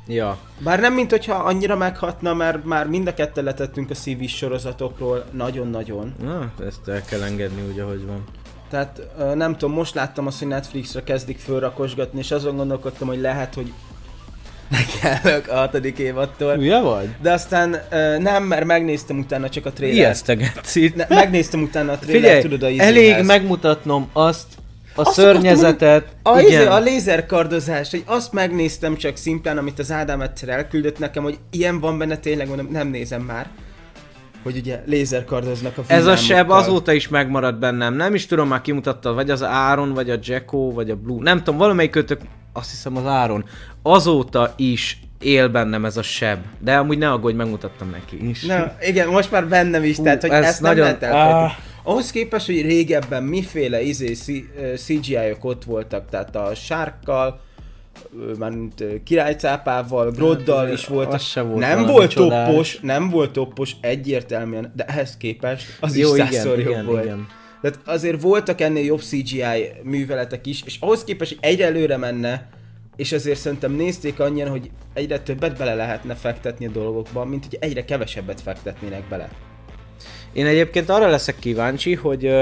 Ja. 0.07 0.39
Bár 0.59 0.81
nem, 0.81 0.95
mint 0.95 1.11
hogyha 1.11 1.35
annyira 1.35 1.77
meghatna, 1.77 2.35
mert 2.35 2.65
már 2.65 2.89
mind 2.89 3.07
a 3.07 3.15
ketten 3.15 3.45
letettünk 3.45 3.91
a 3.91 3.95
CV 3.95 4.25
sorozatokról 4.25 5.25
nagyon-nagyon. 5.33 6.15
Na, 6.23 6.53
ezt 6.67 6.89
el 6.89 7.03
kell 7.03 7.23
engedni 7.23 7.63
úgy, 7.71 7.79
ahogy 7.79 8.07
van. 8.07 8.25
Tehát 8.71 9.01
nem 9.35 9.57
tudom, 9.57 9.75
most 9.75 9.95
láttam 9.95 10.27
azt, 10.27 10.39
hogy 10.39 10.49
Netflixre 10.49 11.03
kezdik 11.03 11.39
fölrakosgatni, 11.39 12.19
és 12.19 12.31
azon 12.31 12.57
gondolkodtam, 12.57 13.09
hogy 13.09 13.21
lehet, 13.21 13.55
hogy 13.55 13.73
nekiállok 14.69 15.49
a 15.49 15.55
hatodik 15.55 15.99
évattól. 15.99 16.55
Hülye 16.55 16.81
vagy? 16.81 17.09
De 17.23 17.33
aztán 17.33 17.77
nem, 18.19 18.45
mert 18.45 18.65
megnéztem 18.65 19.19
utána 19.19 19.49
csak 19.49 19.67
a 19.67 19.73
trailert. 19.73 19.99
Ijesztegetsz 19.99 20.75
itt. 20.75 20.95
Ne, 20.95 21.07
megnéztem 21.09 21.63
utána 21.63 21.93
a 21.93 21.99
trailert, 21.99 22.25
Figyelj, 22.25 22.43
tudod 22.43 22.63
a 22.63 22.83
elég 22.83 23.03
izéhez. 23.05 23.27
megmutatnom 23.27 24.09
azt, 24.13 24.47
a 24.95 25.01
Azt 25.01 25.13
szörnyezetet. 25.13 26.07
A, 26.23 26.39
igen. 26.39 26.51
izé, 26.51 26.67
a 26.67 26.79
lézerkardozás, 26.79 27.91
hogy 27.91 28.03
azt 28.07 28.33
megnéztem 28.33 28.97
csak 28.97 29.17
szimplán, 29.17 29.59
amit 29.59 29.79
az 29.79 29.91
Ádám 29.93 30.21
egyszer 30.21 30.49
elküldött 30.49 30.99
nekem, 30.99 31.23
hogy 31.23 31.39
ilyen 31.51 31.81
van 31.81 31.99
benne, 31.99 32.17
tényleg 32.17 32.49
mondom, 32.49 32.69
nem 32.71 32.89
nézem 32.89 33.23
már. 33.23 33.49
Hogy 34.42 34.57
ugye 34.57 34.83
lézerkardoznak 34.87 35.79
a 35.79 35.83
Ez 35.87 36.07
a 36.07 36.16
seb 36.16 36.50
azóta 36.50 36.92
is 36.92 37.09
megmaradt 37.09 37.59
bennem. 37.59 37.94
Nem 37.94 38.14
is 38.14 38.26
tudom, 38.26 38.48
már 38.48 38.61
kimutatta, 38.61 39.12
vagy 39.12 39.31
az 39.31 39.42
Áron, 39.42 39.92
vagy 39.94 40.11
a 40.11 40.16
Jacko, 40.22 40.72
vagy 40.72 40.90
a 40.90 40.96
Blue. 40.96 41.22
Nem 41.22 41.38
tudom, 41.38 41.57
valamelyik 41.57 41.90
kötök, 41.90 42.20
azt 42.53 42.70
hiszem 42.70 42.96
az 42.96 43.07
Áron. 43.07 43.44
Azóta 43.83 44.53
is 44.57 45.00
él 45.20 45.48
bennem 45.48 45.85
ez 45.85 45.96
a 45.96 46.03
seb. 46.03 46.38
De 46.59 46.76
amúgy 46.76 46.98
ne 46.98 47.11
aggódj, 47.11 47.37
megmutattam 47.37 47.90
neki 47.90 48.29
is. 48.29 48.42
Na, 48.44 48.72
igen, 48.81 49.09
most 49.09 49.31
már 49.31 49.48
bennem 49.48 49.83
is, 49.85 49.96
Hú, 49.96 50.03
tehát 50.03 50.20
hogy 50.20 50.31
ez 50.31 50.44
ezt 50.44 50.61
nem 50.61 50.70
nagyon- 50.70 50.85
lehet 50.87 51.03
elfelejteni. 51.03 51.44
Ah. 51.44 51.53
Ahhoz 51.83 52.11
képest, 52.11 52.46
hogy 52.46 52.61
régebben 52.62 53.22
miféle 53.22 53.83
izé, 53.83 54.12
CGI-ok 54.76 55.44
ott 55.44 55.64
voltak, 55.64 56.09
tehát 56.11 56.37
a 56.37 56.55
sárkkal, 56.55 57.40
mármint 58.38 58.85
királycápával, 59.05 60.11
groddal 60.11 60.64
Hát, 60.64 60.73
is 60.73 60.87
voltak. 60.87 61.12
az 61.14 61.23
se 61.23 61.42
volt 61.42 61.59
nem 61.59 61.87
volt 61.87 62.11
csodás. 62.11 62.49
toppos, 62.49 62.79
nem 62.81 63.11
volt 63.11 63.33
toppos 63.33 63.77
egyértelműen, 63.81 64.73
de 64.77 64.85
ehhez 64.85 65.16
képest 65.16 65.77
az 65.81 65.96
Jó, 65.96 66.16
is 66.16 66.29
igen, 66.31 66.46
jobb 66.46 66.59
igen, 66.59 66.85
volt. 66.85 67.05
igen. 67.05 67.27
Tehát 67.61 67.81
azért 67.85 68.23
voltak 68.23 68.61
ennél 68.61 68.85
jobb 68.85 69.01
CGI 69.01 69.68
műveletek 69.83 70.46
is, 70.46 70.62
és 70.66 70.77
ahhoz 70.81 71.05
képest, 71.05 71.31
hogy 71.31 71.51
egyre 71.51 71.64
előre 71.64 71.96
menne, 71.96 72.49
és 72.96 73.12
azért 73.12 73.38
szerintem 73.38 73.73
nézték 73.73 74.20
annyian, 74.20 74.49
hogy 74.49 74.70
egyre 74.94 75.18
többet 75.18 75.57
bele 75.59 75.75
lehetne 75.75 76.14
fektetni 76.14 76.66
a 76.66 76.70
dolgokba, 76.70 77.25
mint 77.25 77.44
hogy 77.44 77.57
egyre 77.61 77.85
kevesebbet 77.85 78.40
fektetnének 78.40 79.03
bele. 79.09 79.29
Én 80.33 80.46
egyébként 80.46 80.88
arra 80.88 81.09
leszek 81.09 81.38
kíváncsi, 81.38 81.94
hogy 81.94 82.33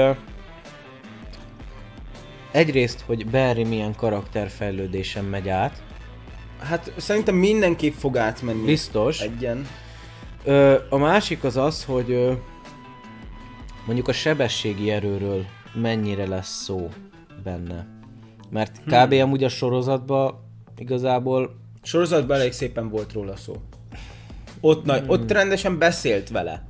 egyrészt, 2.51 3.03
hogy 3.05 3.29
Barry 3.29 3.63
milyen 3.63 3.95
karakterfejlődésen 3.95 5.25
megy 5.25 5.49
át. 5.49 5.83
Hát 6.59 6.91
szerintem 6.97 7.35
mindenképp 7.35 7.93
fog 7.93 8.17
átmenni. 8.17 8.65
Biztos. 8.65 9.21
Egyen. 9.21 9.67
Ö, 10.43 10.77
a 10.89 10.97
másik 10.97 11.43
az 11.43 11.57
az, 11.57 11.83
hogy 11.83 12.11
ö, 12.11 12.33
mondjuk 13.85 14.07
a 14.07 14.13
sebességi 14.13 14.91
erőről 14.91 15.45
mennyire 15.73 16.27
lesz 16.27 16.63
szó 16.63 16.89
benne. 17.43 17.87
Mert 18.49 18.81
kb. 18.85 19.13
Hmm. 19.13 19.21
amúgy 19.21 19.43
a 19.43 19.49
sorozatban 19.49 20.47
igazából 20.77 21.57
Sorozatban 21.81 22.37
elég 22.39 22.51
szépen 22.51 22.89
volt 22.89 23.13
róla 23.13 23.35
szó. 23.35 23.55
Ott, 24.59 24.85
nagy, 24.85 24.99
Hmm. 24.99 25.09
ott 25.09 25.31
rendesen 25.31 25.77
beszélt 25.77 26.29
vele. 26.29 26.68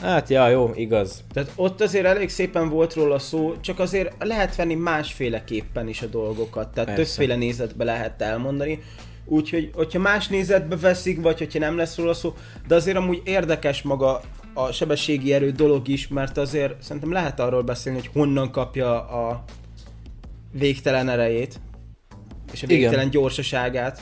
Hát, 0.00 0.28
ja, 0.28 0.48
jó, 0.48 0.72
igaz. 0.74 1.24
Tehát 1.32 1.52
ott 1.56 1.80
azért 1.80 2.04
elég 2.04 2.28
szépen 2.28 2.68
volt 2.68 2.94
róla 2.94 3.18
szó, 3.18 3.54
csak 3.60 3.78
azért 3.78 4.12
lehet 4.18 4.56
venni 4.56 4.74
másféleképpen 4.74 5.88
is 5.88 6.02
a 6.02 6.06
dolgokat, 6.06 6.68
tehát 6.68 6.94
Persze. 6.94 7.02
többféle 7.16 7.36
nézetbe 7.36 7.84
lehet 7.84 8.22
elmondani. 8.22 8.82
Úgyhogy, 9.24 9.70
hogyha 9.74 9.98
más 9.98 10.28
nézetbe 10.28 10.76
veszik, 10.76 11.20
vagy 11.20 11.38
hogyha 11.38 11.58
nem 11.58 11.76
lesz 11.76 11.96
róla 11.96 12.14
szó, 12.14 12.34
de 12.66 12.74
azért 12.74 12.96
amúgy 12.96 13.22
érdekes 13.24 13.82
maga 13.82 14.20
a 14.54 14.72
sebességi 14.72 15.32
erő 15.32 15.50
dolog 15.50 15.88
is, 15.88 16.08
mert 16.08 16.36
azért 16.36 16.82
szerintem 16.82 17.12
lehet 17.12 17.40
arról 17.40 17.62
beszélni, 17.62 17.98
hogy 17.98 18.10
honnan 18.12 18.50
kapja 18.50 19.08
a 19.08 19.44
végtelen 20.52 21.08
erejét, 21.08 21.60
és 22.52 22.62
a 22.62 22.66
Igen. 22.66 22.78
végtelen 22.78 23.10
gyorsaságát. 23.10 24.00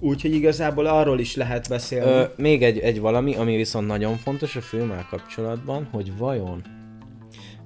Úgyhogy 0.00 0.34
igazából 0.34 0.86
arról 0.86 1.18
is 1.18 1.36
lehet 1.36 1.68
beszélni. 1.68 2.10
Ö, 2.10 2.24
még 2.36 2.62
egy, 2.62 2.78
egy 2.78 3.00
valami, 3.00 3.34
ami 3.34 3.56
viszont 3.56 3.86
nagyon 3.86 4.16
fontos 4.16 4.56
a 4.56 4.60
filmmel 4.60 5.06
kapcsolatban, 5.10 5.88
hogy 5.90 6.16
vajon 6.18 6.62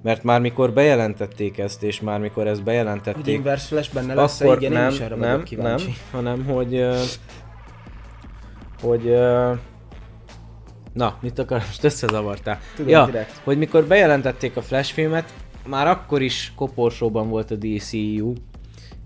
mert 0.02 0.22
már 0.22 0.40
mikor 0.40 0.72
bejelentették 0.72 1.58
ezt, 1.58 1.82
és 1.82 2.00
már 2.00 2.20
mikor 2.20 2.46
ezt 2.46 2.56
hogy 2.56 2.64
bejelentették, 2.64 3.34
Inverse 3.34 3.66
Flash 3.66 3.94
benne 3.94 4.14
lesz 4.14 4.40
akkor 4.40 4.56
igen, 4.56 4.72
nem, 4.72 4.84
én 4.84 4.90
is 4.90 5.00
arra 5.00 5.16
nem, 5.16 5.42
kíváncsi. 5.42 5.84
nem, 5.84 5.94
hanem 6.10 6.44
hogy, 6.44 6.74
ö, 6.74 7.02
hogy, 8.80 9.06
ö, 9.06 9.52
na, 10.92 11.18
mit 11.20 11.38
akar, 11.38 11.58
most 11.66 11.84
összezavartál. 11.84 12.60
Tudom, 12.76 12.90
ja, 12.90 13.04
direkt. 13.04 13.40
hogy 13.44 13.58
mikor 13.58 13.84
bejelentették 13.84 14.56
a 14.56 14.62
Flash 14.62 14.92
filmet, 14.92 15.32
már 15.66 15.86
akkor 15.86 16.22
is 16.22 16.52
koporsóban 16.56 17.28
volt 17.28 17.50
a 17.50 17.54
DCU, 17.54 18.32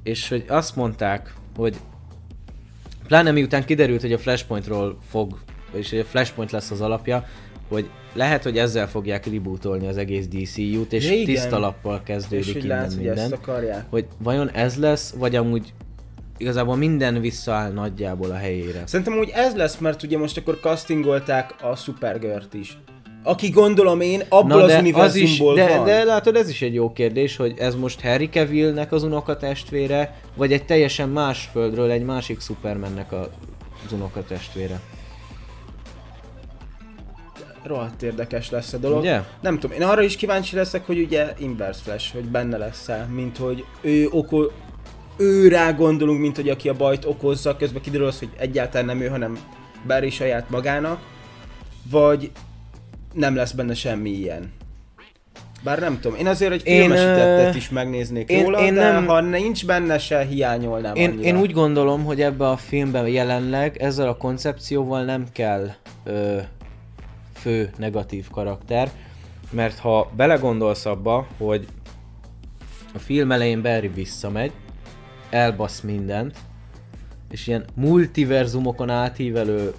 és 0.03 0.29
hogy 0.29 0.45
azt 0.49 0.77
mondták, 0.77 1.35
hogy 1.57 1.77
pláne 3.13 3.31
miután 3.31 3.65
kiderült, 3.65 4.01
hogy 4.01 4.13
a 4.13 4.19
Flashpointról 4.19 4.99
fog, 5.09 5.39
és 5.73 5.91
hogy 5.91 5.99
a 5.99 6.05
Flashpoint 6.05 6.51
lesz 6.51 6.71
az 6.71 6.81
alapja, 6.81 7.25
hogy 7.69 7.91
lehet, 8.13 8.43
hogy 8.43 8.59
ezzel 8.59 8.89
fogják 8.89 9.27
rebootolni 9.27 9.87
az 9.87 9.97
egész 9.97 10.27
DCU-t, 10.27 10.93
és 10.93 11.05
Ja, 11.05 11.13
igen. 11.13 11.25
tiszta 11.25 11.59
lappal 11.59 11.97
És 11.97 12.01
kezdődik 12.05 12.53
hogy 12.53 12.65
innen 12.65 12.79
látsz, 12.79 12.95
hogy 12.95 13.05
minden 13.05 13.25
ezt 13.25 13.33
akarják. 13.33 13.85
hogy 13.91 14.07
vajon 14.19 14.51
ez 14.51 14.77
lesz, 14.77 15.15
vagy 15.19 15.37
amúgy 15.37 15.73
igazából 16.37 16.77
minden 16.77 17.21
visszaáll 17.21 17.71
nagyjából 17.73 18.31
a 18.31 18.37
helyére. 18.37 18.83
Szerintem 18.87 19.19
úgy 19.19 19.31
ez 19.35 19.55
lesz, 19.55 19.79
mert 19.79 20.03
ugye 20.03 20.19
most 20.19 20.37
akkor 20.37 20.59
castingolták 20.61 21.55
a 21.63 21.77
Supergirl-t 21.77 22.55
is. 22.55 22.79
Aki 23.23 23.49
gondolom 23.49 24.01
én, 24.01 24.23
abból 24.29 24.61
az 24.61 24.71
de, 24.71 24.79
univerzumból 24.79 25.55
de, 25.55 25.77
van. 25.77 25.85
de 25.85 26.05
látod, 26.05 26.37
ez 26.37 26.49
is 26.49 26.63
egy 26.63 26.75
jó 26.75 26.93
kérdés, 26.93 27.37
hogy 27.37 27.55
ez 27.59 27.75
most 27.75 28.01
Harry 28.01 28.29
Cavillnek 28.29 28.93
az 28.93 29.03
unokatestvére, 29.03 30.17
vagy 30.37 30.53
egy 30.53 30.65
teljesen 30.65 31.09
más 31.09 31.49
földről 31.53 31.91
egy 31.91 32.05
másik 32.05 32.41
Supermannek 32.41 33.13
a 33.13 33.31
az 33.87 33.93
unokatestvére. 33.93 34.81
Rohadt 37.63 38.03
érdekes 38.03 38.51
lesz 38.51 38.73
a 38.73 38.79
dolog. 38.79 38.99
Ugye? 38.99 39.21
Nem 39.41 39.59
tudom, 39.59 39.77
én 39.77 39.83
arra 39.83 40.03
is 40.03 40.17
kíváncsi 40.17 40.57
leszek, 40.57 40.87
hogy 40.87 40.99
ugye 40.99 41.33
Inverse 41.39 41.81
Flash, 41.83 42.13
hogy 42.13 42.25
benne 42.25 42.57
lesz-e, 42.57 43.09
mint 43.15 43.37
hogy 43.37 43.65
ő 43.81 44.09
oko... 44.11 44.47
ő 45.17 45.49
rá 45.49 45.73
gondolunk, 45.73 46.21
mint 46.21 46.37
hogy 46.37 46.49
aki 46.49 46.69
a 46.69 46.75
bajt 46.75 47.05
okozza, 47.05 47.57
közben 47.57 47.83
kiderül 47.83 48.07
az, 48.07 48.19
hogy 48.19 48.31
egyáltalán 48.37 48.87
nem 48.87 49.01
ő, 49.01 49.09
hanem 49.09 49.39
Barry 49.87 50.11
saját 50.11 50.51
magának, 50.51 51.01
vagy 51.91 52.31
nem 53.13 53.35
lesz 53.35 53.53
benne 53.53 53.75
semmi 53.75 54.11
ilyen. 54.11 54.53
Bár 55.65 55.79
nem 55.79 56.01
tudom, 56.01 56.19
én 56.19 56.27
azért 56.27 56.53
egy 56.53 56.63
filmesítettet 56.63 57.55
is 57.55 57.69
megnéznék 57.71 58.29
én- 58.29 58.43
róla, 58.45 58.61
én 58.61 58.75
de 58.75 58.93
nem- 58.93 59.07
ha 59.07 59.21
nincs 59.21 59.67
benne 59.67 59.99
se, 59.99 60.25
hiányolnám 60.25 60.95
Én, 60.95 61.11
annyira. 61.11 61.23
én 61.29 61.37
úgy 61.37 61.53
gondolom, 61.53 62.05
hogy 62.05 62.21
ebbe 62.21 62.49
a 62.49 62.57
filmben 62.57 63.09
jelenleg 63.09 63.77
ezzel 63.77 64.09
a 64.09 64.17
koncepcióval 64.17 65.05
nem 65.05 65.27
kell 65.33 65.69
ö, 66.05 66.39
fő 67.35 67.71
negatív 67.79 68.31
karakter, 68.31 68.91
mert 69.51 69.79
ha 69.79 70.11
belegondolsz 70.17 70.87
abba, 70.87 71.27
hogy 71.39 71.67
a 72.95 72.99
film 72.99 73.33
elején 73.33 73.63
Barry 73.63 73.89
visszamegy, 73.89 74.53
elbasz 75.31 75.81
mindent, 75.81 76.37
és 77.31 77.47
ilyen 77.47 77.65
multiverzumokon 77.75 78.91
átívelő 78.91 79.73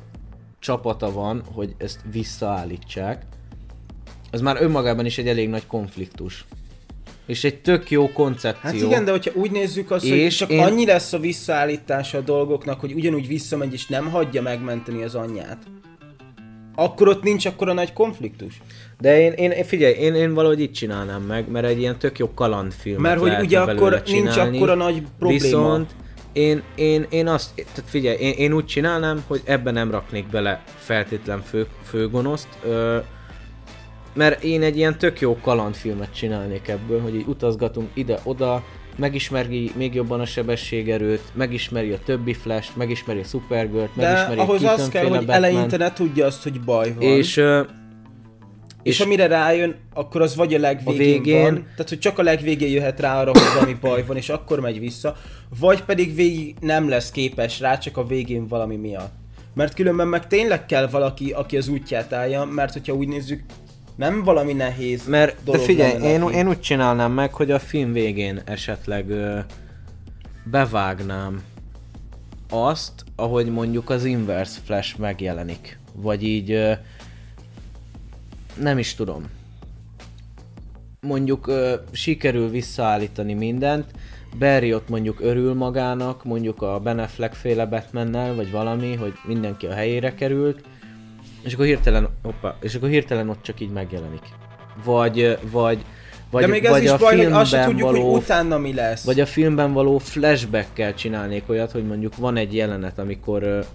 csapata 0.63 1.11
van, 1.11 1.43
hogy 1.53 1.75
ezt 1.77 1.99
visszaállítsák, 2.11 3.25
az 4.31 4.41
már 4.41 4.61
önmagában 4.61 5.05
is 5.05 5.17
egy 5.17 5.27
elég 5.27 5.49
nagy 5.49 5.67
konfliktus. 5.67 6.45
És 7.25 7.43
egy 7.43 7.61
tök 7.61 7.91
jó 7.91 8.11
koncepció. 8.11 8.61
Hát 8.61 8.73
igen, 8.73 9.05
de 9.05 9.11
hogyha 9.11 9.31
úgy 9.33 9.51
nézzük 9.51 9.91
azt, 9.91 10.07
hogy 10.07 10.17
És 10.17 10.35
csak 10.35 10.49
én- 10.49 10.63
annyi 10.63 10.85
lesz 10.85 11.13
a 11.13 11.19
visszaállítása 11.19 12.17
a 12.17 12.21
dolgoknak, 12.21 12.79
hogy 12.79 12.93
ugyanúgy 12.93 13.27
visszamegy 13.27 13.73
és 13.73 13.87
nem 13.87 14.09
hagyja 14.09 14.41
megmenteni 14.41 15.03
az 15.03 15.15
anyját. 15.15 15.57
akkor 16.75 17.07
ott 17.07 17.23
nincs 17.23 17.45
akkora 17.45 17.73
nagy 17.73 17.93
konfliktus. 17.93 18.61
De 18.99 19.21
én, 19.21 19.31
én 19.31 19.63
figyelj, 19.63 19.93
én, 19.93 20.15
én 20.15 20.33
valahogy 20.33 20.59
így 20.59 20.71
csinálnám 20.71 21.21
meg, 21.21 21.49
mert 21.49 21.65
egy 21.65 21.79
ilyen 21.79 21.97
tök 21.97 22.17
jó 22.19 22.33
kalandfilm. 22.33 23.01
Mert 23.01 23.19
hogy 23.19 23.33
ugye 23.39 23.59
akkor 23.59 24.01
nincs 24.05 24.37
akkora 24.37 24.75
nagy 24.75 25.03
probléma. 25.19 25.41
Viszont 25.43 25.95
én, 26.33 26.61
én, 26.75 27.05
én 27.09 27.27
azt, 27.27 27.53
tehát 27.55 27.89
figyelj, 27.89 28.17
én, 28.17 28.33
én 28.33 28.53
úgy 28.53 28.65
csinálnám, 28.65 29.23
hogy 29.27 29.41
ebben 29.43 29.73
nem 29.73 29.91
raknék 29.91 30.27
bele 30.27 30.63
feltétlen 30.77 31.41
fő, 31.41 31.67
főgonoszt, 31.83 32.47
ö, 32.65 32.97
mert 34.13 34.43
én 34.43 34.61
egy 34.61 34.77
ilyen 34.77 34.97
tök 34.97 35.19
jó 35.19 35.37
kalandfilmet 35.41 36.13
csinálnék 36.13 36.67
ebből, 36.67 37.01
hogy 37.01 37.15
így 37.15 37.27
utazgatunk 37.27 37.89
ide-oda, 37.93 38.63
megismeri 38.95 39.71
még 39.75 39.93
jobban 39.93 40.19
a 40.19 40.25
sebességerőt, 40.25 41.21
megismeri 41.33 41.91
a 41.91 41.97
többi 42.05 42.33
flash 42.33 42.77
megismeri 42.77 43.19
a 43.19 43.23
Supergirl-t, 43.23 43.95
megismeri 43.95 44.35
De 44.35 44.41
ahhoz 44.41 44.63
a 44.63 44.71
az 44.71 44.89
kell, 44.89 45.07
hogy 45.07 45.25
eleinte 45.27 45.77
ne 45.77 45.93
tudja 45.93 46.25
azt, 46.25 46.43
hogy 46.43 46.61
baj 46.61 46.93
van. 46.93 47.01
És, 47.01 47.37
uh, 47.37 47.67
és, 48.83 48.99
és 48.99 49.05
amire 49.05 49.27
rájön, 49.27 49.75
akkor 49.93 50.21
az 50.21 50.35
vagy 50.35 50.53
a 50.53 50.59
legvégén 50.59 51.01
a 51.01 51.23
végén, 51.23 51.41
van, 51.41 51.53
tehát 51.53 51.89
hogy 51.89 51.99
csak 51.99 52.19
a 52.19 52.23
legvégén 52.23 52.71
jöhet 52.71 52.99
rá 52.99 53.19
arra, 53.19 53.31
hogy 53.31 53.53
valami 53.53 53.77
baj 53.81 54.05
van, 54.05 54.17
és 54.17 54.29
akkor 54.29 54.59
megy 54.59 54.79
vissza, 54.79 55.15
vagy 55.59 55.81
pedig 55.81 56.15
végig 56.15 56.55
nem 56.59 56.89
lesz 56.89 57.11
képes 57.11 57.59
rá, 57.59 57.77
csak 57.77 57.97
a 57.97 58.05
végén 58.05 58.47
valami 58.47 58.75
miatt. 58.75 59.13
Mert 59.53 59.73
különben 59.73 60.07
meg 60.07 60.27
tényleg 60.27 60.65
kell 60.65 60.87
valaki, 60.87 61.31
aki 61.31 61.57
az 61.57 61.67
útját 61.67 62.13
állja, 62.13 62.45
mert 62.45 62.73
hogyha 62.73 62.93
úgy 62.93 63.07
nézzük, 63.07 63.41
nem 63.95 64.23
valami 64.23 64.53
nehéz 64.53 65.07
Mert, 65.07 65.43
dolog 65.43 65.59
de 65.59 65.67
figyelj, 65.67 66.03
én, 66.03 66.29
én 66.29 66.47
úgy 66.47 66.59
csinálnám 66.59 67.11
meg, 67.11 67.33
hogy 67.33 67.51
a 67.51 67.59
film 67.59 67.91
végén 67.91 68.41
esetleg 68.45 69.09
ö, 69.09 69.39
bevágnám 70.43 71.43
azt, 72.49 72.91
ahogy 73.15 73.51
mondjuk 73.51 73.89
az 73.89 74.05
Inverse 74.05 74.59
Flash 74.65 74.99
megjelenik. 74.99 75.79
Vagy 75.93 76.23
így 76.23 76.51
ö, 76.51 76.71
nem 78.61 78.77
is 78.77 78.95
tudom. 78.95 79.29
Mondjuk 81.01 81.47
ö, 81.47 81.73
sikerül 81.91 82.49
visszaállítani 82.49 83.33
mindent, 83.33 83.85
Barry 84.39 84.73
ott 84.73 84.89
mondjuk 84.89 85.21
örül 85.21 85.53
magának, 85.53 86.23
mondjuk 86.23 86.61
a 86.61 86.79
Ben 86.79 86.99
Affleck 86.99 87.33
féle 87.33 87.65
Batmannel, 87.65 88.35
vagy 88.35 88.51
valami, 88.51 88.95
hogy 88.95 89.13
mindenki 89.25 89.65
a 89.65 89.73
helyére 89.73 90.13
került, 90.13 90.61
és 91.41 91.53
akkor 91.53 91.65
hirtelen, 91.65 92.07
oppa, 92.23 92.57
és 92.61 92.75
akkor 92.75 92.89
hirtelen 92.89 93.29
ott 93.29 93.41
csak 93.41 93.59
így 93.59 93.71
megjelenik. 93.71 94.23
Vagy, 94.83 95.37
vagy, 95.51 95.85
vagy, 96.31 96.41
De 96.41 96.47
még 96.47 96.65
ez 96.65 96.71
vagy 96.71 96.83
is 96.83 96.89
a 96.89 96.97
baj, 96.97 97.15
filmben 97.15 97.39
azt 97.39 97.51
se 97.51 97.63
tudjuk, 97.63 97.89
való, 97.89 98.11
hogy 98.11 98.21
utána 98.21 98.57
mi 98.57 98.73
lesz. 98.73 99.03
Vagy 99.03 99.19
a 99.19 99.25
filmben 99.25 99.73
való 99.73 99.97
flashback-kel 99.97 100.93
csinálnék 100.93 101.49
olyat, 101.49 101.71
hogy 101.71 101.85
mondjuk 101.85 102.15
van 102.15 102.37
egy 102.37 102.55
jelenet, 102.55 102.99
amikor 102.99 103.65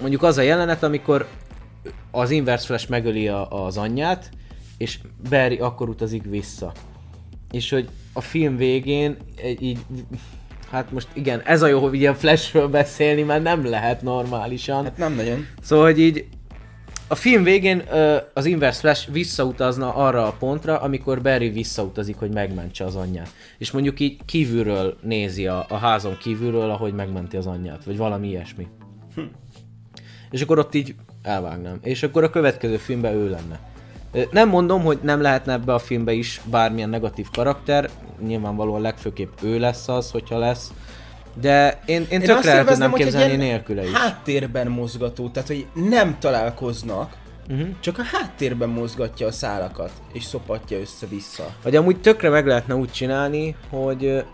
mondjuk 0.00 0.22
az 0.22 0.38
a 0.38 0.42
jelenet, 0.42 0.82
amikor 0.82 1.26
az 2.10 2.30
Inverse 2.30 2.66
Flash 2.66 2.90
megöli 2.90 3.28
a, 3.28 3.64
az 3.64 3.76
anyját, 3.76 4.30
és 4.78 4.98
Barry 5.28 5.58
akkor 5.58 5.88
utazik 5.88 6.22
vissza. 6.24 6.72
És 7.50 7.70
hogy 7.70 7.88
a 8.12 8.20
film 8.20 8.56
végén 8.56 9.16
így 9.60 9.78
Hát 10.70 10.92
most 10.92 11.08
igen, 11.12 11.40
ez 11.40 11.62
a 11.62 11.66
jó, 11.66 11.80
hogy 11.80 11.94
ilyen 11.94 12.14
Flashről 12.14 12.68
beszélni, 12.68 13.22
mert 13.22 13.42
nem 13.42 13.66
lehet 13.66 14.02
normálisan. 14.02 14.84
Hát 14.84 14.96
nem 14.96 15.14
nagyon. 15.14 15.46
Szóval, 15.62 15.84
hogy 15.84 16.00
így 16.00 16.26
a 17.08 17.14
film 17.14 17.42
végén 17.42 17.82
az 18.34 18.44
Inverse 18.44 18.80
Flash 18.80 19.12
visszautazna 19.12 19.94
arra 19.94 20.26
a 20.26 20.32
pontra, 20.32 20.80
amikor 20.80 21.22
Barry 21.22 21.48
visszautazik, 21.48 22.16
hogy 22.16 22.32
megmentse 22.32 22.84
az 22.84 22.96
anyját. 22.96 23.28
És 23.58 23.70
mondjuk 23.70 24.00
így 24.00 24.24
kívülről 24.24 24.96
nézi 25.02 25.46
a, 25.46 25.66
a 25.68 25.76
házon 25.76 26.16
kívülről, 26.18 26.70
ahogy 26.70 26.94
megmenti 26.94 27.36
az 27.36 27.46
anyját, 27.46 27.84
vagy 27.84 27.96
valami 27.96 28.28
ilyesmi. 28.28 28.66
Hm. 29.14 29.20
És 30.30 30.42
akkor 30.42 30.58
ott 30.58 30.74
így 30.74 30.94
elvágnám. 31.26 31.78
És 31.82 32.02
akkor 32.02 32.24
a 32.24 32.30
következő 32.30 32.76
filmben 32.76 33.12
ő 33.12 33.30
lenne. 33.30 33.60
Nem 34.30 34.48
mondom, 34.48 34.82
hogy 34.82 34.98
nem 35.02 35.20
lehetne 35.20 35.52
ebbe 35.52 35.74
a 35.74 35.78
filmbe 35.78 36.12
is 36.12 36.40
bármilyen 36.44 36.88
negatív 36.88 37.26
karakter, 37.32 37.90
nyilvánvalóan 38.26 38.80
legfőképp 38.80 39.42
ő 39.42 39.58
lesz 39.58 39.88
az, 39.88 40.10
hogyha 40.10 40.38
lesz, 40.38 40.72
de 41.40 41.80
én, 41.86 42.06
én, 42.10 42.20
én 42.20 42.26
tökre 42.26 42.50
el 42.50 42.64
tudnám 42.64 42.92
képzelni 42.92 43.36
nélküle 43.36 43.84
is. 43.84 43.92
háttérben 43.92 44.66
mozgató, 44.66 45.28
tehát 45.28 45.48
hogy 45.48 45.66
nem 45.74 46.16
találkoznak, 46.18 47.16
uh-huh. 47.50 47.68
csak 47.80 47.98
a 47.98 48.02
háttérben 48.02 48.68
mozgatja 48.68 49.26
a 49.26 49.32
szálakat, 49.32 49.90
és 50.12 50.24
szopatja 50.24 50.78
össze-vissza. 50.78 51.54
Vagy 51.62 51.76
amúgy 51.76 52.00
tökre 52.00 52.28
meg 52.28 52.46
lehetne 52.46 52.74
úgy 52.74 52.90
csinálni, 52.90 53.56
hogy 53.70 54.24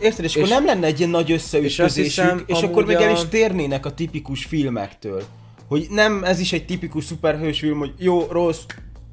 Érted, 0.00 0.24
és, 0.24 0.34
és 0.34 0.42
akkor 0.42 0.48
nem 0.48 0.64
lenne 0.64 0.86
egy 0.86 0.98
ilyen 0.98 1.10
nagy 1.10 1.32
összeütközésük, 1.32 2.04
és, 2.04 2.16
hiszem, 2.16 2.42
és 2.46 2.62
akkor 2.62 2.84
még 2.84 2.96
a... 2.96 3.02
el 3.02 3.10
is 3.10 3.24
térnének 3.28 3.86
a 3.86 3.94
tipikus 3.94 4.44
filmektől. 4.44 5.22
Hogy 5.68 5.86
nem 5.90 6.24
ez 6.24 6.40
is 6.40 6.52
egy 6.52 6.64
tipikus 6.64 7.04
szuperhős 7.04 7.58
film, 7.58 7.78
hogy 7.78 7.92
jó, 7.98 8.26
rossz, 8.30 8.64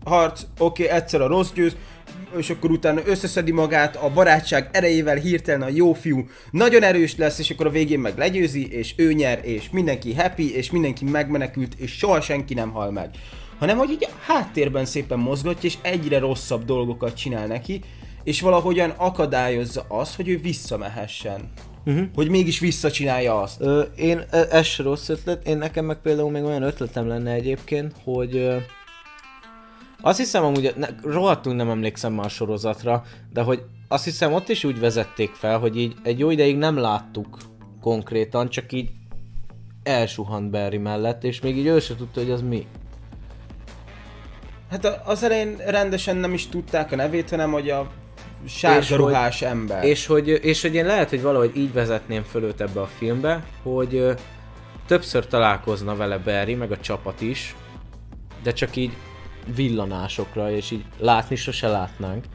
harc, 0.04 0.42
oké, 0.60 0.84
okay, 0.84 0.98
egyszer 0.98 1.22
a 1.22 1.28
rossz 1.28 1.52
győz, 1.52 1.76
és 2.38 2.50
akkor 2.50 2.72
utána 2.72 3.02
összeszedi 3.06 3.52
magát 3.52 3.96
a 3.96 4.10
barátság 4.10 4.70
erejével 4.72 5.16
hirtelen 5.16 5.62
a 5.62 5.70
jó 5.70 5.94
fiú 5.94 6.28
nagyon 6.52 6.84
erős 6.84 7.16
lesz, 7.16 7.40
és 7.40 7.50
akkor 7.50 7.66
a 7.66 7.70
végén 7.70 8.00
meg 8.00 8.18
legyőzi, 8.18 8.72
és 8.72 8.94
ő 8.98 9.14
nyer, 9.14 9.40
és 9.44 9.70
mindenki 9.70 10.14
happy, 10.14 10.56
és 10.56 10.72
mindenki 10.72 11.06
megmenekült, 11.06 11.74
és 11.78 11.92
soha 11.92 12.22
senki 12.22 12.54
nem 12.54 12.72
hal 12.72 12.92
meg. 12.92 13.10
Hanem, 13.60 13.78
hogy 13.78 13.90
így 13.90 14.08
a 14.10 14.34
háttérben 14.34 14.86
szépen 14.86 15.20
mozgatja, 15.20 15.70
és 15.70 15.78
egyre 15.82 16.20
rosszabb 16.20 16.66
dolgokat 16.66 17.16
csinál 17.16 17.48
neki, 17.48 17.82
és 18.24 18.42
valahogyan 18.42 18.90
akadályozza 18.90 19.86
azt, 19.88 20.16
hogy 20.16 20.28
ő 20.30 20.38
visszamehessen. 20.38 21.52
Uh-huh. 21.86 22.08
Hogy 22.16 22.30
mégis 22.30 22.60
visszacsinálja 22.60 23.42
azt. 23.42 23.62
Ö, 23.62 23.82
én, 23.96 24.24
ez 24.30 24.66
se 24.66 24.84
rossz 24.84 25.10
ötlet, 25.10 25.48
én 25.48 25.58
nekem 25.58 25.86
meg 25.86 25.98
például 25.98 26.32
még 26.32 26.44
olyan 26.44 26.64
ötletem 26.64 27.08
lenne 27.08 27.32
egyébként, 27.32 27.94
hogy 28.04 28.36
ö, 28.36 28.58
azt 30.02 30.18
hiszem 30.18 30.44
amúgy, 30.44 30.74
ne, 30.78 30.88
rohadtul 31.04 31.56
nem 31.56 31.70
emlékszem 31.70 32.14
már 32.14 32.26
a 32.26 32.30
sorozatra, 32.30 33.04
de 33.34 33.42
hogy 33.42 33.64
azt 33.88 34.04
hiszem 34.04 34.34
ott 34.34 34.50
is 34.50 34.64
úgy 34.64 34.80
vezették 34.80 35.30
fel, 35.34 35.60
hogy 35.60 35.78
így 35.78 35.96
egy 36.04 36.20
jó 36.20 36.30
ideig 36.30 36.58
nem 36.58 36.78
láttuk 36.78 37.38
konkrétan, 37.82 38.50
csak 38.50 38.72
így 38.72 38.90
elsuhant 39.84 40.52
Barry 40.52 40.78
mellett, 40.78 41.24
és 41.24 41.42
még 41.42 41.58
így 41.58 41.66
ő 41.66 41.80
se 41.80 41.96
tudta, 41.96 42.20
hogy 42.20 42.32
az 42.32 42.42
mi. 42.42 42.68
Hát 44.70 45.02
az 45.06 45.24
elején 45.24 45.58
rendesen 45.58 46.16
nem 46.16 46.34
is 46.34 46.48
tudták 46.48 46.92
a 46.92 46.96
nevét, 46.96 47.30
hanem 47.30 47.52
hogy 47.52 47.70
a 47.70 47.92
sárga 48.48 48.96
ruhás 48.96 49.40
hogy, 49.40 49.48
ember. 49.48 49.84
És 49.84 50.06
hogy, 50.06 50.28
és 50.28 50.62
hogy 50.62 50.76
én 50.76 50.86
lehet, 50.86 51.10
hogy 51.10 51.22
valahogy 51.22 51.52
így 51.56 51.74
vezetném 51.74 52.24
föl 52.24 52.44
őt 52.44 52.62
ebbe 52.62 52.82
a 52.82 52.90
filmbe, 52.98 53.44
hogy 53.64 53.96
ö, 53.96 54.14
többször 54.88 55.28
találkozna 55.28 55.96
vele 55.96 56.18
Barry, 56.18 56.54
meg 56.54 56.72
a 56.72 56.80
csapat 56.80 57.22
is, 57.22 57.56
de 58.44 58.54
csak 58.54 58.76
így 58.76 58.92
villanásokra, 59.56 60.52
és 60.52 60.72
így 60.72 60.84
látni 61.00 61.36
sose 61.36 61.68
látnánk. 61.68 62.26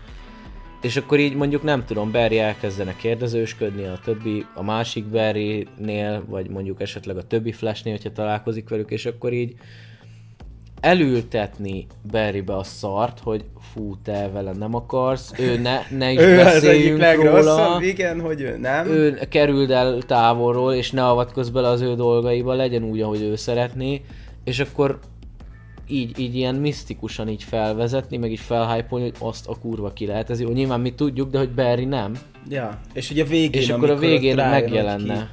És 0.81 0.97
akkor 0.97 1.19
így 1.19 1.35
mondjuk 1.35 1.63
nem 1.63 1.85
tudom, 1.85 2.13
Barry 2.13 2.39
elkezdene 2.39 2.97
kérdezősködni 2.97 3.85
a 3.85 3.99
többi, 4.05 4.47
a 4.55 4.63
másik 4.63 5.05
Barry-nél, 5.05 6.25
vagy 6.27 6.49
mondjuk 6.49 6.81
esetleg 6.81 7.17
a 7.17 7.27
többi 7.27 7.53
Flashnél, 7.53 7.93
hogyha 7.93 8.13
találkozik 8.13 8.69
velük, 8.69 8.91
és 8.91 9.07
akkor 9.07 9.33
így 9.33 9.55
elültetni 10.81 11.87
Barrybe 12.11 12.57
a 12.57 12.63
szart, 12.63 13.19
hogy 13.19 13.45
fú, 13.73 13.97
te 14.03 14.31
vele 14.33 14.53
nem 14.53 14.75
akarsz, 14.75 15.33
ő 15.39 15.59
ne, 15.59 15.79
ne 15.91 16.13
is 16.13 16.21
ő 16.29 16.37
beszéljünk 16.37 17.03
az 17.03 17.17
róla. 17.17 17.79
igen, 17.83 18.21
hogy 18.21 18.41
ő 18.41 18.57
nem. 18.57 18.87
Ő 18.87 19.19
kerüld 19.29 19.71
el 19.71 20.03
távolról, 20.03 20.75
és 20.75 20.91
ne 20.91 21.07
avatkozz 21.07 21.49
bele 21.49 21.69
az 21.69 21.81
ő 21.81 21.95
dolgaiba, 21.95 22.55
legyen 22.55 22.83
úgy, 22.83 23.01
ahogy 23.01 23.23
ő 23.23 23.37
szeretné, 23.37 24.03
és 24.45 24.59
akkor 24.59 24.99
így, 25.89 26.19
így 26.19 26.35
ilyen 26.35 26.55
misztikusan 26.55 27.29
így 27.29 27.43
felvezetni, 27.43 28.17
meg 28.17 28.31
így 28.31 28.41
felhypolni, 28.41 29.05
hogy 29.05 29.29
azt 29.29 29.49
a 29.49 29.57
kurva 29.61 29.93
ki 29.93 30.07
lehet. 30.07 30.31
Ez 30.31 30.41
jó, 30.41 30.49
nyilván 30.49 30.81
mi 30.81 30.93
tudjuk, 30.95 31.31
de 31.31 31.39
hogy 31.39 31.51
Barry 31.51 31.85
nem. 31.85 32.13
Ja, 32.49 32.81
és 32.93 33.11
ugye 33.11 33.23
a 33.23 33.27
végén, 33.27 33.61
És 33.61 33.71
akkor 33.71 33.91
a 33.91 33.97
végén 33.97 34.35
megjelenne. 34.35 35.31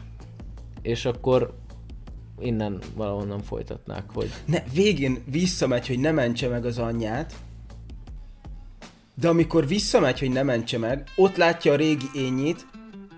És 0.82 1.06
akkor 1.06 1.54
innen 2.40 2.80
valahonnan 2.96 3.44
folytatnák, 3.44 4.04
hogy... 4.14 4.32
Ne, 4.46 4.64
végén 4.74 5.24
visszamegy, 5.32 5.88
hogy 5.88 6.00
ne 6.00 6.12
mentse 6.12 6.48
meg 6.48 6.66
az 6.66 6.78
anyját, 6.78 7.34
de 9.16 9.28
amikor 9.28 9.68
visszamegy, 9.68 10.20
hogy 10.20 10.32
ne 10.32 10.44
mentse 10.44 10.78
meg, 10.78 11.04
ott 11.16 11.36
látja 11.36 11.72
a 11.72 11.76
régi 11.76 12.10
ényét, 12.14 12.66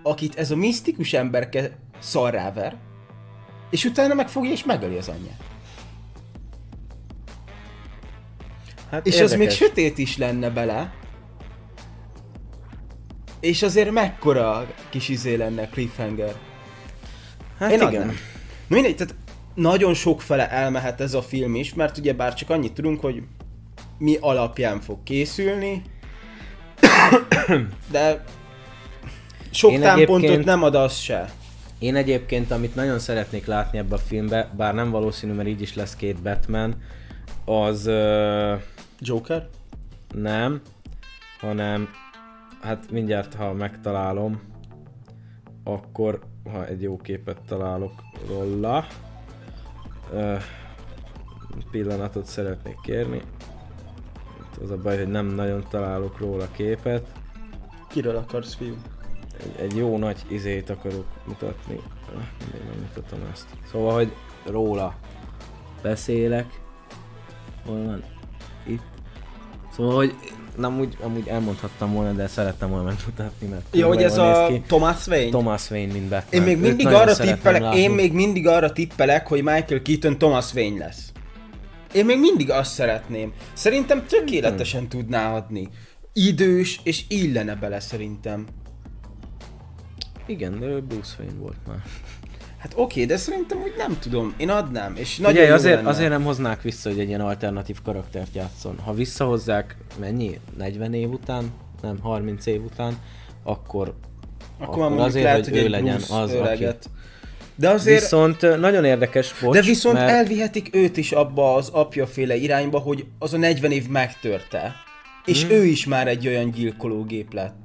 akit 0.02 0.34
ez 0.34 0.50
a 0.50 0.56
misztikus 0.56 1.12
emberke 1.12 1.78
szarráver, 1.98 2.76
és 3.70 3.84
utána 3.84 4.14
megfogja 4.14 4.50
és 4.50 4.64
megöli 4.64 4.96
az 4.96 5.08
anyját. 5.08 5.44
Hát 8.90 9.06
és 9.06 9.14
érdekes. 9.14 9.32
az 9.32 9.38
még 9.38 9.50
sötét 9.50 9.98
is 9.98 10.16
lenne 10.16 10.50
bele. 10.50 10.94
És 13.40 13.62
azért 13.62 13.90
mekkora 13.90 14.66
kis 14.88 15.08
izé 15.08 15.34
lenne 15.34 15.68
cliffhanger. 15.68 16.34
Hát 17.58 17.70
Én 17.70 17.76
igen. 17.76 17.86
Adnám. 17.86 18.16
Mindegy, 18.70 18.96
tehát 18.96 19.14
nagyon 19.54 19.94
sok 19.94 20.20
fele 20.20 20.50
elmehet 20.50 21.00
ez 21.00 21.14
a 21.14 21.22
film 21.22 21.54
is, 21.54 21.74
mert 21.74 21.98
ugye 21.98 22.12
bár 22.12 22.34
csak 22.34 22.50
annyit 22.50 22.72
tudunk, 22.72 23.00
hogy 23.00 23.22
mi 23.98 24.16
alapján 24.20 24.80
fog 24.80 25.02
készülni, 25.02 25.82
de 27.92 28.24
sok 29.50 29.70
Én 29.70 29.80
támpontot 29.80 30.44
nem 30.44 30.62
ad 30.62 30.74
az 30.74 30.96
se. 30.96 31.30
Én 31.78 31.96
egyébként, 31.96 32.50
amit 32.50 32.74
nagyon 32.74 32.98
szeretnék 32.98 33.46
látni 33.46 33.78
ebbe 33.78 33.94
a 33.94 33.98
filmbe, 33.98 34.50
bár 34.56 34.74
nem 34.74 34.90
valószínű, 34.90 35.32
mert 35.32 35.48
így 35.48 35.60
is 35.60 35.74
lesz 35.74 35.96
két 35.96 36.22
Batman, 36.22 36.82
az 37.44 37.86
ö, 37.86 38.54
Joker? 38.98 39.48
nem, 40.14 40.60
hanem 41.40 41.88
hát 42.60 42.90
mindjárt, 42.90 43.34
ha 43.34 43.52
megtalálom, 43.52 44.40
akkor, 45.64 46.20
ha 46.52 46.66
egy 46.66 46.82
jó 46.82 46.96
képet 46.96 47.40
találok 47.46 47.92
róla, 48.28 48.86
pillanatot 51.70 52.24
szeretnék 52.24 52.80
kérni. 52.82 53.22
Itt 54.40 54.62
Az 54.62 54.70
a 54.70 54.76
baj, 54.76 54.98
hogy 54.98 55.08
nem 55.08 55.26
nagyon 55.26 55.64
találok 55.70 56.18
róla 56.18 56.48
képet. 56.50 57.12
Kiről 57.88 58.16
akarsz, 58.16 58.54
fiú? 58.54 58.74
egy, 59.40 59.60
egy 59.60 59.76
jó 59.76 59.98
nagy 59.98 60.24
izét 60.28 60.70
akarok 60.70 61.06
mutatni. 61.24 61.80
Mindegy, 62.40 62.64
nem 62.70 62.80
mutatom 62.80 63.28
ezt. 63.32 63.46
Szóval, 63.70 63.92
hogy 63.92 64.12
róla 64.46 64.94
beszélek. 65.82 66.60
Hol 67.66 67.84
van? 67.84 68.02
Itt. 68.66 68.82
Szóval, 69.72 69.94
hogy 69.94 70.14
nem 70.60 70.80
úgy, 70.80 70.96
amúgy 71.00 71.28
elmondhattam 71.28 71.92
volna, 71.92 72.12
de 72.12 72.26
szerettem 72.26 72.68
volna 72.68 72.84
megmutatni, 72.84 73.46
mert 73.46 73.62
Ja, 73.72 73.86
hogy 73.86 74.02
ez 74.02 74.18
a 74.18 74.46
ki. 74.48 74.62
Thomas 74.66 75.06
Wayne? 75.06 75.30
Thomas 75.30 75.70
Wayne, 75.70 75.92
mint 75.92 76.08
Batman. 76.08 76.40
Én 76.40 76.42
még 76.42 76.58
mindig 76.58 76.86
arra 76.86 77.16
tippelek, 77.16 77.62
látni. 77.62 77.80
én 77.80 77.90
még 77.90 78.12
mindig 78.12 78.46
arra 78.46 78.72
tippelek, 78.72 79.26
hogy 79.26 79.42
Michael 79.42 79.82
Keaton 79.82 80.18
Thomas 80.18 80.54
Wayne 80.54 80.84
lesz. 80.84 81.12
Én 81.92 82.04
még 82.04 82.18
mindig 82.18 82.50
azt 82.50 82.72
szeretném. 82.72 83.32
Szerintem 83.52 84.06
tökéletesen 84.06 84.88
tudná 84.88 85.34
adni. 85.34 85.68
Idős, 86.12 86.80
és 86.82 87.04
illene 87.08 87.54
bele 87.54 87.80
szerintem. 87.80 88.46
Igen, 90.26 90.84
Bruce 90.88 91.14
Wayne 91.18 91.38
volt 91.38 91.56
már. 91.66 91.82
Hát 92.60 92.72
oké, 92.76 93.04
de 93.04 93.16
szerintem 93.16 93.58
úgy 93.62 93.74
nem 93.76 93.98
tudom. 93.98 94.34
Én 94.36 94.50
adnám, 94.50 94.96
és 94.96 95.16
nagyon 95.16 95.36
Ugye 95.36 95.46
jó 95.48 95.54
azért, 95.54 95.76
lenne. 95.76 95.88
azért 95.88 96.10
nem 96.10 96.22
hoznák 96.24 96.62
vissza, 96.62 96.88
hogy 96.88 96.98
egy 97.00 97.08
ilyen 97.08 97.20
alternatív 97.20 97.76
karaktert 97.84 98.34
játszon. 98.34 98.78
Ha 98.84 98.92
visszahozzák, 98.94 99.76
mennyi? 100.00 100.38
40 100.58 100.94
év 100.94 101.08
után? 101.10 101.50
Nem, 101.82 101.98
30 102.00 102.46
év 102.46 102.64
után, 102.64 102.98
akkor, 103.42 103.94
Akkor, 104.58 104.78
mondjuk 104.78 105.00
azért, 105.06 105.24
lehet, 105.24 105.38
hogy 105.44 105.48
hogy 105.48 105.58
ő 105.58 105.64
egy 105.64 105.70
legyen 105.70 106.00
az, 106.10 106.32
öreget. 106.32 106.90
De 107.54 107.68
azért, 107.68 108.00
Viszont 108.00 108.40
nagyon 108.58 108.84
érdekes, 108.84 109.34
bocs, 109.42 109.54
de 109.54 109.62
viszont 109.62 109.94
mert 109.96 110.10
elvihetik 110.10 110.68
őt 110.74 110.96
is 110.96 111.12
abba 111.12 111.54
az 111.54 111.68
apjaféle 111.68 112.36
irányba, 112.36 112.78
hogy 112.78 113.06
az 113.18 113.34
a 113.34 113.36
40 113.36 113.70
év 113.70 113.88
megtörte. 113.88 114.72
És 115.24 115.42
Hmm. 115.42 115.50
ő 115.52 115.64
is 115.64 115.86
már 115.86 116.08
egy 116.08 116.26
olyan 116.26 116.50
gyilkológép 116.50 117.32
lett. 117.32 117.56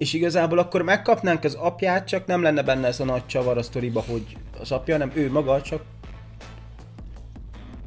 És 0.00 0.12
igazából 0.12 0.58
akkor 0.58 0.82
megkapnánk 0.82 1.44
az 1.44 1.54
apját, 1.54 2.06
csak 2.06 2.26
nem 2.26 2.42
lenne 2.42 2.62
benne 2.62 2.86
ez 2.86 3.00
a 3.00 3.04
nagy 3.04 3.26
csavar 3.26 3.58
a 3.58 3.62
sztoriba, 3.62 4.04
hogy 4.08 4.36
az 4.60 4.72
apja, 4.72 4.96
nem 4.96 5.10
ő 5.14 5.30
maga, 5.30 5.62
csak 5.62 5.82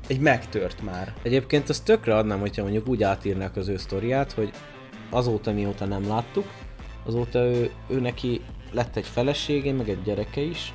egy 0.08 0.20
megtört 0.20 0.82
már. 0.82 1.14
egyébként 1.22 1.70
azt 1.70 1.86
tökre 1.86 2.16
adnám, 2.16 2.40
hogyha 2.40 2.62
mondjuk 2.62 2.88
úgy 2.88 3.04
átírnák 3.04 3.56
az 3.56 3.68
ő 3.68 3.78
sztoriát, 3.78 4.32
hogy 4.32 4.52
azóta 5.10 5.52
mióta 5.52 5.86
nem 5.86 6.08
láttuk, 6.08 6.46
azóta 7.06 7.40
ő, 7.40 7.72
ő 7.88 8.00
neki 8.00 8.42
lett 8.72 8.96
egy 8.96 9.08
felesége, 9.08 9.72
meg 9.72 9.90
egy 9.90 10.02
gyereke 10.02 10.42
is, 10.42 10.74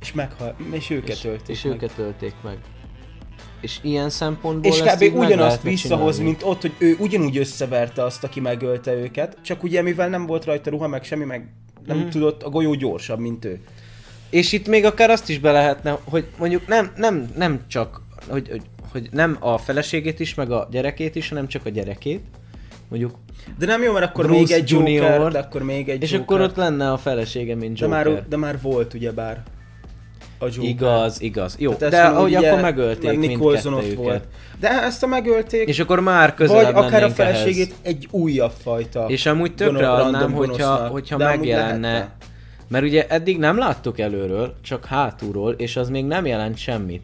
És, 0.00 0.12
meghal, 0.12 0.56
és 0.70 0.90
őket 0.90 1.08
és, 1.08 1.24
ölték 1.24 1.48
és 1.48 1.62
meg. 1.62 1.74
őket 1.74 1.98
ölték 1.98 2.34
meg. 2.42 2.58
És 3.60 3.78
ilyen 3.82 4.10
szempontból 4.10 4.72
És 4.72 4.80
kb. 4.82 5.16
ugyanazt 5.18 5.62
visszahoz, 5.62 6.16
csinálni. 6.16 6.24
mint 6.24 6.42
ott, 6.52 6.60
hogy 6.60 6.72
ő 6.78 6.96
ugyanúgy 6.98 7.36
összeverte 7.38 8.02
azt, 8.02 8.24
aki 8.24 8.40
megölte 8.40 8.92
őket, 8.94 9.36
csak 9.42 9.62
ugye 9.62 9.82
mivel 9.82 10.08
nem 10.08 10.26
volt 10.26 10.44
rajta 10.44 10.70
ruha, 10.70 10.88
meg 10.88 11.04
semmi, 11.04 11.24
meg 11.24 11.48
nem 11.86 11.96
Mhm. 11.98 12.08
tudott, 12.08 12.42
a 12.42 12.48
golyó 12.48 12.74
gyorsabb, 12.74 13.18
mint 13.18 13.44
ő. 13.44 13.60
És 14.30 14.52
itt 14.52 14.68
még 14.68 14.84
akár 14.84 15.10
azt 15.10 15.28
is 15.28 15.38
be 15.38 15.52
lehetne, 15.52 15.98
hogy 16.04 16.24
mondjuk 16.38 16.66
nem, 16.66 16.92
nem, 16.96 17.30
nem 17.36 17.60
csak, 17.68 18.00
hogy, 18.28 18.48
hogy, 18.48 18.62
hogy 18.92 19.08
nem 19.12 19.36
a 19.40 19.58
feleségét 19.58 20.20
is, 20.20 20.34
meg 20.34 20.50
a 20.50 20.68
gyerekét 20.70 21.16
is, 21.16 21.28
hanem 21.28 21.48
csak 21.48 21.66
a 21.66 21.70
gyerekét. 21.70 22.20
Mondjuk, 22.88 23.14
De 23.58 23.66
nem 23.66 23.82
jó, 23.82 23.92
mert 23.92 24.04
akkor 24.04 24.24
Bruce 24.24 24.40
még 24.40 24.50
egy 24.50 24.70
Joker, 24.70 24.88
Junior, 24.88 25.32
de 25.32 25.38
akkor 25.38 25.62
még 25.62 25.88
egy 25.88 26.02
és 26.02 26.10
Joker. 26.10 26.24
akkor 26.26 26.40
ott 26.40 26.56
lenne 26.56 26.92
a 26.92 26.96
felesége, 26.96 27.54
mint 27.54 27.78
de, 27.78 27.84
Joker. 27.86 28.04
már, 28.06 28.28
de 28.28 28.36
már 28.36 28.60
volt 28.62 28.94
ugyebár 28.94 29.42
a 30.38 30.44
Joker. 30.46 30.64
Igaz, 30.70 31.20
igaz. 31.20 31.56
Jó, 31.58 31.72
Tehát 31.74 31.92
de 31.94 32.02
ahogy 32.02 32.36
ugye- 32.36 32.48
akkor 32.48 32.60
megölték 32.62 33.18
Nicholson 33.18 33.72
ott 33.74 33.92
volt. 33.94 34.24
De 34.60 34.82
ezt 34.82 35.02
a 35.02 35.06
megölték, 35.06 35.68
És 35.68 35.78
akkor 35.78 36.00
már 36.00 36.26
vagy 36.28 36.36
közelebb 36.36 36.74
akár 36.74 37.02
a 37.02 37.10
feleségét 37.10 37.66
ehhez. 37.70 37.78
egy 37.82 38.08
újabb 38.10 38.52
fajta. 38.62 39.04
És 39.08 39.26
amúgy 39.26 39.54
tökre 39.54 39.90
adnám, 39.90 40.32
hogyha, 40.32 40.76
hogyha 40.88 41.16
De 41.16 41.24
megjelenne. 41.24 41.92
lehetne. 41.92 42.16
Mert 42.68 42.84
ugye 42.84 43.06
eddig 43.08 43.38
nem 43.38 43.58
láttuk 43.58 43.98
előről, 43.98 44.54
csak 44.62 44.84
hátulról, 44.84 45.52
és 45.52 45.76
az 45.76 45.88
még 45.88 46.04
nem 46.04 46.26
jelent 46.26 46.56
semmit. 46.56 47.02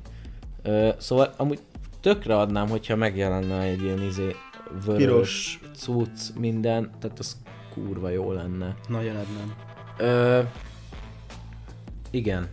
Ö, 0.62 0.88
szóval 0.98 1.32
amúgy 1.36 1.58
tökre 2.00 2.36
adnám, 2.38 2.68
hogyha 2.68 2.96
megjelenne 2.96 3.60
egy 3.60 3.82
ilyen 3.82 4.02
izé 4.02 4.36
vörös, 4.84 4.98
Piros. 5.04 5.60
cucc, 5.76 6.20
minden, 6.38 6.90
tehát 7.00 7.18
az 7.18 7.36
kurva 7.74 8.08
jó 8.08 8.32
lenne. 8.32 8.74
Nagyon 8.88 9.16
adnám. 9.16 9.54
Ö, 9.98 10.40
igen, 12.10 12.48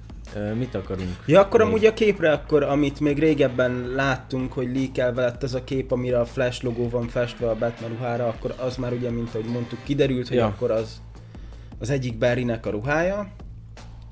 mit 0.57 0.75
akarunk? 0.75 1.09
Ja, 1.25 1.39
akkor 1.39 1.59
még? 1.59 1.67
amúgy 1.67 1.85
a 1.85 1.93
képre, 1.93 2.31
akkor, 2.31 2.63
amit 2.63 2.99
még 2.99 3.19
régebben 3.19 3.91
láttunk, 3.95 4.53
hogy 4.53 4.75
leakelve 4.75 5.21
lett 5.21 5.43
ez 5.43 5.53
a 5.53 5.63
kép, 5.63 5.91
amire 5.91 6.19
a 6.19 6.25
Flash 6.25 6.63
logó 6.63 6.89
van 6.89 7.07
festve 7.07 7.49
a 7.49 7.55
Batman 7.55 7.89
ruhára, 7.89 8.27
akkor 8.27 8.53
az 8.57 8.75
már 8.77 8.93
ugye, 8.93 9.09
mint 9.09 9.29
ahogy 9.35 9.49
mondtuk, 9.49 9.79
kiderült, 9.83 10.27
hogy 10.27 10.37
Ja. 10.37 10.45
akkor 10.45 10.71
az 10.71 11.01
az 11.79 11.89
egyik 11.89 12.17
Barrynek 12.17 12.65
a 12.65 12.69
ruhája. 12.69 13.27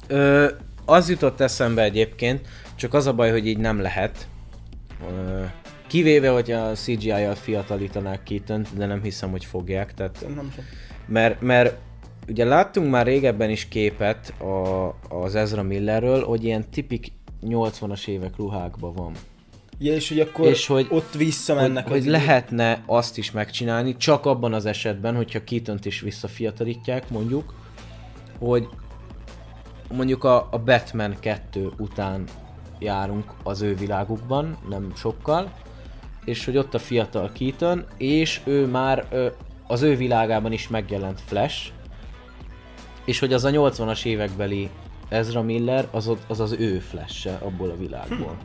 Ö, 0.08 0.48
az 0.86 1.10
jutott 1.10 1.40
eszembe 1.40 1.84
egyébként, 1.84 2.48
csak 2.76 2.94
az 2.94 3.08
a 3.08 3.14
baj, 3.14 3.32
hogy 3.32 3.48
így 3.48 3.58
nem 3.58 3.82
lehet. 3.82 4.28
Ö, 5.10 5.44
kivéve, 5.88 6.30
hogy 6.30 6.52
a 6.52 6.72
CGI-jal 6.72 7.36
fiatalítanák 7.36 8.24
keaton 8.24 8.66
de 8.76 8.86
nem 8.86 9.02
hiszem, 9.02 9.32
hogy 9.32 9.46
fogják. 9.46 9.94
Tehát, 9.94 10.26
Nem 10.36 10.52
sem. 10.56 10.64
mert, 11.06 11.42
mert 11.42 11.76
ugye 12.30 12.46
láttunk 12.46 12.90
már 12.90 13.06
régebben 13.06 13.50
is 13.50 13.68
képet 13.68 14.34
a, 14.42 14.88
az 15.10 15.36
Ezra 15.36 15.64
Millerről, 15.64 16.24
hogy 16.26 16.44
ilyen 16.44 16.70
tipik 16.70 17.12
80-as 17.46 18.08
évek 18.08 18.36
ruhákban 18.38 18.94
van. 18.94 19.12
Ja, 19.80 19.94
és 19.94 20.10
hogy 20.10 20.20
akkor 20.20 20.48
És 20.48 20.68
hogy- 20.68 20.88
ott 20.90 21.14
visszamennek 21.14 21.88
hogy, 21.88 22.00
hogy 22.00 22.10
lehetne 22.10 22.84
azt 22.86 23.18
is 23.18 23.32
megcsinálni, 23.32 23.98
csak 23.98 24.26
abban 24.26 24.54
az 24.54 24.66
esetben, 24.66 25.16
hogyha 25.16 25.44
keaton 25.44 25.80
is 25.84 26.00
visszafiatalítják, 26.02 27.10
mondjuk, 27.10 27.54
hogy 28.40 28.68
mondjuk 29.94 30.24
a, 30.24 30.48
a 30.52 30.60
Batman 30.60 31.16
2 31.20 31.72
után 31.78 32.24
járunk 32.80 33.32
az 33.44 33.62
ő 33.62 33.76
világukban, 33.76 34.58
nem 34.70 34.92
sokkal, 34.96 35.52
és 36.26 36.46
hogy 36.46 36.58
ott 36.58 36.74
a 36.74 36.80
fiatal 36.80 37.32
Keaton, 37.34 37.86
és 37.98 38.42
ő 38.46 38.66
már 38.66 39.06
ö, 39.12 39.28
az 39.68 39.82
ő 39.82 39.96
világában 39.96 40.52
is 40.52 40.68
megjelent 40.68 41.22
Flash, 41.26 41.72
és 43.10 43.20
hogy 43.20 43.34
az 43.34 43.44
a 43.44 43.50
80-as 43.50 44.06
évekbeli 44.06 44.70
Ezra 45.08 45.42
Miller, 45.42 45.88
az 45.92 46.12
az, 46.28 46.40
az 46.40 46.52
ő 46.60 46.80
flash 46.80 47.30
abból 47.44 47.70
a 47.70 47.76
világból. 47.78 48.38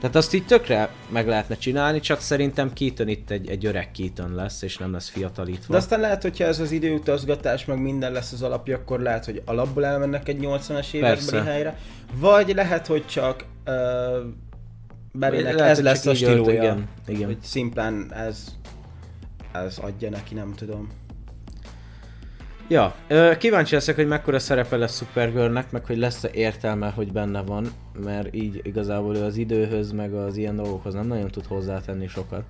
Tehát 0.00 0.16
azt 0.16 0.34
így 0.34 0.46
tökre 0.46 0.90
meg 1.08 1.26
lehetne 1.26 1.56
csinálni, 1.56 2.00
csak 2.00 2.20
szerintem 2.20 2.72
Keaton 2.72 3.08
itt 3.08 3.30
egy, 3.30 3.48
egy 3.48 3.66
öreg 3.66 3.90
Keaton 3.90 4.34
lesz, 4.34 4.62
és 4.62 4.76
nem 4.76 4.92
lesz 4.92 5.08
fiatalítva. 5.08 5.72
De 5.72 5.76
aztán 5.76 6.00
lehet, 6.00 6.22
hogyha 6.22 6.44
ez 6.44 6.60
az 6.60 6.70
időutazgatás, 6.70 7.64
meg 7.64 7.80
minden 7.80 8.12
lesz 8.12 8.32
az 8.32 8.42
alapja, 8.42 8.76
akkor 8.76 9.00
lehet, 9.00 9.24
hogy 9.24 9.42
alapból 9.44 9.84
elmennek 9.84 10.28
egy 10.28 10.38
80-as 10.40 10.92
évekbeli 10.92 11.46
helyre. 11.46 11.78
Vagy 12.14 12.54
lehet, 12.54 12.86
hogy 12.86 13.06
csak 13.06 13.44
uh, 13.66 13.74
Barrynek 15.18 15.54
Lehet, 15.54 15.70
ez 15.70 15.82
lesz 15.82 16.06
a 16.06 16.14
stílója. 16.14 16.62
igen, 16.62 16.88
igen. 17.06 17.26
Hogy 17.26 17.40
szimplán 17.42 18.12
ez, 18.12 18.44
ez 19.52 19.78
adja 19.78 20.10
neki, 20.10 20.34
nem 20.34 20.54
tudom. 20.54 20.88
Ja, 22.68 22.94
kíváncsi 23.38 23.74
leszek, 23.74 23.94
hogy 23.94 24.06
mekkora 24.06 24.38
szerepe 24.38 24.76
lesz 24.76 24.96
Supergirlnek, 24.96 25.70
meg 25.70 25.84
hogy 25.84 25.96
lesz-e 25.98 26.28
értelme, 26.32 26.88
hogy 26.88 27.12
benne 27.12 27.42
van, 27.42 27.66
mert 28.04 28.34
így 28.34 28.60
igazából 28.62 29.16
ő 29.16 29.22
az 29.22 29.36
időhöz, 29.36 29.92
meg 29.92 30.14
az 30.14 30.36
ilyen 30.36 30.56
dolgokhoz 30.56 30.94
nem 30.94 31.06
nagyon 31.06 31.30
tud 31.30 31.46
hozzátenni 31.46 32.06
sokat. 32.08 32.42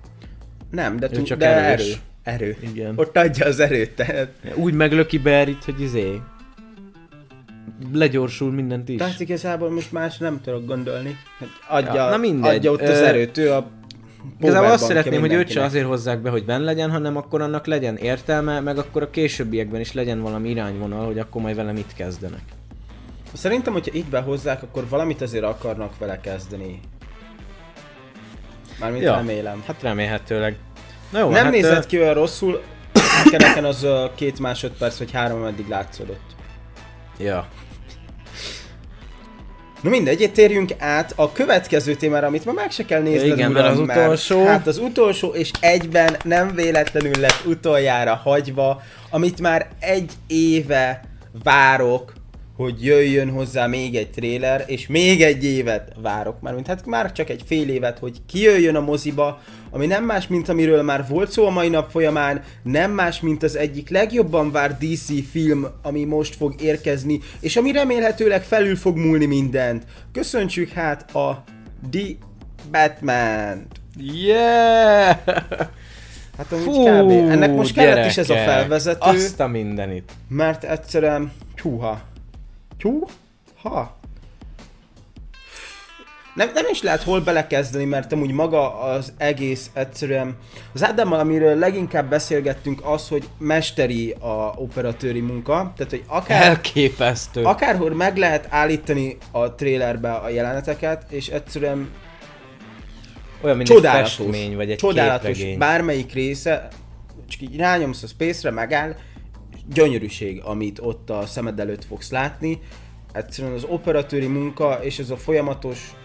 Nem, 0.71 0.97
de, 0.97 1.07
tud, 1.09 1.33
de 1.33 1.47
erő. 1.47 1.65
erős. 1.65 2.01
Erő. 2.23 2.57
Igen. 2.59 2.93
Ott 2.95 3.17
adja 3.17 3.45
az 3.45 3.59
erőt, 3.59 3.91
tehát. 3.91 4.31
Úgy 4.55 4.73
meglöki 4.73 5.17
Barryt, 5.17 5.63
hogy 5.63 5.81
izé... 5.81 6.21
Legyorsul 7.93 8.51
mindent 8.51 8.89
is. 8.89 8.97
Tehát 8.97 9.19
igazából 9.19 9.69
most 9.69 9.91
más 9.91 10.17
nem 10.17 10.41
tudok 10.41 10.65
gondolni. 10.65 11.17
Hát 11.39 11.49
Adja, 11.69 11.93
Ja, 12.03 12.09
na 12.09 12.17
mindegy. 12.17 12.55
adja 12.55 12.71
ott 12.71 12.81
az 12.81 13.01
erőt, 13.01 13.37
ő 13.37 13.51
a 13.51 13.67
Igazából 14.39 14.71
azt 14.71 14.85
szeretném, 14.85 15.19
hogy 15.19 15.33
őt 15.33 15.49
se 15.49 15.63
azért 15.63 15.85
hozzák 15.85 16.19
be, 16.19 16.29
hogy 16.29 16.45
benn 16.45 16.63
legyen, 16.63 16.91
hanem 16.91 17.17
akkor 17.17 17.41
annak 17.41 17.65
legyen 17.65 17.97
értelme, 17.97 18.59
meg 18.59 18.77
akkor 18.77 19.01
a 19.01 19.09
későbbiekben 19.09 19.79
is 19.79 19.93
legyen 19.93 20.21
valami 20.21 20.49
irányvonal, 20.49 21.05
hogy 21.05 21.19
akkor 21.19 21.41
majd 21.41 21.55
vele 21.55 21.71
mit 21.71 21.93
kezdenek. 21.95 22.43
Szerintem, 23.33 23.73
hogyha 23.73 23.95
így 23.95 24.05
behozzák, 24.05 24.63
akkor 24.63 24.87
valamit 24.89 25.21
azért 25.21 25.43
akarnak 25.43 25.97
vele 25.97 26.19
kezdeni. 26.19 26.79
Mármint 28.79 29.03
ja. 29.03 29.15
remélem. 29.15 29.63
Hát 29.67 29.81
remélhetőleg. 29.81 30.57
Na 31.11 31.19
jó, 31.19 31.29
Nem 31.29 31.43
hát, 31.43 31.51
nézett 31.51 31.85
ki 31.85 31.99
olyan 31.99 32.13
rosszul, 32.13 32.61
nekem, 33.37 33.65
az 33.65 33.87
két 34.15 34.39
másodperc 34.39 34.97
vagy 34.97 35.11
három 35.11 35.43
eddig 35.43 35.67
látszódott. 35.67 36.35
Ja. 37.19 37.47
Na 39.81 39.89
mindegy, 39.89 40.31
térjünk 40.33 40.71
át 40.77 41.13
a 41.15 41.31
következő 41.31 41.95
témára, 41.95 42.27
amit 42.27 42.45
ma 42.45 42.51
meg 42.51 42.71
se 42.71 42.85
kell 42.85 43.01
nézni. 43.01 43.27
Igen, 43.27 43.51
mert 43.51 43.67
az 43.67 43.79
utolsó. 43.79 44.45
Hát 44.45 44.67
az 44.67 44.77
utolsó, 44.77 45.27
és 45.27 45.51
egyben 45.59 46.15
nem 46.23 46.55
véletlenül 46.55 47.19
lett 47.19 47.41
utoljára 47.45 48.15
hagyva, 48.15 48.81
amit 49.09 49.41
már 49.41 49.67
egy 49.79 50.11
éve 50.27 51.01
várok, 51.43 52.13
hogy 52.57 52.85
jöjjön 52.85 53.29
hozzá 53.29 53.67
még 53.67 53.95
egy 53.95 54.09
tréler, 54.09 54.63
és 54.67 54.87
még 54.87 55.21
egy 55.21 55.43
évet 55.43 55.91
várok 56.01 56.41
már, 56.41 56.53
mint 56.53 56.67
hát 56.67 56.85
már 56.85 57.11
csak 57.11 57.29
egy 57.29 57.43
fél 57.45 57.69
évet, 57.69 57.99
hogy 57.99 58.17
kijöjjön 58.25 58.75
a 58.75 58.81
moziba, 58.81 59.41
ami 59.71 59.85
nem 59.85 60.03
más, 60.03 60.27
mint 60.27 60.49
amiről 60.49 60.83
már 60.83 61.05
volt 61.09 61.31
szó 61.31 61.45
a 61.45 61.49
mai 61.49 61.69
nap 61.69 61.91
folyamán, 61.91 62.43
nem 62.63 62.91
más, 62.91 63.19
mint 63.19 63.43
az 63.43 63.55
egyik 63.55 63.89
legjobban 63.89 64.51
vár 64.51 64.77
DC 64.77 65.29
film, 65.31 65.67
ami 65.81 66.03
most 66.03 66.35
fog 66.35 66.61
érkezni, 66.61 67.19
és 67.39 67.55
ami 67.55 67.71
remélhetőleg 67.71 68.43
felül 68.43 68.75
fog 68.75 68.97
múlni 68.97 69.25
mindent. 69.25 69.83
Köszöntsük 70.11 70.69
hát 70.69 71.15
a 71.15 71.43
The 71.91 72.07
batman 72.71 73.67
Yeah! 73.99 75.17
Hát 76.37 76.51
amúgy 76.51 76.63
Fú, 76.63 76.83
kb. 76.83 77.09
Ennek 77.09 77.55
most 77.55 77.73
kellett 77.73 77.89
gyerekek. 77.89 78.11
is 78.11 78.17
ez 78.17 78.29
a 78.29 78.35
felvezető. 78.35 79.09
Azt 79.09 79.39
a 79.39 79.47
mindenit. 79.47 80.11
Mert 80.29 80.63
egyszerűen, 80.63 81.31
húha, 81.61 82.01
Tyú? 82.77 83.05
Ha. 83.61 83.97
Nem, 86.35 86.49
nem 86.53 86.65
is 86.71 86.81
lehet 86.81 87.03
hol 87.03 87.21
belekezdeni, 87.21 87.85
mert 87.85 88.11
amúgy 88.11 88.31
maga 88.31 88.79
az 88.79 89.13
egész 89.17 89.69
egyszerűen... 89.73 90.37
Az 90.73 90.83
Ádámmal, 90.83 91.19
amiről 91.19 91.55
leginkább 91.55 92.09
beszélgettünk, 92.09 92.79
az, 92.83 93.07
hogy 93.07 93.29
mesteri 93.37 94.11
a 94.11 94.53
operatőri 94.55 95.19
munka. 95.19 95.73
Tehát, 95.77 95.91
hogy 95.91 96.03
akár... 96.07 96.43
Elképesztő. 96.43 97.43
Akárhol 97.43 97.95
meg 97.95 98.17
lehet 98.17 98.47
állítani 98.49 99.17
a 99.31 99.55
trailerbe 99.55 100.11
a 100.11 100.29
jeleneteket, 100.29 101.11
és 101.11 101.27
egyszerűen 101.27 101.89
olyan, 103.41 103.57
mint 103.57 103.69
csodálatos, 103.69 104.19
egy 104.19 104.25
festmény, 104.25 104.55
vagy 104.55 104.71
egy 104.71 104.77
csodálatos, 104.77 105.27
képregény. 105.27 105.57
bármelyik 105.57 106.13
része, 106.13 106.67
csak 107.27 107.41
így 107.41 107.57
rányomsz 107.57 108.03
a 108.03 108.07
space-re, 108.07 108.51
megáll, 108.53 108.95
gyönyörűség, 109.73 110.41
amit 110.43 110.79
ott 110.79 111.09
a 111.09 111.25
szemed 111.25 111.59
előtt 111.59 111.85
fogsz 111.85 112.11
látni. 112.11 112.59
Egyszerűen 113.11 113.53
az 113.53 113.63
operatőri 113.63 114.27
munka 114.27 114.83
és 114.83 114.99
ez 114.99 115.09
a 115.09 115.17
folyamatos 115.17 115.95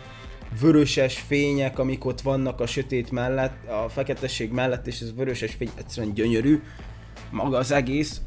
vöröses 0.60 1.18
fények, 1.18 1.78
amik 1.78 2.04
ott 2.04 2.20
vannak 2.20 2.60
a 2.60 2.66
sötét 2.66 3.10
mellett, 3.10 3.68
a 3.68 3.88
feketesség 3.88 4.50
mellett, 4.50 4.86
és 4.86 5.00
ez 5.00 5.14
vöröses 5.14 5.54
fény 5.54 5.70
egyszerűen 5.74 6.14
gyönyörű. 6.14 6.62
Maga 7.30 7.58
az 7.58 7.70
egész 7.70 8.20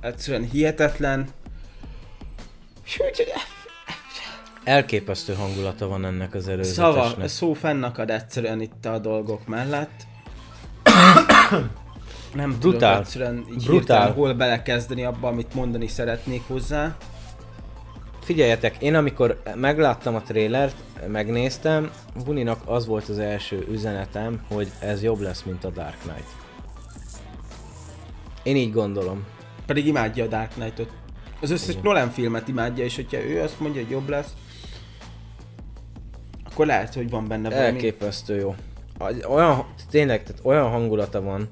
egyszerűen 0.00 0.50
hihetetlen. 0.50 1.28
Elképesztő 4.64 5.34
hangulata 5.34 5.88
van 5.88 6.04
ennek 6.04 6.34
az 6.34 6.48
előzetesnek. 6.48 7.04
Szava, 7.14 7.28
szó 7.28 7.52
fennakad 7.52 8.10
egyszerűen 8.10 8.60
itt 8.60 8.86
a 8.86 8.98
dolgok 8.98 9.46
mellett 9.46 10.06
nem 12.34 12.56
Brutál. 12.58 12.78
tudom 12.78 13.00
egyszerűen 13.00 13.44
így 13.54 13.64
Brutál. 13.64 14.12
hol 14.12 14.34
belekezdeni 14.34 15.04
abba, 15.04 15.28
amit 15.28 15.54
mondani 15.54 15.86
szeretnék 15.86 16.42
hozzá. 16.46 16.96
Figyeljetek, 18.20 18.76
én 18.82 18.94
amikor 18.94 19.42
megláttam 19.54 20.14
a 20.14 20.20
trélert, 20.22 20.74
megnéztem, 21.06 21.90
Buninak 22.24 22.60
az 22.64 22.86
volt 22.86 23.08
az 23.08 23.18
első 23.18 23.66
üzenetem, 23.70 24.44
hogy 24.48 24.70
ez 24.80 25.02
jobb 25.02 25.20
lesz, 25.20 25.42
mint 25.42 25.64
a 25.64 25.70
Dark 25.70 25.98
Knight. 25.98 26.28
Én 28.42 28.56
így 28.56 28.72
gondolom. 28.72 29.24
Pedig 29.66 29.86
imádja 29.86 30.24
a 30.24 30.26
Dark 30.26 30.52
Knight-ot. 30.52 30.92
Az 31.40 31.50
összes 31.50 31.68
Igen. 31.68 31.80
Nolan 31.82 32.10
filmet 32.10 32.48
imádja, 32.48 32.84
és 32.84 32.96
hogyha 32.96 33.22
ő 33.22 33.40
azt 33.40 33.60
mondja, 33.60 33.82
hogy 33.82 33.90
jobb 33.90 34.08
lesz, 34.08 34.32
akkor 36.50 36.66
lehet, 36.66 36.94
hogy 36.94 37.10
van 37.10 37.28
benne 37.28 37.48
valami. 37.48 37.66
Elképesztő 37.66 38.36
jó. 38.36 38.54
Olyan, 39.28 39.66
tényleg, 39.90 40.22
tehát 40.22 40.40
olyan 40.44 40.70
hangulata 40.70 41.22
van, 41.22 41.48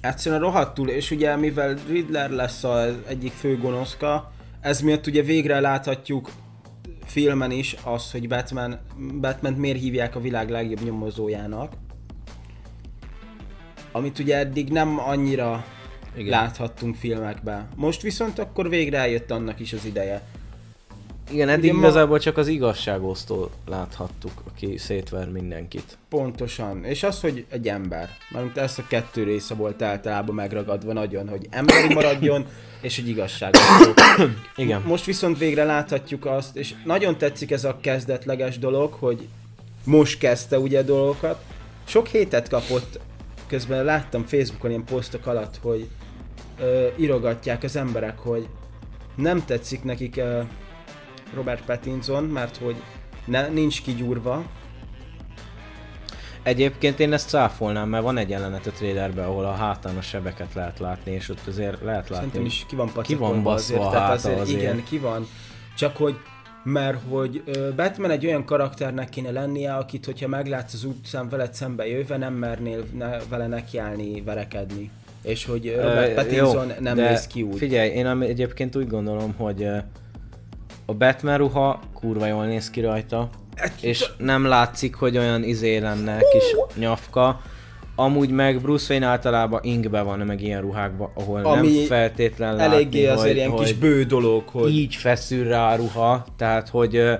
egyszerűen 0.00 0.40
rohadtul, 0.40 0.88
és 0.88 1.10
ugye 1.10 1.36
mivel 1.36 1.78
Riddler 1.88 2.30
lesz 2.30 2.64
az 2.64 2.94
egyik 3.06 3.32
fő 3.32 3.58
gonoszka, 3.58 4.32
ez 4.60 4.80
miatt 4.80 5.06
ugye 5.06 5.22
végre 5.22 5.60
láthatjuk 5.60 6.30
filmen 7.04 7.50
is 7.50 7.76
az, 7.84 8.10
hogy 8.10 8.28
Batman, 8.28 8.78
Batman 9.20 9.52
miért 9.52 9.78
hívják 9.78 10.16
a 10.16 10.20
világ 10.20 10.50
legjobb 10.50 10.82
nyomozójának. 10.84 11.72
Amit 13.92 14.18
ugye 14.18 14.36
eddig 14.36 14.68
nem 14.68 14.98
annyira 14.98 15.64
Igen. 16.16 16.30
láthattunk 16.30 16.94
filmekben. 16.94 17.68
Most 17.76 18.02
viszont 18.02 18.38
akkor 18.38 18.68
végre 18.68 18.98
eljött 18.98 19.30
annak 19.30 19.60
is 19.60 19.72
az 19.72 19.84
ideje. 19.84 20.22
Igen, 21.32 21.48
eddig 21.48 21.70
Ugye 21.70 21.78
igazából 21.78 22.16
ma... 22.16 22.22
csak 22.22 22.36
az 22.36 22.48
igazságosztó 22.48 23.50
láthattuk, 23.68 24.32
aki 24.48 24.76
szétver 24.78 25.28
mindenkit. 25.28 25.98
Pontosan. 26.08 26.84
És 26.84 27.02
az, 27.02 27.20
hogy 27.20 27.44
egy 27.50 27.68
ember. 27.68 28.08
Mert 28.30 28.56
ezt 28.56 28.78
a 28.78 28.84
kettő 28.88 29.22
része 29.22 29.54
volt 29.54 29.82
általában 29.82 30.34
megragadva 30.34 30.92
nagyon, 30.92 31.28
hogy 31.28 31.46
emberi 31.50 31.94
maradjon, 31.94 32.46
és 32.80 32.96
hogy 32.96 33.08
igazságosztó. 33.08 33.92
Igen. 34.56 34.82
Most 34.82 35.04
viszont 35.04 35.38
végre 35.38 35.64
láthatjuk 35.64 36.26
azt, 36.26 36.56
és 36.56 36.74
nagyon 36.84 37.18
tetszik 37.18 37.50
ez 37.50 37.64
a 37.64 37.78
kezdetleges 37.80 38.58
dolog, 38.58 38.92
hogy 38.92 39.28
most 39.84 40.18
kezdte 40.18 40.58
ugye 40.58 40.82
dolgokat. 40.82 41.42
Sok 41.84 42.06
hétet 42.06 42.48
kapott, 42.48 43.00
közben 43.46 43.84
láttam 43.84 44.24
Facebookon 44.24 44.70
ilyen 44.70 44.84
posztok 44.84 45.26
alatt, 45.26 45.58
hogy 45.62 45.88
ö, 46.60 46.86
írogatják 46.96 47.62
az 47.62 47.76
emberek, 47.76 48.18
hogy 48.18 48.48
nem 49.14 49.44
tetszik 49.44 49.84
nekik 49.84 50.16
ö, 50.16 50.40
Robert 51.34 51.64
Pattinson, 51.64 52.24
mert 52.24 52.56
hogy 52.56 52.76
ne, 53.24 53.48
nincs 53.48 53.82
kigyúrva. 53.82 54.44
Egyébként 56.42 57.00
én 57.00 57.12
ezt 57.12 57.28
cáfolnám, 57.28 57.88
mert 57.88 58.02
van 58.02 58.16
egy 58.16 58.28
jelenet 58.28 58.66
a 58.66 58.70
trailerben, 58.70 59.24
ahol 59.24 59.44
a 59.44 59.52
hátán 59.52 59.96
a 59.96 60.02
sebeket 60.02 60.54
lehet 60.54 60.78
látni, 60.78 61.12
és 61.12 61.28
ott 61.28 61.46
azért 61.46 61.82
lehet 61.82 62.08
látni. 62.08 62.14
Szerintem 62.14 62.44
is 62.44 62.64
ki 62.68 62.76
van 62.76 62.90
ki 63.02 63.14
van 63.14 63.42
baszva 63.42 63.78
azért, 63.78 63.90
tehát 63.90 64.12
azért, 64.12 64.40
azért. 64.40 64.60
Igen, 64.60 64.84
ki 64.84 64.98
van. 64.98 65.26
Csak 65.76 65.96
hogy 65.96 66.16
mert 66.64 66.98
hogy 67.08 67.42
Batman 67.76 68.10
egy 68.10 68.26
olyan 68.26 68.44
karakternek 68.44 69.08
kéne 69.08 69.30
lennie, 69.30 69.74
akit, 69.74 70.04
hogyha 70.04 70.28
meglátsz 70.28 70.74
az 70.74 70.84
utcán 70.84 71.28
veled 71.28 71.54
szembe 71.54 71.86
jöve, 71.86 72.16
nem 72.16 72.34
mernél 72.34 72.84
ne, 72.98 73.18
vele 73.28 73.46
nekiállni, 73.46 74.22
verekedni. 74.22 74.90
És 75.22 75.44
hogy 75.44 75.74
Robert 75.74 76.08
uh, 76.08 76.14
Pattinson 76.14 76.68
jó, 76.68 76.74
nem 76.80 76.96
néz 76.96 77.26
ki 77.26 77.42
úgy. 77.42 77.56
Figyelj, 77.56 77.90
én 77.90 78.06
egyébként 78.06 78.76
úgy 78.76 78.88
gondolom, 78.88 79.34
hogy 79.36 79.68
a 80.90 80.94
Batman 80.94 81.38
ruha 81.38 81.80
kurva 81.94 82.26
jól 82.26 82.44
néz 82.44 82.70
ki 82.70 82.80
rajta, 82.80 83.28
és 83.80 84.10
nem 84.18 84.44
látszik, 84.44 84.94
hogy 84.94 85.18
olyan 85.18 85.42
izé 85.42 85.78
lenne, 85.78 86.18
kis 86.18 86.56
nyafka. 86.74 87.40
Amúgy 87.96 88.30
meg 88.30 88.60
Bruce 88.60 88.86
Wayne 88.92 89.06
általában 89.06 89.60
ingbe 89.62 90.02
van, 90.02 90.18
meg 90.18 90.42
ilyen 90.42 90.60
ruhákban, 90.60 91.10
ahol 91.14 91.40
Ami 91.44 91.76
nem 91.76 91.86
feltétlen 91.86 92.56
látni, 92.56 92.74
eléggé 92.74 93.06
azért 93.06 93.26
hogy, 93.26 93.36
ilyen 93.36 93.50
hogy 93.50 93.64
kis 93.64 93.74
bő 93.74 94.04
dolog, 94.04 94.42
hogy... 94.48 94.70
Így 94.70 94.94
feszül 94.94 95.48
rá 95.48 95.72
a 95.72 95.76
ruha, 95.76 96.24
tehát 96.36 96.68
hogy 96.68 97.16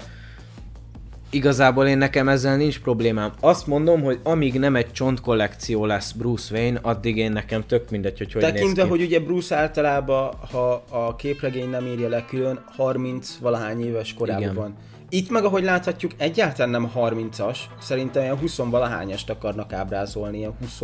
igazából 1.30 1.86
én 1.86 1.98
nekem 1.98 2.28
ezzel 2.28 2.56
nincs 2.56 2.80
problémám. 2.80 3.32
Azt 3.40 3.66
mondom, 3.66 4.02
hogy 4.02 4.20
amíg 4.22 4.58
nem 4.58 4.76
egy 4.76 4.92
csontkollekció 4.92 5.84
lesz 5.84 6.12
Bruce 6.12 6.54
Wayne, 6.54 6.78
addig 6.82 7.16
én 7.16 7.32
nekem 7.32 7.66
tök 7.66 7.90
mindegy, 7.90 8.18
hogy 8.18 8.32
hogy 8.32 8.42
Tekintve, 8.42 8.84
hogy 8.84 9.02
ugye 9.02 9.20
Bruce 9.20 9.56
általában, 9.56 10.34
ha 10.50 10.84
a 10.88 11.16
képregény 11.16 11.70
nem 11.70 11.86
írja 11.86 12.08
le 12.08 12.24
külön, 12.24 12.64
30 12.76 13.36
valahány 13.36 13.84
éves 13.84 14.14
korában 14.14 14.42
Igen. 14.42 14.54
van. 14.54 14.76
Itt 15.08 15.30
meg, 15.30 15.44
ahogy 15.44 15.62
láthatjuk, 15.62 16.12
egyáltalán 16.16 16.70
nem 16.70 16.90
30-as, 16.94 17.58
szerintem 17.80 18.22
ilyen 18.22 18.38
20 18.38 18.56
valahányast 18.56 19.30
akarnak 19.30 19.72
ábrázolni, 19.72 20.38
ilyen 20.38 20.54
20, 20.60 20.82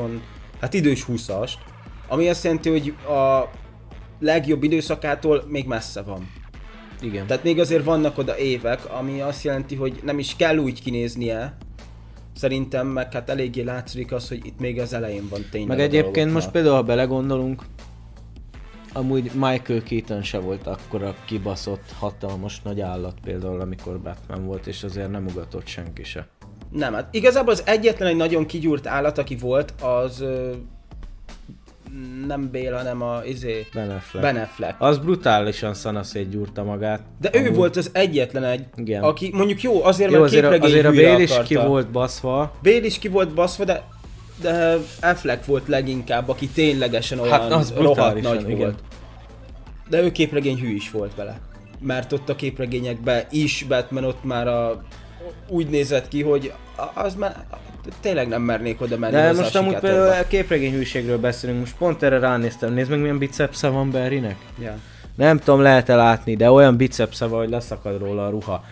hát 0.61 0.75
idős 0.75 1.05
20-ast, 1.09 1.53
ami 2.09 2.29
azt 2.29 2.45
jelenti, 2.45 2.71
hogy 2.71 2.95
a 3.09 3.51
legjobb 4.21 4.63
időszakától 4.63 5.45
még 5.49 5.67
messze 5.67 6.03
van. 6.03 6.31
Igen. 7.01 7.27
Tehát 7.27 7.43
még 7.43 7.61
azért 7.61 7.85
vannak 7.85 8.19
oda 8.19 8.39
évek, 8.39 8.93
ami 8.93 9.21
azt 9.21 9.45
jelenti, 9.45 9.75
hogy 9.75 10.01
nem 10.05 10.19
is 10.19 10.37
kell 10.37 10.57
úgy 10.57 10.83
kinéznie, 10.83 11.57
szerintem 12.35 12.87
meg 12.87 13.13
hát 13.13 13.31
eléggé 13.31 13.63
látszik 13.63 14.13
az, 14.13 14.29
hogy 14.29 14.47
itt 14.47 14.59
még 14.59 14.81
az 14.81 14.93
elején 14.93 15.29
van 15.29 15.47
tényleg 15.51 15.77
Meg 15.77 15.87
egyébként 15.87 16.33
most 16.33 16.51
például, 16.51 16.75
ha 16.75 16.83
belegondolunk, 16.83 17.63
amúgy 18.93 19.31
Michael 19.35 19.83
Keaton 19.83 20.23
se 20.23 20.39
volt 20.39 20.67
akkora 20.67 21.15
kibaszott, 21.25 21.93
hatalmas 21.99 22.63
nagy 22.63 22.81
állat 22.81 23.15
például, 23.25 23.61
amikor 23.61 24.01
Batman 24.01 24.45
volt, 24.45 24.67
és 24.67 24.83
azért 24.83 25.11
nem 25.11 25.27
ugatott 25.27 25.67
senki 25.67 26.05
se. 26.05 26.29
Nem, 26.71 26.93
hát 26.93 27.15
igazából 27.15 27.53
az 27.53 27.63
egyetlen 27.67 28.09
egy 28.09 28.17
nagyon 28.17 28.47
kigyúrt 28.47 28.87
állat, 28.87 29.19
aki 29.19 29.37
volt, 29.37 29.75
az 29.81 30.25
nem 32.26 32.51
Bél, 32.51 32.72
hanem 32.74 33.03
a 33.03 33.24
izé... 33.24 33.66
Ben 33.74 33.91
Affleck. 33.91 34.26
Ben 34.26 34.43
Affleck. 34.43 34.74
Az 34.78 34.99
brutálisan 34.99 35.74
szanaszét 35.74 36.28
gyúrta 36.28 36.64
magát. 36.64 37.01
De 37.20 37.30
amúgy. 37.34 37.49
ő 37.49 37.53
volt 37.55 37.76
az 37.76 37.91
egyetlen 37.93 38.45
egy, 38.45 38.64
Igen. 38.76 39.03
aki 39.03 39.30
mondjuk 39.32 39.62
jó, 39.62 39.84
azért 39.84 40.11
jó, 40.11 40.20
mert 40.20 40.32
azért, 40.32 40.45
a, 40.45 40.64
azért 40.64 40.87
a 40.87 40.91
Bél 40.91 41.18
is 41.18 41.32
ki 41.45 41.55
volt 41.55 41.91
baszva. 41.91 42.53
Bél 42.62 42.84
is 42.84 42.99
ki 42.99 43.09
volt 43.09 43.34
baszva, 43.34 43.64
de 43.64 43.82
de 44.41 44.76
Affleck 45.01 45.47
volt 45.47 45.68
leginkább, 45.68 46.28
aki 46.28 46.49
ténylegesen 46.49 47.18
olyan 47.18 47.41
hát, 47.41 47.53
az 47.53 47.72
rohadt 47.76 48.20
nagy 48.20 48.41
igen. 48.41 48.57
volt. 48.57 48.78
De 49.89 50.03
ő 50.03 50.12
képregény 50.12 50.61
hű 50.61 50.74
is 50.74 50.91
volt 50.91 51.14
vele. 51.14 51.41
mert 51.80 52.12
ott 52.12 52.28
a 52.28 52.37
képregényekben 52.37 53.24
is 53.30 53.64
Batman 53.68 54.05
ott 54.05 54.24
már 54.24 54.49
a, 54.49 54.82
úgy 55.49 55.68
nézett 55.68 56.09
ki, 56.09 56.22
hogy 56.22 56.53
az 56.95 57.14
már 57.14 57.45
tényleg 58.01 58.29
nem 58.29 58.43
mernék 58.43 58.81
oda 58.81 58.99
menni 58.99 59.12
De 59.12 59.33
most 59.33 59.57
amúgy 59.57 59.79
például 59.79 60.22
a 60.22 60.27
képregény 60.27 60.72
hűségről 60.72 61.18
beszélünk, 61.18 61.59
most 61.59 61.77
pont 61.77 62.03
erre 62.03 62.18
ránéztem, 62.18 62.72
nézd 62.72 62.91
meg 62.91 63.01
milyen 63.01 63.18
bicepsze 63.18 63.68
van 63.68 63.91
Barrynek. 63.91 64.37
Ja. 64.62 64.79
Nem 65.14 65.39
tudom, 65.39 65.61
lehet-e 65.61 65.95
látni, 65.95 66.37
de 66.37 66.51
olyan 66.51 66.77
bicepsze 66.77 67.27
van, 67.27 67.39
hogy 67.39 67.51
leszakad 67.51 67.99
róla 67.99 68.27
a 68.27 68.31
ruha. 68.31 68.64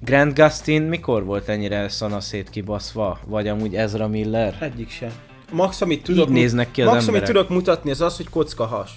Grant 0.00 0.34
Gustin 0.34 0.82
mikor 0.82 1.24
volt 1.24 1.48
ennyire 1.48 1.88
szanaszét 1.88 2.50
kibaszva? 2.50 3.18
Vagy 3.26 3.48
amúgy 3.48 3.74
Ezra 3.76 4.08
Miller? 4.08 4.56
Egyik 4.60 4.90
sem. 4.90 5.12
Max, 5.52 5.80
amit 5.80 6.02
tudok, 6.02 6.28
néznek 6.28 6.70
ki 6.70 6.82
az 6.82 6.88
max, 6.92 7.08
amit 7.08 7.24
tudok 7.24 7.48
mutatni, 7.48 7.90
az 7.90 8.00
az, 8.00 8.16
hogy 8.16 8.28
kocka 8.28 8.66
has. 8.66 8.90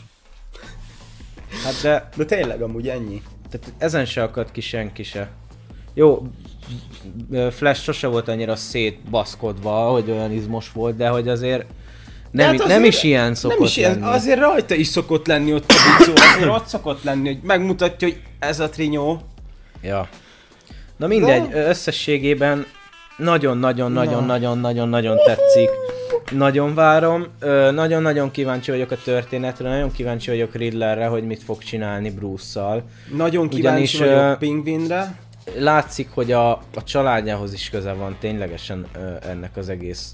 Hát 1.64 1.82
de 1.82 2.10
De 2.16 2.26
tényleg 2.26 2.62
amúgy 2.62 2.88
ennyi. 2.88 3.22
tehát 3.50 3.74
ezen 3.78 4.06
se 4.06 4.24
akad 4.24 4.52
ki 4.52 4.62
senki 4.62 5.04
se. 5.04 5.30
Jó, 5.94 6.28
Flash 7.52 7.82
sose 7.82 8.08
volt 8.08 8.28
annyira 8.28 8.56
szétbaszkodva, 8.56 9.72
hogy 9.72 10.12
olyan 10.12 10.32
izmos 10.32 10.72
volt, 10.72 10.96
de 10.98 11.08
hogy 11.08 11.28
azért 11.28 11.66
nem, 12.32 12.48
hát 12.48 12.58
nem 12.58 12.66
azért- 12.66 12.86
is 12.86 13.04
ilyen 13.04 13.36
szokott 13.36 13.58
Nem 13.58 13.68
is 13.68 13.78
ilyen, 13.78 14.00
lenni. 14.00 14.14
azért 14.16 14.40
rajta 14.40 14.76
is 14.76 14.88
szokott 14.88 15.28
lenni 15.28 15.54
ott 15.54 15.72
a 15.72 15.74
bicó, 15.98 16.12
azért 16.36 16.50
ott 16.50 16.66
szokott 16.68 17.04
lenni, 17.04 17.28
hogy 17.28 17.40
megmutatja, 17.44 18.08
hogy 18.08 18.20
ez 18.40 18.60
a 18.60 18.70
trinyó. 18.70 19.22
Ja. 19.82 20.08
Na 20.98 21.08
mindegy, 21.08 21.50
Na. 21.50 21.56
összességében 21.56 22.66
nagyon-nagyon-nagyon-nagyon-nagyon-nagyon 23.18 25.16
Na. 25.16 25.24
tetszik. 25.24 25.70
Nagyon 26.32 26.74
várom, 26.74 27.26
nagyon-nagyon 27.72 28.32
kíváncsi 28.32 28.72
vagyok 28.72 28.92
a 28.92 28.98
történetre, 29.04 29.70
nagyon 29.70 29.92
kíváncsi 29.92 30.30
vagyok 30.30 30.56
Riddlerre, 30.56 31.06
hogy 31.06 31.24
mit 31.24 31.44
fog 31.44 31.64
csinálni 31.64 32.10
Bruce-szal. 32.12 32.84
Nagyon 33.16 33.50
kíváncsi 33.50 33.98
Ugyanis, 33.98 33.98
vagyok 34.16 34.38
Pingvinre. 34.40 35.16
Látszik, 35.56 36.10
hogy 36.14 36.32
a, 36.32 36.52
a 36.52 36.84
családjához 36.84 37.54
is 37.54 37.70
köze 37.70 37.94
van 37.94 38.18
ténylegesen 38.20 38.86
ö, 38.96 39.16
ennek 39.30 39.58
az 39.58 39.70
egész 39.70 40.14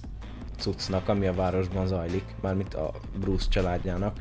cuccnak, 0.59 1.09
ami 1.09 1.27
a 1.27 1.33
városban 1.33 1.87
zajlik, 1.87 2.23
mármint 2.41 2.73
a 2.73 2.91
Bruce 3.19 3.45
családjának. 3.49 4.17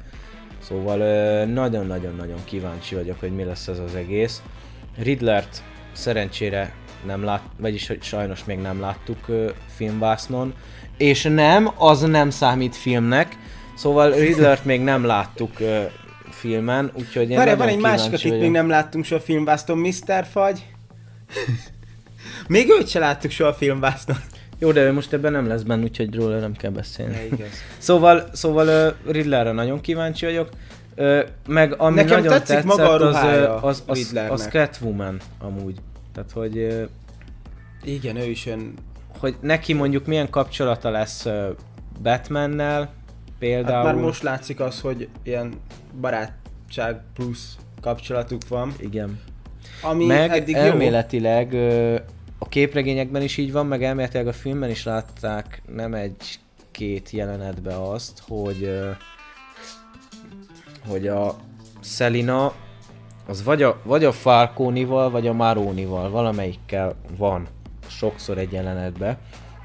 Szóval 0.63 0.97
nagyon-nagyon-nagyon 1.45 2.45
kíváncsi 2.45 2.95
vagyok, 2.95 3.21
hogy 3.21 3.35
mi 3.35 3.45
lesz 3.45 3.69
ez 3.69 3.79
az 3.79 3.95
egész. 3.95 4.43
Riddlert 4.97 5.63
szerencsére 5.93 6.75
nem 7.07 7.25
lát, 7.25 7.43
vagyis 7.59 7.87
hogy 7.87 8.03
sajnos 8.03 8.45
még 8.45 8.59
nem 8.59 8.81
láttuk 8.81 9.29
ö, 9.29 9.51
filmvásznon, 9.77 10.55
és 10.97 11.23
nem, 11.23 11.71
az 11.77 12.01
nem 12.01 12.31
számít 12.31 12.77
filmnek, 12.77 13.37
szóval 13.75 14.13
Riddlert 14.13 14.65
még 14.65 14.81
nem 14.81 15.05
láttuk 15.05 15.61
ö, 15.61 15.83
filmen, 16.31 16.91
úgyhogy 16.95 17.31
én 17.31 17.37
Várjál, 17.37 17.57
van 17.57 17.69
egy 17.69 17.79
másik, 17.79 18.05
kíváncsi 18.05 18.15
akit 18.15 18.29
vagyok. 18.29 18.41
még 18.41 18.51
nem 18.51 18.69
láttunk 18.69 19.05
soha 19.05 19.21
filmvászton, 19.21 19.79
Mr. 19.79 20.27
Fagy. 20.33 20.72
még 22.49 22.69
őt 22.71 22.89
se 22.89 22.99
láttuk 22.99 23.31
soha 23.31 23.53
filmvászton. 23.55 24.17
Jó, 24.59 24.73
de 24.73 24.83
ő 24.83 24.93
most 24.93 25.13
ebben 25.13 25.33
nem 25.33 25.47
lesz 25.47 25.63
benne, 25.63 25.83
úgyhogy 25.83 26.15
róla 26.15 26.39
nem 26.39 26.53
kell 26.53 26.71
beszélni. 26.71 27.15
Ja, 27.15 27.25
igaz. 27.25 27.49
Szóval, 27.79 28.29
szóval 28.33 28.95
uh, 29.07 29.13
Riddlerre 29.13 29.53
nagyon 29.53 29.81
kíváncsi 29.81 30.25
vagyok. 30.25 30.49
Uh, 30.97 31.21
meg 31.47 31.75
ami 31.81 31.95
Nekem 31.95 32.17
nagyon 32.17 32.33
tetszik 32.33 32.47
tetszett, 32.47 32.65
maga 32.65 32.91
a 32.91 32.95
az, 32.95 33.01
ruhája 33.01 33.55
az, 33.57 33.83
az, 33.87 33.97
Riddlernek. 33.97 34.33
az 34.33 34.49
Catwoman 34.51 35.21
amúgy. 35.39 35.77
Tehát, 36.15 36.31
hogy, 36.31 36.57
uh, 36.57 36.83
Igen, 37.85 38.17
ő 38.17 38.25
is 38.25 38.47
ön... 38.47 38.75
hogy 39.19 39.37
neki 39.41 39.73
mondjuk 39.73 40.07
milyen 40.07 40.31
kapcsolata 40.31 40.91
lesz 40.91 41.25
uh, 41.25 41.49
Batmannel 42.03 42.81
Hát 42.81 42.91
például. 43.39 43.85
már 43.85 43.95
most 43.95 44.23
látszik 44.23 44.61
az, 44.61 44.81
hogy 44.81 45.09
ilyen 45.23 45.53
barátság 46.01 47.01
plusz 47.15 47.57
kapcsolatuk 47.81 48.49
van. 48.49 48.75
Igen. 48.79 49.21
Ami 49.83 50.07
meg 50.07 50.31
eddig 50.31 50.55
jó. 50.55 50.61
elméletileg 50.61 51.53
ö, 51.53 51.95
a 52.39 52.49
képregényekben 52.49 53.23
is 53.23 53.37
így 53.37 53.53
van, 53.53 53.67
meg 53.67 53.85
elméletileg 53.85 54.27
a 54.27 54.33
filmben 54.33 54.71
is 54.71 54.85
látták 54.85 55.63
nem 55.75 55.95
egy-két 55.95 57.11
jelenetbe 57.11 57.91
azt, 57.91 58.23
hogy 58.29 58.81
hogy 60.89 61.09
a 61.09 61.37
Selina 61.81 62.53
az 63.27 63.45
vagy 63.45 63.63
a, 63.63 63.81
vagy 63.83 64.05
a 64.05 64.13
Falconival, 64.13 65.11
vagy 65.11 65.27
a 65.27 65.33
Maronival, 65.33 66.11
valamelyikkel 66.11 66.95
van 67.17 67.47
sokszor 67.87 68.39
egy 68.39 68.53
jelenetbe. 68.53 69.19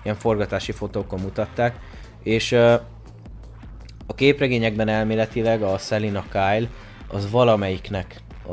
Ilyen 0.03 0.15
forgatási 0.15 0.71
fotókon 0.71 1.19
mutatták. 1.19 1.79
És 2.23 2.51
a 4.07 4.13
képregényekben 4.15 4.87
elméletileg 4.87 5.61
a 5.61 5.77
Selina 5.77 6.23
Kyle 6.31 6.69
az 7.07 7.31
valamelyiknek 7.31 8.21
a, 8.47 8.51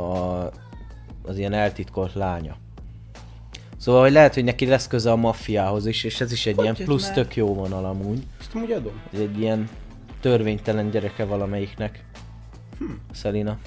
az 1.24 1.38
ilyen 1.38 1.52
eltitkolt 1.52 2.14
lánya. 2.14 2.56
Szóval, 3.76 4.02
hogy 4.02 4.12
lehet, 4.12 4.34
hogy 4.34 4.44
neki 4.44 4.66
lesz 4.66 4.86
köze 4.86 5.10
a 5.10 5.16
maffiához 5.16 5.86
is, 5.86 6.04
és 6.04 6.20
ez 6.20 6.32
is 6.32 6.46
egy 6.46 6.54
Hogy 6.54 6.64
ilyen 6.64 6.76
plusz 6.76 7.06
már? 7.06 7.14
tök 7.14 7.36
jó 7.36 7.54
vonal 7.54 7.84
amúgy. 7.84 8.26
Ezt 8.40 8.54
amúgy 8.54 8.72
adom. 8.72 9.00
Ez 9.12 9.20
egy 9.20 9.40
ilyen 9.40 9.68
törvénytelen 10.20 10.90
gyereke 10.90 11.24
valamelyiknek. 11.24 12.04
Hm. 12.78 12.84
Selina. 13.12 13.58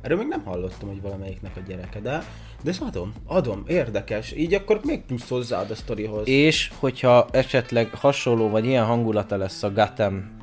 Erről 0.00 0.18
még 0.18 0.26
nem 0.26 0.42
hallottam, 0.44 0.88
hogy 0.88 1.00
valamelyiknek 1.00 1.56
a 1.56 1.60
gyereke, 1.66 2.00
de, 2.00 2.22
de 2.62 2.70
ezt 2.70 2.80
adom, 2.80 3.12
adom, 3.26 3.62
érdekes. 3.66 4.32
Így 4.32 4.54
akkor 4.54 4.80
még 4.84 5.02
plusz 5.02 5.28
hozzáad 5.28 5.70
a 5.70 5.74
sztorihoz. 5.74 6.28
És 6.28 6.70
hogyha 6.78 7.26
esetleg 7.30 7.94
hasonló 7.94 8.48
vagy 8.48 8.64
ilyen 8.64 8.84
hangulata 8.84 9.36
lesz 9.36 9.62
a 9.62 9.72
Gotham 9.72 10.38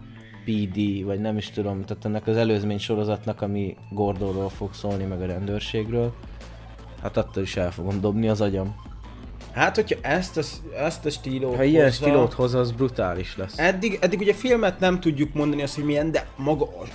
PD, 0.48 1.04
vagy 1.06 1.20
nem 1.22 1.38
is 1.38 1.50
tudom, 1.50 1.86
tehát 1.86 2.06
ennek 2.06 2.28
az 2.28 2.36
előzmény 2.38 2.78
sorozatnak, 2.80 3.42
ami 3.42 3.76
Gordonról 3.90 4.50
fog 4.50 4.74
szólni, 4.74 5.04
meg 5.04 5.22
a 5.22 5.26
rendőrségről, 5.26 6.14
hát 7.02 7.18
attól 7.18 7.44
is 7.44 7.56
el 7.56 7.72
fogom 7.72 8.02
dobni 8.02 8.28
az 8.30 8.42
agyam. 8.42 8.76
Hát, 9.52 9.76
hogyha 9.76 9.96
ezt 10.02 10.38
a, 10.38 10.42
ezt 10.84 11.06
a 11.06 11.10
stílót 11.10 11.56
Ha 11.56 11.64
ilyen 11.64 11.84
hozza- 11.84 12.02
stílót 12.02 12.34
hoz, 12.34 12.54
az 12.54 12.72
brutális 12.72 13.38
lesz. 13.38 13.58
Eddig, 13.58 13.98
eddig 14.02 14.20
ugye 14.20 14.34
filmet 14.34 14.80
nem 14.80 15.00
tudjuk 15.00 15.34
mondani 15.34 15.62
azt, 15.62 15.76
hogy 15.76 15.84
milyen, 15.84 16.12
de 16.12 16.28
maga 16.36 16.66
az, 16.82 16.88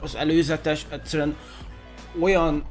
az 0.00 0.14
előzetes 0.16 0.86
egyszerűen 0.90 1.36
olyan 2.20 2.64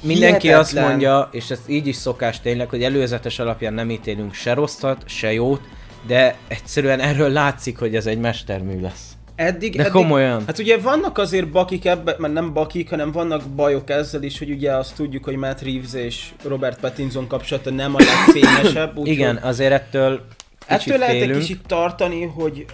Mindenki 0.00 0.52
azt 0.52 0.70
hihetetlen- 0.70 0.88
mondja, 0.88 1.28
és 1.32 1.50
ez 1.50 1.60
így 1.66 1.86
is 1.86 1.96
szokás 1.96 2.40
tényleg, 2.40 2.68
hogy 2.68 2.82
előzetes 2.82 3.38
alapján 3.38 3.74
nem 3.74 3.90
ítélünk 3.90 4.34
se 4.34 4.54
rosszat, 4.54 5.02
se 5.08 5.32
jót, 5.32 5.60
de 6.06 6.36
egyszerűen 6.48 7.00
erről 7.00 7.30
látszik, 7.30 7.78
hogy 7.78 7.96
ez 7.96 8.06
egy 8.06 8.18
mestermű 8.18 8.80
lesz. 8.80 9.16
Eddig, 9.34 9.76
De 9.76 9.80
eddig, 9.80 9.92
komolyan. 9.92 10.42
Hát 10.46 10.58
ugye 10.58 10.78
vannak 10.78 11.18
azért 11.18 11.50
bakik 11.50 11.84
ebben, 11.84 12.14
mert 12.18 12.32
nem 12.32 12.52
bakik, 12.52 12.90
hanem 12.90 13.12
vannak 13.12 13.42
bajok 13.48 13.90
ezzel 13.90 14.22
is, 14.22 14.38
hogy 14.38 14.50
ugye 14.50 14.72
azt 14.72 14.94
tudjuk, 14.94 15.24
hogy 15.24 15.36
Matt 15.36 15.62
Reeves 15.62 15.94
és 15.94 16.28
Robert 16.42 16.80
Pattinson 16.80 17.26
kapcsolata 17.26 17.70
nem 17.70 17.94
a 17.94 17.98
legfényesebb. 17.98 18.98
Igen, 19.06 19.36
azért 19.36 19.72
ettől 19.72 20.20
Ettől 20.66 20.98
lehet 20.98 21.22
egy 21.22 21.38
kicsit 21.38 21.60
tartani, 21.66 22.22
hogy 22.24 22.66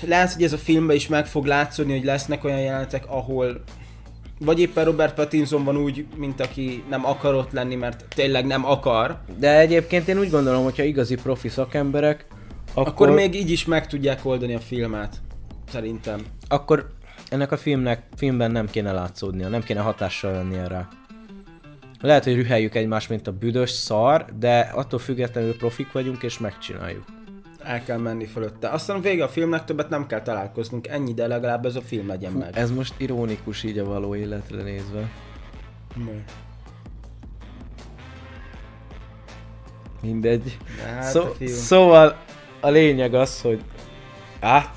lehet, 0.00 0.32
hogy 0.32 0.42
ez 0.42 0.52
a 0.52 0.58
filmben 0.58 0.96
is 0.96 1.08
meg 1.08 1.26
fog 1.26 1.46
látszódni, 1.46 1.92
hogy 1.92 2.04
lesznek 2.04 2.44
olyan 2.44 2.60
jelenetek, 2.60 3.04
ahol 3.08 3.62
vagy 4.38 4.60
éppen 4.60 4.84
Robert 4.84 5.14
Pattinson 5.14 5.64
van 5.64 5.76
úgy, 5.76 6.06
mint 6.16 6.40
aki 6.40 6.82
nem 6.88 7.06
akar 7.06 7.34
ott 7.34 7.52
lenni, 7.52 7.74
mert 7.74 8.04
tényleg 8.14 8.46
nem 8.46 8.66
akar, 8.66 9.18
De 9.38 9.58
egyébként 9.58 10.08
én 10.08 10.18
úgy 10.18 10.30
gondolom, 10.30 10.64
hogyha 10.64 10.82
igazi 10.82 11.14
profi 11.14 11.48
szakemberek, 11.48 12.26
akkor, 12.74 13.10
még 13.10 13.34
így 13.34 13.50
is 13.50 13.64
meg 13.64 13.86
tudják 13.86 14.24
oldani 14.24 14.54
a 14.54 14.60
filmet. 14.60 15.16
Szerintem. 15.68 16.20
akkor 16.48 16.92
ennek 17.28 17.52
a 17.52 17.56
filmnek, 17.56 18.02
filmben 18.16 18.50
nem 18.50 18.66
kéne 18.70 18.92
látszódnia, 18.92 19.48
nem 19.48 19.62
kéne 19.62 19.80
hatással 19.80 20.32
lennie 20.32 20.66
rá. 20.66 20.88
Lehet, 22.00 22.24
hogy 22.24 22.34
rüheljük 22.34 22.74
egymást, 22.74 23.08
mint 23.08 23.26
a 23.26 23.32
büdös 23.32 23.70
szar, 23.70 24.24
de 24.38 24.58
attól 24.58 24.98
függetlenül 24.98 25.56
profik 25.56 25.92
vagyunk 25.92 26.22
és 26.22 26.38
megcsináljuk. 26.38 27.04
El 27.62 27.82
kell 27.82 27.98
menni 27.98 28.24
fölötte. 28.24 28.68
Aztán 28.68 29.00
vége 29.00 29.24
a 29.24 29.28
filmnek, 29.28 29.64
többet 29.64 29.88
nem 29.88 30.06
kell 30.06 30.22
találkoznunk. 30.22 30.86
Ennyi, 30.86 31.14
de 31.14 31.26
legalább 31.26 31.66
ez 31.66 31.76
a 31.76 31.80
film 31.80 32.06
legyen 32.08 32.32
Hú, 32.32 32.38
meg. 32.38 32.56
ez 32.56 32.70
most 32.70 32.94
ironikus 32.96 33.62
így 33.62 33.78
a 33.78 33.84
való 33.84 34.14
életre 34.14 34.62
nézve. 34.62 35.10
Mi? 35.94 36.24
Mindegy. 40.02 40.56
De 40.76 40.82
Hát 40.82 41.04
Szó, 41.04 41.22
szóval 41.46 42.16
a 42.64 42.70
lényeg 42.70 43.14
az, 43.14 43.40
hogy 43.40 43.60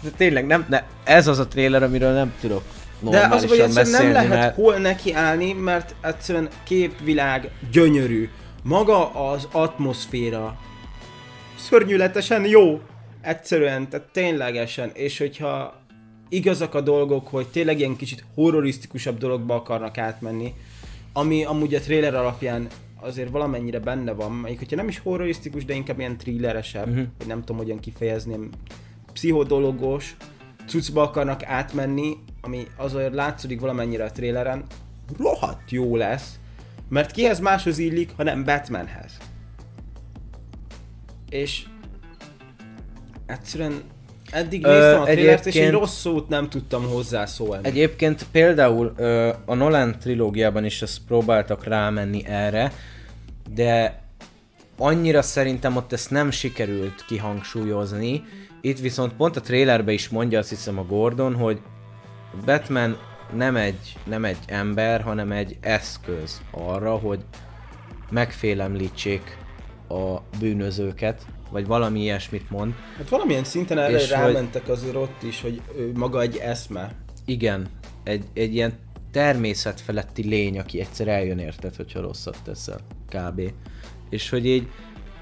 de 0.02 0.10
tényleg 0.18 0.46
nem, 0.46 0.66
ne, 0.70 0.84
ez 1.04 1.28
az 1.28 1.40
a 1.40 1.48
trailer, 1.48 1.84
amiről 1.84 2.14
nem 2.14 2.34
tudok 2.42 2.64
De 3.00 3.28
az, 3.32 3.46
hogy 3.46 3.60
egyszerűen 3.60 4.04
nem 4.04 4.12
lehet 4.12 4.30
mert 4.30 4.56
hol 4.56 4.76
neki 4.76 5.14
állni, 5.14 5.54
mert 5.54 5.96
egyszerűen 6.02 6.50
képvilág 6.64 7.50
gyönyörű. 7.72 8.30
Maga 8.64 9.30
az 9.30 9.48
atmoszféra 9.52 10.58
szörnyűletesen 11.56 12.46
jó. 12.46 12.82
Egyszerűen, 13.22 13.90
tehát 13.90 14.08
ténylegesen. 14.12 14.92
És 14.94 15.18
hogyha 15.18 15.82
igazak 16.30 16.76
a 16.76 16.82
dolgok, 16.82 17.28
hogy 17.28 17.48
tényleg 17.48 17.80
ilyen 17.80 17.96
kicsit 17.96 18.24
horrorisztikusabb 18.36 19.18
dologba 19.18 19.56
akarnak 19.56 19.98
átmenni, 19.98 20.54
ami 21.14 21.46
amúgy 21.46 21.76
a 21.76 21.80
trailer 21.80 22.16
alapján 22.16 22.68
azért 23.00 23.30
valamennyire 23.30 23.80
benne 23.80 24.12
van, 24.12 24.32
melyik, 24.32 24.58
hogyha 24.58 24.76
nem 24.76 24.88
is 24.88 25.00
horrorisztikus, 25.00 25.66
de 25.66 25.74
inkább 25.74 26.00
ilyen 26.00 26.18
thrilleresebb, 26.18 26.86
Mhm. 26.88 26.96
uh-huh. 26.98 27.08
hogy 27.18 27.28
nem 27.28 27.40
tudom 27.40 27.58
hogyan 27.58 27.80
kifejezni, 27.80 28.34
ilyen 28.34 28.50
pszichodologos 29.14 30.16
cuccba 30.68 31.02
akarnak 31.02 31.44
átmenni, 31.44 32.18
ami 32.42 32.68
azért 32.78 33.14
látszódik 33.14 33.60
valamennyire 33.60 34.04
a 34.04 34.12
traileren, 34.12 34.64
rohadt 35.18 35.72
jó 35.72 35.96
lesz, 35.96 36.40
mert 36.90 37.12
kihez 37.12 37.40
máshoz 37.40 37.78
illik, 37.78 38.12
hanem 38.16 38.44
Batmanhez. 38.44 39.18
És 41.30 41.66
egyszerűen 43.26 43.82
eddig 44.32 44.62
néztem 44.62 45.02
a 45.02 45.04
trélert, 45.04 45.46
és 45.46 45.56
egy 45.56 45.72
rossz 45.72 46.00
szót 46.00 46.28
nem 46.28 46.50
tudtam 46.50 46.88
hozzászólni. 46.88 47.68
Egyébként 47.68 48.26
például 48.32 48.94
ö, 48.98 49.34
a 49.46 49.54
Nolan 49.54 49.96
trilógiában 50.00 50.66
is 50.66 50.82
ezt 50.82 51.00
próbáltak 51.08 51.64
rámenni 51.64 52.26
erre, 52.26 52.72
de 53.56 54.02
annyira 54.78 55.22
szerintem 55.22 55.76
ott 55.76 55.94
ezt 55.94 56.12
nem 56.12 56.32
sikerült 56.32 57.06
kihangsúlyozni. 57.08 58.24
Itt 58.62 58.80
viszont 58.80 59.14
pont 59.14 59.36
a 59.36 59.42
trailerbe 59.42 59.92
is 59.92 60.10
mondja 60.10 60.40
azt 60.40 60.50
hiszem 60.50 60.80
a 60.80 60.86
Gordon, 60.86 61.36
hogy 61.36 61.60
Batman 62.46 62.98
nem 63.36 63.56
egy, 63.56 63.98
nem 64.06 64.26
egy 64.26 64.38
ember, 64.46 65.02
hanem 65.02 65.32
egy 65.32 65.58
eszköz 65.62 66.42
arra, 66.52 66.96
hogy 66.96 67.20
megfélemlítsék 68.10 69.38
a 69.90 70.18
bűnözőket, 70.40 71.22
vagy 71.52 71.68
valami 71.68 72.02
ilyesmit 72.02 72.50
mond. 72.50 72.74
Hát 72.98 73.10
valamilyen 73.10 73.44
szinten 73.44 73.78
erre 73.78 73.98
És 73.98 74.12
hogy- 74.12 74.34
rámentek 74.34 74.70
azért 74.70 74.96
ott 74.96 75.24
is, 75.24 75.42
hogy 75.42 75.62
ő 75.78 75.92
maga 75.96 76.22
egy 76.22 76.38
eszme. 76.38 76.92
Igen, 77.26 77.68
egy, 78.04 78.24
egy 78.34 78.54
ilyen 78.56 78.74
természetfeletti 79.12 80.28
lény, 80.28 80.60
aki 80.60 80.80
egyszer 80.80 81.08
eljön 81.08 81.40
érted, 81.40 81.76
hogyha 81.76 82.02
rosszat 82.02 82.38
teszel, 82.44 82.80
kb. 83.10 83.42
És 84.10 84.30
hogy 84.30 84.46
így 84.46 84.68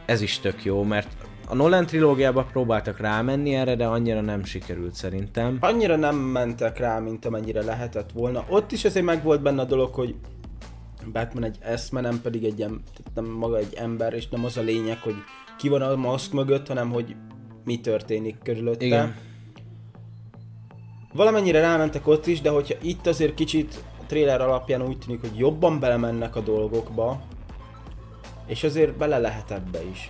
ez 0.05 0.21
is 0.21 0.39
tök 0.39 0.63
jó, 0.63 0.83
mert 0.83 1.07
a 1.47 1.55
Nolan 1.55 1.85
trilógiában 1.85 2.47
próbáltak 2.51 2.99
rámenni 2.99 3.53
erre, 3.55 3.75
de 3.75 3.85
annyira 3.85 4.21
nem 4.21 4.43
sikerült 4.43 4.93
szerintem. 4.93 5.57
Annyira 5.59 5.95
nem 5.95 6.15
mentek 6.15 6.77
rá, 6.77 6.99
mint 6.99 7.25
amennyire 7.25 7.63
lehetett 7.63 8.11
volna. 8.11 8.45
Ott 8.49 8.71
is 8.71 8.85
azért 8.85 9.05
meg 9.05 9.23
volt 9.23 9.41
benne 9.41 9.61
a 9.61 9.65
dolog, 9.65 9.93
hogy 9.93 10.15
Batman 11.11 11.43
egy 11.43 11.57
eszme, 11.61 12.01
nem 12.01 12.21
pedig 12.21 12.43
egy, 12.43 12.65
nem 13.15 13.25
maga 13.25 13.57
egy 13.57 13.73
ember, 13.73 14.13
és 14.13 14.27
nem 14.27 14.45
az 14.45 14.57
a 14.57 14.61
lényeg, 14.61 14.97
hogy 14.97 15.15
ki 15.57 15.69
van 15.69 15.81
a 15.81 15.95
maszk 15.95 16.31
mögött, 16.31 16.67
hanem 16.67 16.91
hogy 16.91 17.15
mi 17.63 17.79
történik 17.79 18.35
körülötte. 18.43 18.85
Igen. 18.85 19.15
Valamennyire 21.13 21.59
rámentek 21.59 22.07
ott 22.07 22.27
is, 22.27 22.41
de 22.41 22.49
hogyha 22.49 22.75
itt 22.81 23.07
azért 23.07 23.33
kicsit 23.33 23.83
a 24.01 24.05
trailer 24.05 24.41
alapján 24.41 24.81
úgy 24.87 24.97
tűnik, 24.97 25.21
hogy 25.21 25.37
jobban 25.37 25.79
belemennek 25.79 26.35
a 26.35 26.39
dolgokba, 26.39 27.21
és 28.47 28.63
azért 28.63 28.97
bele 28.97 29.17
lehet 29.17 29.51
ebbe 29.51 29.83
is. 29.91 30.09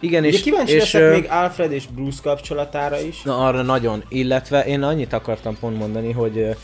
Igen, 0.00 0.24
Ugye 0.24 0.32
és, 0.32 0.42
kíváncsi 0.42 0.72
és 0.72 0.92
leszek 0.92 1.10
még 1.10 1.30
Alfred 1.30 1.72
és 1.72 1.86
Bruce 1.86 2.20
kapcsolatára 2.22 3.00
is. 3.00 3.22
Na 3.22 3.46
arra 3.46 3.62
nagyon, 3.62 4.04
illetve 4.08 4.64
én 4.64 4.82
annyit 4.82 5.12
akartam 5.12 5.58
pont 5.58 5.78
mondani, 5.78 6.12
hogy 6.12 6.56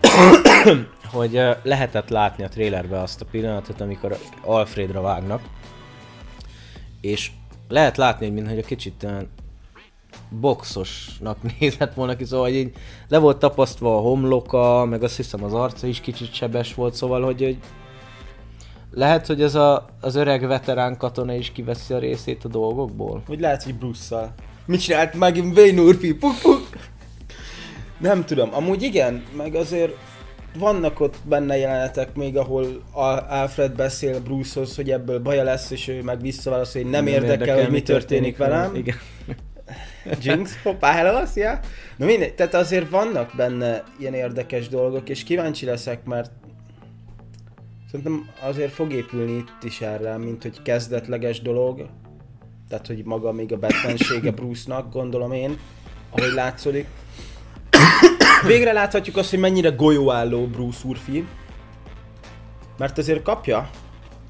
hogy 1.12 1.40
lehetett 1.62 2.08
látni 2.08 2.44
a 2.44 2.48
trailerbe 2.48 3.00
azt 3.00 3.20
a 3.20 3.24
pillanatot, 3.30 3.80
amikor 3.80 4.16
Alfredra 4.42 5.00
vágnak, 5.00 5.42
és 7.04 7.30
lehet 7.68 7.96
látni, 7.96 8.26
hogy 8.26 8.34
mintha 8.34 8.66
kicsit 8.66 9.02
olyan 9.02 9.28
boxosnak 10.28 11.38
nézett 11.58 11.94
volna 11.94 12.16
ki, 12.16 12.24
szóval 12.24 12.46
hogy 12.46 12.56
így 12.56 12.72
le 13.08 13.18
volt 13.18 13.38
tapasztva 13.38 13.96
a 13.96 14.00
homloka, 14.00 14.84
meg 14.84 15.02
azt 15.02 15.16
hiszem 15.16 15.44
az 15.44 15.54
arca 15.54 15.86
is 15.86 16.00
kicsit 16.00 16.34
sebes 16.34 16.74
volt, 16.74 16.94
szóval 16.94 17.22
hogy, 17.22 17.42
hogy 17.42 17.58
lehet, 18.90 19.26
hogy 19.26 19.42
ez 19.42 19.54
a, 19.54 19.86
az 20.00 20.14
öreg 20.14 20.46
veterán 20.46 20.96
katona 20.96 21.34
is 21.34 21.52
kiveszi 21.52 21.94
a 21.94 21.98
részét 21.98 22.44
a 22.44 22.48
dolgokból. 22.48 23.22
Vagy 23.26 23.40
lehet, 23.40 23.62
hogy 23.62 23.74
Bruce-szal. 23.74 24.34
Mit 24.66 24.80
csinált 24.80 25.14
megint 25.14 25.56
Wayne 25.56 25.80
Urfi? 25.80 26.14
Puk, 26.14 26.38
puk. 26.42 26.68
Nem 27.98 28.24
tudom. 28.24 28.54
Amúgy 28.54 28.82
igen, 28.82 29.24
meg 29.36 29.54
azért 29.54 29.96
vannak 30.58 31.00
ott 31.00 31.16
benne 31.24 31.56
jelenetek 31.56 32.14
még, 32.14 32.36
ahol 32.36 32.82
Al- 32.92 33.30
Alfred 33.30 33.72
beszél 33.72 34.20
Brucehoz, 34.20 34.76
hogy 34.76 34.90
ebből 34.90 35.18
baja 35.18 35.42
lesz, 35.42 35.70
és 35.70 35.88
ő 35.88 36.02
meg 36.02 36.20
visszaválaszol, 36.20 36.82
hogy 36.82 36.90
nem, 36.90 37.04
nem 37.04 37.12
érdekel, 37.12 37.60
hogy 37.60 37.70
mi 37.70 37.82
történik 37.82 38.36
velem. 38.36 38.74
Igen. 38.74 38.96
Jinx, 40.20 40.62
hoppá, 40.62 40.92
hello, 40.92 41.26
szia! 41.26 41.60
Na 41.96 42.06
mindegy, 42.06 42.34
tehát 42.34 42.54
azért 42.54 42.90
vannak 42.90 43.32
benne 43.36 43.82
ilyen 43.98 44.14
érdekes 44.14 44.68
dolgok, 44.68 45.08
és 45.08 45.24
kíváncsi 45.24 45.66
leszek, 45.66 46.04
mert 46.04 46.30
szerintem 47.90 48.28
azért 48.42 48.72
fog 48.72 48.92
épülni 48.92 49.32
itt 49.32 49.62
is 49.62 49.80
erre, 49.80 50.16
mint 50.16 50.42
hogy 50.42 50.62
kezdetleges 50.62 51.42
dolog, 51.42 51.88
tehát 52.68 52.86
hogy 52.86 53.04
maga 53.04 53.32
még 53.32 53.52
a 53.52 53.58
Batmansége 53.58 54.30
Bruce-nak, 54.30 54.92
gondolom 54.92 55.32
én, 55.32 55.58
ahogy 56.10 56.32
látszódik. 56.32 56.86
Végre 58.46 58.72
láthatjuk 58.72 59.16
azt, 59.16 59.30
hogy 59.30 59.38
mennyire 59.38 59.68
golyóálló 59.68 60.46
Bruce 60.46 60.86
úrfi, 60.86 61.26
mert 62.78 62.98
azért 62.98 63.22
kapja 63.22 63.70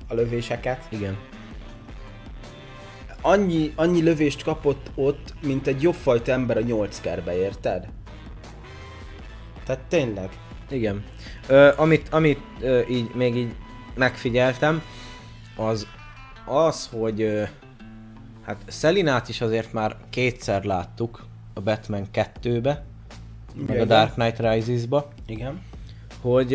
a 0.09 0.15
lövéseket, 0.15 0.87
Igen. 0.89 1.17
annyi, 3.21 3.73
annyi 3.77 4.03
lövést 4.03 4.43
kapott 4.43 4.91
ott, 4.95 5.35
mint 5.43 5.67
egy 5.67 5.83
jobbfajta 5.83 6.33
ember 6.33 6.57
a 6.57 6.61
nyolc 6.61 7.01
kerbe, 7.01 7.37
érted? 7.37 7.89
Tehát 9.65 9.83
tényleg. 9.89 10.29
Igen. 10.71 11.05
Ö, 11.47 11.73
amit 11.77 12.09
amit 12.09 12.41
ö, 12.61 12.81
így 12.89 13.11
még 13.15 13.37
így 13.37 13.55
megfigyeltem, 13.95 14.83
az 15.57 15.87
az, 16.47 16.89
hogy 16.99 17.23
ö, 17.23 17.43
hát 18.47 18.63
Szelinát 18.67 19.29
is 19.29 19.41
azért 19.41 19.73
már 19.73 19.97
kétszer 20.11 20.65
láttuk 20.65 21.25
a 21.55 21.61
Batman 21.61 22.07
2-be, 22.13 22.85
meg 23.57 23.71
a 23.71 23.75
Igen. 23.75 23.87
Dark 23.87 24.15
Knight 24.15 24.39
Rises-ba, 24.39 25.09
Igen. 25.27 25.61
hogy 26.21 26.53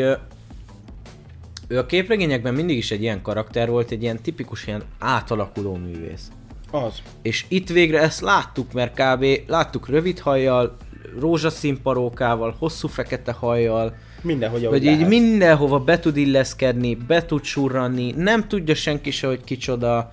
ő 1.67 1.77
a 1.77 1.85
képregényekben 1.85 2.53
mindig 2.53 2.77
is 2.77 2.91
egy 2.91 3.01
ilyen 3.01 3.21
karakter 3.21 3.69
volt, 3.69 3.91
egy 3.91 4.03
ilyen 4.03 4.21
tipikus 4.21 4.67
ilyen 4.67 4.83
átalakuló 4.99 5.75
művész. 5.75 6.31
Az. 6.71 7.01
És 7.21 7.45
itt 7.47 7.69
végre 7.69 7.99
ezt 7.99 8.21
láttuk, 8.21 8.73
mert 8.73 8.93
kb. 9.01 9.25
láttuk 9.47 9.87
rövid 9.87 10.19
hajjal, 10.19 10.77
rózsaszín 11.19 11.81
parókával, 11.81 12.55
hosszú 12.59 12.87
fekete 12.87 13.31
hajjal, 13.31 13.95
Mindenhogy 14.21 14.65
hogy 14.65 14.85
így 14.85 14.91
lehet. 14.91 15.07
mindenhova 15.07 15.79
be 15.79 15.99
tud 15.99 16.17
illeszkedni, 16.17 16.95
be 16.95 17.25
tud 17.25 17.43
surranni, 17.43 18.11
nem 18.11 18.47
tudja 18.47 18.75
senki 18.75 19.11
se, 19.11 19.27
hogy 19.27 19.43
kicsoda. 19.43 20.11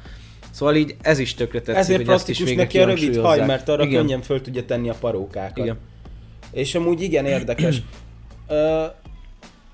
Szóval 0.51 0.75
így 0.75 0.97
ez 1.01 1.19
is 1.19 1.35
tökre 1.35 1.59
tetszik, 1.61 1.81
Ezért 1.81 2.05
hogy 2.05 2.15
ezt 2.15 2.29
is 2.29 2.55
neki 2.55 2.79
a 2.79 2.85
rövid 2.85 3.17
haj, 3.17 3.47
mert 3.47 3.69
arra 3.69 3.85
Igen. 3.85 4.01
könnyen 4.01 4.23
föl 4.23 4.41
tudja 4.41 4.65
tenni 4.65 4.89
a 4.89 4.95
parókákat. 5.01 5.57
Igen. 5.57 5.79
És 6.51 6.75
amúgy 6.75 7.03
igen 7.03 7.27
érdekes. 7.27 7.83
Ö, 8.49 8.85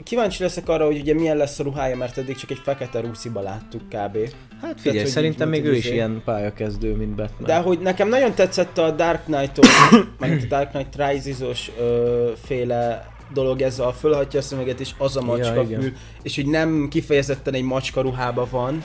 kíváncsi 0.03 0.43
leszek 0.43 0.69
arra, 0.69 0.87
hogy 0.87 1.01
ugye 1.01 1.15
milyen 1.15 1.37
lesz 1.37 1.59
a 1.59 1.63
ruhája, 1.63 1.97
mert 1.97 2.19
eddig 2.19 2.37
csak 2.37 2.51
egy 2.51 2.61
fekete 2.63 3.01
rúsziba 3.01 3.41
láttuk 3.41 3.83
kb. 3.83 4.19
Hát 4.61 4.81
figyelj, 4.81 4.99
hogy 4.99 5.09
szerintem 5.11 5.49
még 5.49 5.65
ő 5.65 5.75
is 5.75 5.85
izé. 5.85 5.95
ilyen 5.95 6.23
pályakezdő, 6.25 6.95
mint 6.95 7.15
Batman. 7.15 7.47
De 7.47 7.57
hogy 7.57 7.79
nekem 7.79 8.09
nagyon 8.09 8.35
tetszett 8.35 8.79
a 8.79 8.91
Dark 8.91 9.25
Knight-os, 9.25 9.69
meg 10.19 10.41
a 10.43 10.47
Dark 10.49 10.71
Knight 10.71 10.97
Rises-os 10.97 11.71
ö, 11.79 12.31
féle 12.45 13.11
dolog 13.33 13.61
ez 13.61 13.79
a 13.79 13.93
fölhatja 13.93 14.39
a 14.39 14.43
szemeget 14.43 14.81
és 14.81 14.91
az 14.99 15.17
a 15.17 15.23
macska 15.23 15.55
Ja, 15.55 15.81
fül, 15.81 15.93
és 16.23 16.35
hogy 16.35 16.47
nem 16.47 16.89
kifejezetten 16.91 17.55
egy 17.55 17.63
macska 17.63 18.01
ruhában 18.01 18.49
van. 18.51 18.85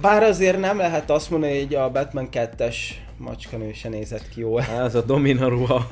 Bár 0.00 0.22
azért 0.22 0.60
nem 0.60 0.78
lehet 0.78 1.10
azt 1.10 1.30
mondani, 1.30 1.58
hogy 1.60 1.74
a 1.74 1.90
Batman 1.90 2.28
2-es 2.32 2.76
macskanő 3.16 3.72
se 3.72 3.88
nézett 3.88 4.28
ki 4.28 4.40
jól. 4.40 4.62
Ez 4.62 4.94
a 4.94 5.02
Domina 5.02 5.48
ruha. 5.48 5.90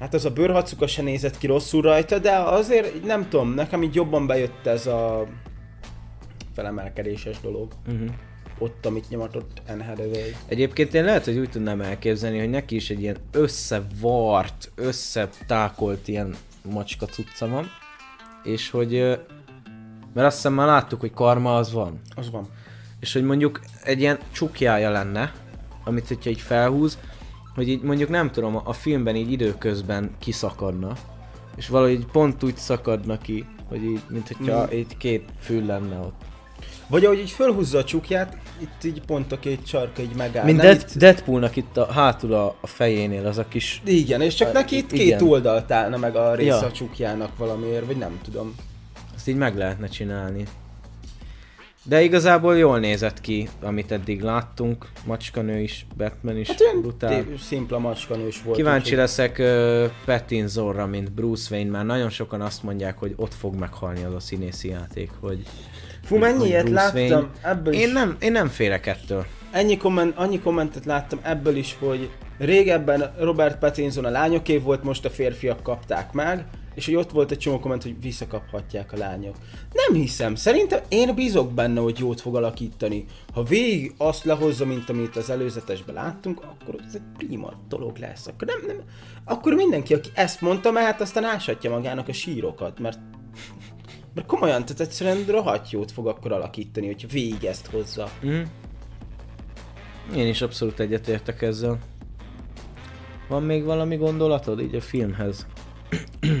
Hát 0.00 0.14
az 0.14 0.24
a 0.24 0.30
bőrhacuka 0.30 0.86
se 0.86 1.02
nézett 1.02 1.38
ki 1.38 1.46
rosszul 1.46 1.82
rajta, 1.82 2.18
de 2.18 2.36
azért 2.36 3.04
nem 3.04 3.28
tudom, 3.28 3.54
nekem 3.54 3.82
így 3.82 3.94
jobban 3.94 4.26
bejött 4.26 4.66
ez 4.66 4.86
a 4.86 5.26
felemelkedéses 6.54 7.40
dolog. 7.40 7.72
Uh-huh. 7.86 8.08
Ott, 8.58 8.86
amit 8.86 9.08
nyomatott 9.08 9.62
Anne 9.68 9.84
Hathaway. 9.84 10.30
Egyébként 10.46 10.94
én 10.94 11.04
lehet, 11.04 11.24
hogy 11.24 11.38
úgy 11.38 11.50
tudnám 11.50 11.80
elképzelni, 11.80 12.38
hogy 12.38 12.50
neki 12.50 12.74
is 12.74 12.90
egy 12.90 13.00
ilyen 13.02 13.16
összevart, 13.32 14.70
összetákolt 14.74 16.08
ilyen 16.08 16.34
macska 16.62 17.06
cucca 17.06 17.48
van, 17.48 17.66
és 18.42 18.70
hogy, 18.70 18.92
mert 20.14 20.26
azt 20.26 20.36
hiszem 20.36 20.52
már 20.52 20.66
láttuk, 20.66 21.00
hogy 21.00 21.12
karma 21.12 21.56
az 21.56 21.72
van, 21.72 22.00
Az 22.14 22.30
van. 22.30 22.48
és 23.00 23.12
hogy 23.12 23.24
mondjuk 23.24 23.60
egy 23.82 24.00
ilyen 24.00 24.18
csukjája 24.32 24.90
lenne, 24.90 25.32
amit 25.84 26.08
hogyha 26.08 26.30
így 26.30 26.40
felhúz, 26.40 26.98
hogy 27.54 27.68
így 27.68 27.82
mondjuk 27.82 28.08
nem 28.08 28.30
tudom, 28.30 28.60
a 28.64 28.72
filmben 28.72 29.16
így 29.16 29.32
időközben 29.32 30.10
kiszakadna, 30.18 30.92
és 31.56 31.68
valahogy 31.68 32.06
pont 32.12 32.42
úgy 32.42 32.56
szakadna 32.56 33.18
ki, 33.18 33.44
hogy 33.68 33.84
így, 33.84 34.00
mint 34.08 34.26
hogyha 34.36 34.66
Mm. 34.66 34.76
így 34.76 34.96
két 34.96 35.28
fül 35.40 35.64
lenne 35.66 35.98
ott. 35.98 36.22
Vagy 36.88 37.04
ahogy 37.04 37.18
így 37.18 37.30
fölhúzza 37.30 37.78
a 37.78 37.84
csukját, 37.84 38.36
itt 38.60 38.84
így 38.84 39.02
pont 39.06 39.32
a 39.32 39.38
két 39.38 39.66
sarka 39.66 40.02
így 40.02 40.14
megáll. 40.16 40.44
Mint 40.44 40.60
Dead, 40.60 40.80
itt- 40.80 40.96
Deadpoolnak 40.98 41.56
itt 41.56 41.76
a, 41.76 41.92
hátul 41.92 42.32
a, 42.34 42.56
a 42.60 42.66
fejénél 42.66 43.26
az 43.26 43.38
a 43.38 43.48
kis 43.48 43.82
Igen, 43.84 44.20
és 44.20 44.34
csak 44.34 44.48
A- 44.48 44.52
neki 44.52 44.76
itt 44.76 44.92
igen. 44.92 45.06
két 45.18 45.28
oldalt 45.28 45.70
állna 45.70 45.96
meg 45.96 46.16
a 46.16 46.34
része 46.34 46.56
Ja. 46.56 46.66
a 46.66 46.72
csukjának 46.72 47.36
valamiért, 47.36 47.86
vagy 47.86 47.96
nem 47.96 48.20
tudom. 48.24 48.54
Azt 49.14 49.28
így 49.28 49.36
meg 49.36 49.56
lehetne 49.56 49.86
csinálni. 49.86 50.44
De 51.86 52.02
igazából 52.02 52.56
jól 52.58 52.78
nézett 52.78 53.20
ki, 53.20 53.48
amit 53.62 53.92
eddig 53.92 54.20
láttunk. 54.22 54.86
Macskanő 55.06 55.58
is, 55.60 55.86
Batman 55.96 56.36
is, 56.38 56.48
Hát 56.48 56.80
brutál. 56.80 57.24
szimpla 57.38 57.78
macskanős 57.78 58.42
volt. 58.42 58.56
Kíváncsi 58.56 58.82
úgyhogy- 58.82 58.98
leszek 58.98 59.36
uh, 59.38 59.84
Pattinsonra, 60.04 60.86
mint 60.86 61.12
Bruce 61.12 61.54
Wayne, 61.54 61.70
már 61.70 61.84
nagyon 61.84 62.10
sokan 62.10 62.40
azt 62.40 62.62
mondják, 62.62 62.98
hogy 62.98 63.12
ott 63.16 63.34
fog 63.34 63.54
meghalni 63.54 64.04
az 64.04 64.14
a 64.14 64.20
színészi 64.20 64.68
játék, 64.68 65.10
hogy 65.20 65.42
Fú, 66.04 66.16
mennyi 66.16 66.46
ilyet 66.46 66.68
láttam, 66.68 66.96
Wayne. 67.00 67.26
ebből 67.42 67.72
is. 67.72 67.80
én 67.80 67.92
nem, 67.92 68.16
én 68.20 68.32
nem 68.32 68.48
félek 68.48 68.86
ettől. 68.86 69.24
Ennyi 69.50 69.76
komment, 69.76 70.16
annyi 70.16 70.38
kommentet 70.40 70.84
láttam 70.84 71.18
ebből 71.22 71.56
is, 71.56 71.76
hogy 71.78 72.10
régebben 72.38 73.14
Robert 73.18 73.58
Pattinson 73.58 74.04
a 74.04 74.10
lányoké 74.10 74.56
volt, 74.56 74.82
most 74.82 75.04
a 75.04 75.10
férfiak 75.10 75.62
kapták 75.62 76.12
meg, 76.12 76.44
és 76.74 76.86
hogy 76.86 76.94
ott 76.94 77.10
volt 77.10 77.30
egy 77.30 77.38
csomó 77.38 77.58
komment, 77.58 77.82
hogy 77.82 78.00
visszakaphatják 78.00 78.92
a 78.92 78.96
lányok. 78.96 79.36
Nem 79.72 80.00
hiszem, 80.00 80.34
szerintem 80.34 80.80
én 80.88 81.14
bízok 81.14 81.52
benne, 81.52 81.80
hogy 81.80 81.98
jót 81.98 82.20
fog 82.20 82.36
alakítani. 82.36 83.04
Ha 83.32 83.42
végig 83.42 83.94
azt 83.96 84.24
lehozza, 84.24 84.66
mint 84.66 84.88
amit 84.88 85.16
az 85.16 85.30
előzetesben 85.30 85.94
láttunk, 85.94 86.42
akkor 86.42 86.80
ez 86.86 86.94
egy 86.94 87.02
prima 87.16 87.52
dolog 87.68 87.96
lesz. 87.96 88.26
Akkor, 88.26 88.48
nem, 88.48 88.66
nem, 88.66 88.84
akkor 89.24 89.54
mindenki, 89.54 89.94
aki 89.94 90.10
ezt 90.14 90.40
mondta, 90.40 90.70
mehet, 90.70 91.00
aztán 91.00 91.24
ásatja 91.24 91.70
magának 91.70 92.08
a 92.08 92.12
sírokat, 92.12 92.78
mert 92.78 92.98
mert 94.14 94.26
komolyan, 94.26 94.64
tehát 94.64 94.80
egyszerűen 94.80 95.24
rohadt 95.26 95.70
jót 95.70 95.92
fog 95.92 96.06
akkor 96.06 96.32
alakítani, 96.32 96.86
hogyha 96.86 97.08
végig 97.08 97.44
ezt 97.44 97.66
hozza. 97.66 98.10
Mm. 98.26 98.42
Én 100.16 100.26
is 100.26 100.42
abszolút 100.42 100.80
egyetértek 100.80 101.42
ezzel. 101.42 101.78
Van 103.28 103.42
még 103.42 103.64
valami 103.64 103.96
gondolatod 103.96 104.60
így 104.60 104.74
a 104.74 104.80
filmhez? 104.80 105.46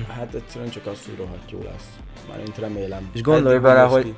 Hát 0.08 0.34
egyszerűen 0.34 0.70
csak 0.70 0.86
az, 0.86 1.04
hogy 1.04 1.16
rohadt 1.16 1.50
jó 1.50 1.62
lesz. 1.62 1.98
Mármint 2.28 2.58
remélem. 2.58 3.10
És 3.12 3.20
gondolj 3.20 3.58
bele, 3.58 3.80
hogy- 3.80 4.04
ki. 4.04 4.14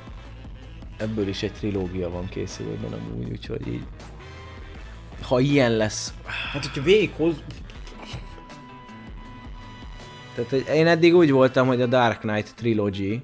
Ebből 0.97 1.27
is 1.27 1.43
egy 1.43 1.51
trilógia 1.53 2.09
van 2.09 2.29
készülőben 2.29 2.93
amúgy, 2.93 3.29
úgyhogy 3.29 3.67
így... 3.67 3.83
Ha 5.21 5.39
ilyen 5.39 5.71
lesz... 5.71 6.13
Hát, 6.53 6.65
hogyha 6.65 6.81
végighoz... 6.81 7.35
Tehát 10.35 10.49
hogy 10.49 10.65
én 10.73 10.87
eddig 10.87 11.15
úgy 11.15 11.31
voltam, 11.31 11.67
hogy 11.67 11.81
a 11.81 11.85
Dark 11.85 12.19
Knight 12.19 12.55
Trilogy 12.55 13.21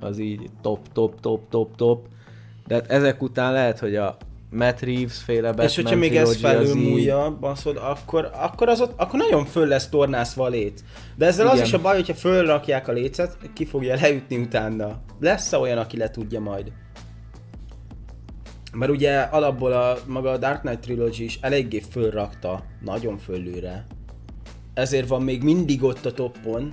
az 0.00 0.18
így 0.18 0.50
top, 0.62 0.92
top, 0.92 1.20
top, 1.20 1.48
top, 1.48 1.76
top. 1.76 2.06
De 2.66 2.74
hát 2.74 2.90
ezek 2.90 3.22
után 3.22 3.52
lehet, 3.52 3.78
hogy 3.78 3.96
a 3.96 4.16
Matt 4.50 4.80
Reeves 4.80 5.22
féle 5.22 5.48
Batman 5.48 5.66
és 5.66 5.74
hogyha 5.74 5.96
még 5.96 6.16
ez 6.16 6.28
az 6.28 6.34
így- 6.34 6.40
felülmúlja, 6.40 7.36
baszod, 7.40 7.76
akkor, 7.76 8.30
akkor, 8.34 8.68
az 8.68 8.80
ott, 8.80 8.92
akkor 9.00 9.18
nagyon 9.18 9.44
föl 9.44 9.66
lesz 9.66 9.88
tornászva 9.88 10.44
a 10.44 10.48
lét. 10.48 10.84
De 11.16 11.26
ezzel 11.26 11.46
az 11.46 11.54
Igen. 11.54 11.66
is 11.66 11.72
a 11.72 11.80
baj, 11.80 11.94
hogyha 11.94 12.14
fölrakják 12.14 12.88
a 12.88 12.92
lécet, 12.92 13.36
ki 13.54 13.64
fogja 13.64 13.94
leütni 14.00 14.36
utána. 14.36 15.00
lesz 15.20 15.52
-e 15.52 15.58
olyan, 15.58 15.78
aki 15.78 15.96
le 15.96 16.10
tudja 16.10 16.40
majd? 16.40 16.72
Mert 18.72 18.90
ugye 18.90 19.18
alapból 19.20 19.72
a 19.72 19.98
maga 20.06 20.30
a 20.30 20.36
Dark 20.36 20.60
Knight 20.60 20.80
Trilogy 20.80 21.20
is 21.20 21.38
eléggé 21.40 21.82
fölrakta, 21.90 22.64
nagyon 22.84 23.18
fölőre. 23.18 23.86
Ezért 24.74 25.08
van 25.08 25.22
még 25.22 25.42
mindig 25.42 25.82
ott 25.82 26.06
a 26.06 26.12
toppon. 26.12 26.72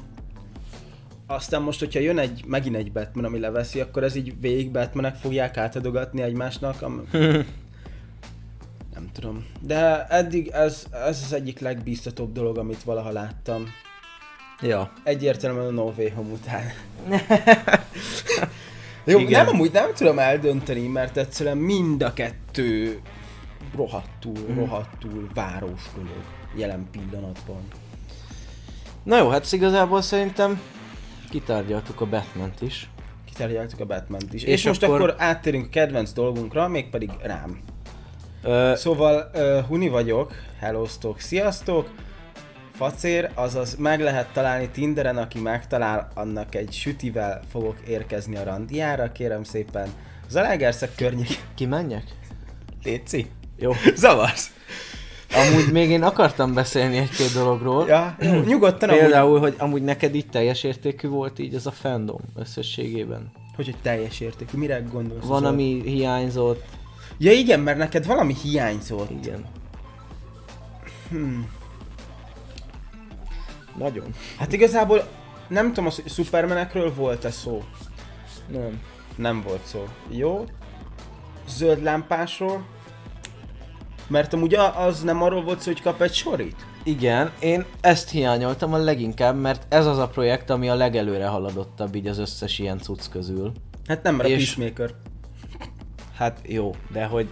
Aztán 1.27 1.61
most, 1.61 1.79
hogyha 1.79 1.99
jön 1.99 2.17
egy, 2.17 2.43
megint 2.47 2.75
egy 2.75 2.91
Batman, 2.91 3.25
ami 3.25 3.39
leveszi, 3.39 3.79
akkor 3.79 4.03
ez 4.03 4.15
így 4.15 4.33
végig 4.41 4.71
Batmanek 4.71 5.15
fogják 5.15 5.57
átadogatni 5.57 6.21
egymásnak. 6.21 6.81
Am- 6.81 7.07
nem 9.03 9.11
tudom. 9.13 9.45
De 9.61 10.05
eddig 10.07 10.47
ez, 10.47 10.85
ez 10.91 11.21
az 11.25 11.33
egyik 11.33 11.59
legbíztatóbb 11.59 12.31
dolog, 12.31 12.57
amit 12.57 12.83
valaha 12.83 13.11
láttam. 13.11 13.65
Ja. 14.61 14.91
Egyértelműen 15.03 15.65
a 15.65 15.69
No 15.71 15.91
Way 15.97 16.09
Home 16.09 16.31
után. 16.31 16.63
Jó, 19.05 19.19
Igen. 19.19 19.45
nem 19.45 19.53
amúgy 19.55 19.71
nem 19.71 19.93
tudom 19.93 20.19
eldönteni, 20.19 20.87
mert 20.87 21.17
egyszerűen 21.17 21.57
mind 21.57 22.01
a 22.03 22.13
kettő 22.13 22.99
rohadtul, 23.75 24.33
Mhm. 24.47 24.57
rohadtul 24.59 25.29
város 25.33 25.81
dolog 25.95 26.23
jelen 26.55 26.87
pillanatban. 26.91 27.61
Na 29.03 29.17
jó, 29.17 29.29
hát 29.29 29.51
igazából 29.51 30.01
szerintem 30.01 30.61
kitárgyaltuk 31.29 32.01
a 32.01 32.05
Batman-t 32.05 32.61
is. 32.61 32.89
Kitárgyaltuk 33.25 33.79
a 33.79 33.85
batman 33.85 34.21
is. 34.31 34.41
És, 34.43 34.47
És 34.47 34.59
és 34.59 34.65
most 34.65 34.83
akkor- 34.83 34.95
akkor... 35.01 35.15
áttérünk 35.17 35.65
a 35.65 35.69
kedvenc 35.69 36.11
dolgunkra, 36.13 36.67
mégpedig 36.67 37.09
rám. 37.21 37.59
Ö, 38.43 38.73
Szóval 38.75 39.29
uh, 39.33 39.59
Huni 39.67 39.89
vagyok, 39.89 40.33
hellóztok, 40.59 41.19
sziasztok! 41.19 41.89
Facér, 42.75 43.29
azaz 43.33 43.75
meg 43.75 43.99
lehet 44.01 44.27
találni 44.33 44.69
Tinderen, 44.69 45.17
aki 45.17 45.39
megtalál, 45.39 46.07
annak 46.13 46.55
egy 46.55 46.71
sütivel 46.71 47.41
fogok 47.51 47.75
érkezni 47.87 48.35
a 48.35 48.43
randiára, 48.43 49.11
kérem 49.11 49.43
szépen. 49.43 49.87
Zalaegerszeg 50.29 50.89
környék. 50.95 51.43
kimenjek? 51.55 52.03
Léci? 52.83 53.29
Jó. 53.57 53.71
Zavarsz! 53.95 54.51
Amúgy 55.35 55.71
még 55.71 55.89
én 55.89 56.03
akartam 56.03 56.53
beszélni 56.53 56.97
egy-két 56.97 57.33
dologról. 57.33 57.87
Ja, 57.87 58.15
jó, 58.21 58.31
nyugodtan 58.41 58.89
amúgy, 58.89 59.01
Például, 59.01 59.39
hogy 59.39 59.55
amúgy 59.57 59.83
neked 59.83 60.15
így 60.15 60.29
teljes 60.29 60.63
értékű 60.63 61.07
volt 61.07 61.39
így 61.39 61.55
ez 61.55 61.65
a 61.65 61.71
fandom 61.71 62.19
összességében. 62.35 63.31
hogy, 63.55 63.65
hogy 63.65 63.75
teljes 63.81 64.19
értékű, 64.19 64.57
mire 64.57 64.79
gondolsz? 64.91 65.25
Van, 65.25 65.45
ami 65.45 65.81
hiányzott, 65.85 66.63
Ja 67.23 67.31
igen, 67.31 67.59
mert 67.59 67.77
neked 67.77 68.05
valami 68.05 68.33
hiányzott. 68.43 69.09
igen. 69.09 69.45
Hmm. 71.09 71.49
Nagyon. 73.77 74.05
Hát 74.37 74.53
igazából 74.53 75.07
nem 75.47 75.67
tudom, 75.67 75.85
az, 75.85 75.95
hogy 75.95 76.11
Supermanekről 76.11 76.93
volt-e 76.93 77.31
szó? 77.31 77.63
Nem. 78.47 78.81
Nem 79.15 79.41
volt 79.41 79.65
szó. 79.65 79.87
Jó. 80.09 80.45
Zöld 81.47 81.83
lámpásról. 81.83 82.65
Mert 84.07 84.33
amúgy 84.33 84.53
a- 84.55 84.79
az 84.85 85.01
nem 85.03 85.21
arról 85.21 85.43
volt 85.43 85.59
szó, 85.59 85.71
hogy 85.71 85.81
kap 85.81 86.01
egy 86.01 86.13
sorit? 86.13 86.65
Igen, 86.83 87.31
én 87.39 87.65
ezt 87.81 88.09
hiányoltam 88.09 88.73
a 88.73 88.77
leginkább, 88.77 89.39
mert 89.39 89.73
ez 89.73 89.85
az 89.85 89.97
a 89.97 90.07
projekt, 90.07 90.49
ami 90.49 90.69
a 90.69 90.75
legelőre 90.75 91.25
haladottabb 91.27 91.95
így 91.95 92.07
az 92.07 92.17
összes 92.17 92.59
ilyen 92.59 92.77
cucc 92.79 93.09
közül. 93.09 93.51
Hát 93.87 94.03
nem, 94.03 94.15
mert 94.15 94.29
a 94.29 94.31
És- 94.31 94.53
Peacemaker. 94.55 94.95
Hát 96.15 96.39
jó, 96.47 96.75
de 96.91 97.05
hogy 97.05 97.27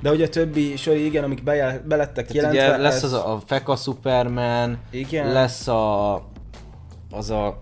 De 0.00 0.08
hogy 0.08 0.22
a 0.22 0.28
többi 0.28 0.76
sori, 0.76 1.04
igen, 1.04 1.24
amik 1.24 1.42
bejel, 1.42 1.82
belettek 1.86 2.26
tehát 2.26 2.34
jelentve, 2.34 2.66
ugye 2.66 2.76
lesz 2.76 2.96
ez... 2.96 3.02
az 3.02 3.12
a, 3.12 3.32
a 3.32 3.40
Feka 3.46 3.76
Superman, 3.76 4.78
Igen. 4.90 5.32
lesz 5.32 5.68
a 5.68 6.14
az 7.10 7.30
a 7.30 7.60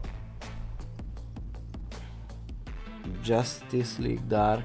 Justice 3.25 4.03
League 4.03 4.25
Dark 4.29 4.65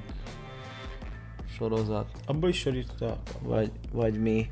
sorozat, 1.57 2.07
Abból 2.25 2.49
is 2.49 2.57
sorítottak? 2.57 3.17
vagy, 3.41 3.71
vagy 3.91 4.21
mi. 4.21 4.47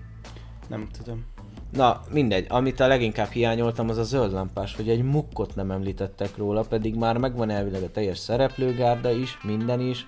Nem 0.67 0.87
tudom. 0.97 1.25
Na, 1.71 2.01
mindegy, 2.11 2.45
amit 2.49 2.79
a 2.79 2.87
leginkább 2.87 3.29
hiányoltam, 3.29 3.89
az 3.89 3.97
a 3.97 4.03
zöld 4.03 4.31
lámpás, 4.31 4.75
hogy 4.75 4.89
egy 4.89 5.03
mukkot 5.03 5.55
nem 5.55 5.71
említettek 5.71 6.37
róla, 6.37 6.61
pedig 6.61 6.95
már 6.95 7.17
megvan 7.17 7.49
elvileg 7.49 7.83
a 7.83 7.91
teljes 7.91 8.17
szereplőgárda 8.17 9.11
is, 9.11 9.37
minden 9.43 9.79
is, 9.79 10.07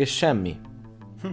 és 0.00 0.16
semmi. 0.16 0.56
Hm. 1.22 1.28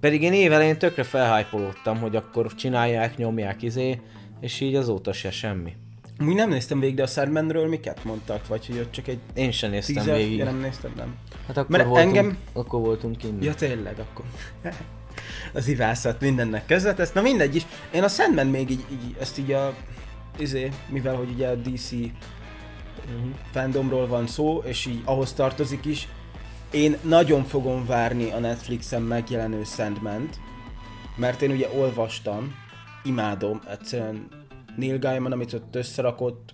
Pedig 0.00 0.22
én 0.22 0.32
évelején 0.32 0.78
tökre 0.78 1.02
felhájpolódtam, 1.02 1.98
hogy 1.98 2.16
akkor 2.16 2.54
csinálják, 2.54 3.16
nyomják 3.16 3.62
izé, 3.62 4.00
és 4.40 4.60
így 4.60 4.74
azóta 4.74 5.12
se 5.12 5.30
semmi. 5.30 5.72
Úgy 6.20 6.34
nem 6.34 6.48
néztem 6.48 6.80
végig, 6.80 6.96
de 6.96 7.02
a 7.02 7.06
Sandmanről 7.06 7.68
miket 7.68 8.04
mondtak? 8.04 8.46
Vagy 8.46 8.66
hogy 8.66 8.78
ott 8.78 8.90
csak 8.90 9.08
egy 9.08 9.18
Én 9.34 9.50
sem 9.50 9.70
néztem 9.70 9.94
tízer... 9.96 10.16
végig. 10.16 10.36
Ja, 10.38 10.44
nem 10.44 10.60
néztem, 10.60 10.92
nem. 10.96 11.16
Hát 11.46 11.56
akkor 11.56 11.70
Mert 11.76 11.88
voltunk, 11.88 12.16
engem- 12.16 12.38
akkor 12.52 12.80
voltunk 12.80 13.16
kint. 13.16 13.44
Ja 13.44 13.54
tényleg, 13.54 13.98
akkor. 13.98 14.24
az 15.54 15.68
ivászat 15.68 16.20
mindennek 16.20 16.66
közvetesz. 16.66 17.12
Na 17.12 17.20
mindegy 17.22 17.54
is. 17.54 17.66
Én 17.92 18.02
a 18.02 18.08
Sandman 18.08 18.46
még 18.46 18.70
így, 18.70 18.84
így 18.90 19.16
ezt 19.20 19.38
így 19.38 19.52
a... 19.52 19.74
Izé, 20.38 20.68
mivel 20.88 21.14
hogy 21.16 21.30
ugye 21.30 21.48
a 21.48 21.54
DC 21.54 21.92
Uh-huh. 23.14 23.30
fandomról 23.52 24.06
van 24.06 24.26
szó, 24.26 24.62
és 24.64 24.86
így 24.86 25.00
ahhoz 25.04 25.32
tartozik 25.32 25.84
is, 25.84 26.08
én 26.70 26.96
nagyon 27.02 27.44
fogom 27.44 27.86
várni 27.86 28.30
a 28.30 28.38
Netflixen 28.38 29.02
megjelenő 29.02 29.64
Sandman-t, 29.64 30.40
mert 31.16 31.42
én 31.42 31.50
ugye 31.50 31.68
olvastam, 31.76 32.54
imádom, 33.04 33.60
egyszerűen 33.70 34.28
Neil 34.76 34.98
Gaiman, 34.98 35.32
amit 35.32 35.52
ott 35.52 35.74
összerakott, 35.74 36.52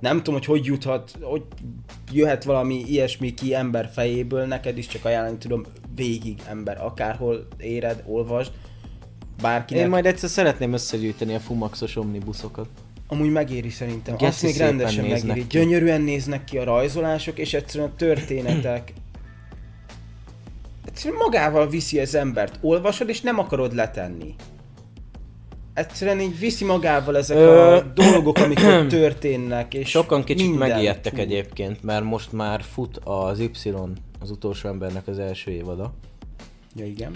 nem 0.00 0.16
tudom, 0.16 0.34
hogy 0.34 0.44
hogy 0.44 0.64
juthat, 0.64 1.18
hogy 1.20 1.42
jöhet 2.12 2.44
valami 2.44 2.84
ilyesmi 2.86 3.34
ki 3.34 3.54
ember 3.54 3.90
fejéből, 3.92 4.46
neked 4.46 4.78
is 4.78 4.86
csak 4.86 5.04
ajánlani 5.04 5.38
tudom, 5.38 5.64
végig 5.94 6.42
ember, 6.48 6.84
akárhol 6.84 7.46
éred, 7.58 8.02
olvasd, 8.06 8.52
bárkinek. 9.42 9.82
Én 9.82 9.88
majd 9.88 10.06
egyszer 10.06 10.28
szeretném 10.28 10.72
összegyűjteni 10.72 11.34
a 11.34 11.40
Fumaxos 11.40 11.96
omnibuszokat. 11.96 12.68
Amúgy 13.08 13.30
megéri 13.30 13.70
szerintem. 13.70 14.14
Geci 14.16 14.26
Azt 14.26 14.42
még 14.42 14.56
rendesen 14.56 15.04
megéri. 15.04 15.46
ki. 15.46 15.58
Gyönyörűen 15.58 16.00
néznek 16.00 16.44
ki 16.44 16.58
a 16.58 16.64
rajzolások, 16.64 17.38
és 17.38 17.54
egyszerűen 17.54 17.88
a 17.90 17.96
történetek. 17.96 18.92
Egyszerűen 20.86 21.20
magával 21.22 21.68
viszi 21.68 22.00
az 22.00 22.14
embert. 22.14 22.58
Olvasod, 22.60 23.08
és 23.08 23.20
nem 23.20 23.38
akarod 23.38 23.74
letenni. 23.74 24.34
egyszerűen 25.74 26.20
így 26.20 26.38
viszi 26.38 26.64
magával 26.64 27.16
ezek 27.16 27.36
Ö, 27.36 27.74
a 27.74 27.80
dolgok, 27.80 28.38
amik 28.38 28.58
ott 28.58 28.88
történnek, 29.00 29.74
és 29.74 29.88
Sokan 29.88 30.24
kicsit 30.24 30.48
minden. 30.48 30.68
megijedtek 30.68 31.14
Fú. 31.14 31.20
egyébként, 31.20 31.82
mert 31.82 32.04
most 32.04 32.32
már 32.32 32.62
fut 32.62 32.96
az 33.04 33.38
Y, 33.38 33.50
az 34.20 34.30
utolsó 34.30 34.68
embernek 34.68 35.06
az 35.08 35.18
első 35.18 35.50
évada, 35.50 35.94
Ja, 36.74 36.84
igen. 36.86 37.12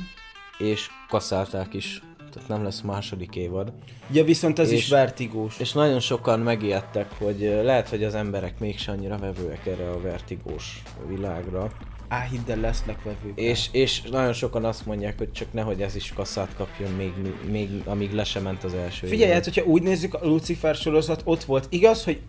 és 0.59 0.87
kasszálták 1.09 1.75
is, 1.75 2.03
tehát 2.33 2.49
nem 2.49 2.63
lesz 2.63 2.81
második 2.81 3.37
évad. 3.37 3.73
Ja, 4.13 4.25
viszont 4.25 4.59
ez 4.59 4.71
És- 4.71 4.79
is 4.79 4.89
vertigós. 4.89 5.59
És 5.59 5.73
nagyon 5.73 6.01
sokan 6.01 6.41
megijedtek, 6.41 7.13
hogy 7.19 7.61
lehet, 7.63 7.89
hogy 7.89 8.05
az 8.05 8.15
emberek 8.15 8.59
mégse 8.59 8.93
annyira 8.93 9.19
vevőek 9.19 9.67
erre 9.67 9.91
a 9.91 10.01
vertigós 10.01 10.83
világra. 11.09 11.71
Á, 12.09 12.21
hidd 12.31 12.51
el, 12.51 12.57
lesznek 12.57 13.03
vevők. 13.03 13.39
És, 13.39 13.69
és 13.73 14.03
nagyon 14.03 14.33
sokan 14.33 14.65
azt 14.65 14.87
mondják, 14.87 15.19
hogy 15.19 15.33
csak 15.33 15.53
nehogy 15.53 15.83
ez 15.83 15.97
is 15.97 16.13
kasszát 16.13 16.55
kapjon, 16.57 16.91
még, 16.91 17.13
még 17.51 17.69
amíg 17.85 18.13
le 18.13 18.25
sem 18.25 18.43
ment 18.43 18.65
az 18.65 18.75
első 18.75 19.07
Figyelj, 19.07 19.33
hát, 19.33 19.45
hogyha 19.45 19.63
úgy 19.65 19.83
nézzük, 19.83 20.15
a 20.15 20.27
Lucifer 20.27 20.75
sorozat 20.75 21.23
ott 21.25 21.45
volt. 21.45 21.67
Igaz, 21.69 22.05
hogy 22.05 22.21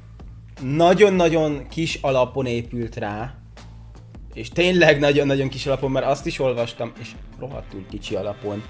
nagyon-nagyon 0.62 1.68
kis 1.70 2.00
alapon 2.02 2.46
épült 2.46 2.96
rá, 2.96 3.36
és 4.34 4.50
tényleg 4.50 5.00
nagyon-nagyon 5.00 5.50
kis 5.50 5.66
alapon, 5.66 5.92
mert 5.92 6.06
azt 6.06 6.26
is 6.26 6.40
olvastam, 6.40 6.92
és 7.00 7.12
rohadtul 7.40 7.86
kicsi 7.90 8.16
alapon. 8.16 8.64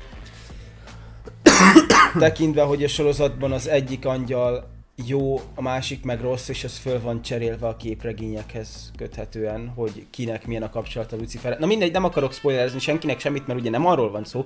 Tekintve, 2.19 2.61
hogy 2.61 2.83
a 2.83 2.87
sorozatban 2.87 3.51
az 3.51 3.67
egyik 3.67 4.05
angyal 4.05 4.69
jó, 5.05 5.39
a 5.55 5.61
másik 5.61 6.03
meg 6.03 6.21
rossz, 6.21 6.47
és 6.47 6.63
ez 6.63 6.77
föl 6.77 7.01
van 7.01 7.21
cserélve 7.21 7.67
a 7.67 7.75
képregényekhez 7.75 8.91
köthetően, 8.97 9.71
hogy 9.75 10.05
kinek 10.09 10.47
milyen 10.47 10.63
a 10.63 10.69
kapcsolata 10.69 11.15
Lucifer. 11.15 11.59
Na 11.59 11.65
mindegy, 11.65 11.91
nem 11.91 12.03
akarok 12.03 12.33
spoilerezni 12.33 12.79
senkinek 12.79 13.19
semmit, 13.19 13.47
mert 13.47 13.59
ugye 13.59 13.69
nem 13.69 13.85
arról 13.85 14.11
van 14.11 14.23
szó, 14.23 14.45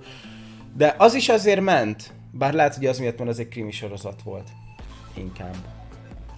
de 0.78 0.96
az 0.98 1.14
is 1.14 1.30
azért 1.30 1.62
ment, 1.62 2.14
bár 2.32 2.54
lehet, 2.54 2.76
hogy 2.76 2.86
az 2.86 3.00
miatt, 3.00 3.18
mert 3.18 3.30
az 3.30 3.40
egy 3.40 3.48
krimi 3.48 3.72
sorozat 3.72 4.22
volt. 4.22 4.48
Inkább. 5.18 5.56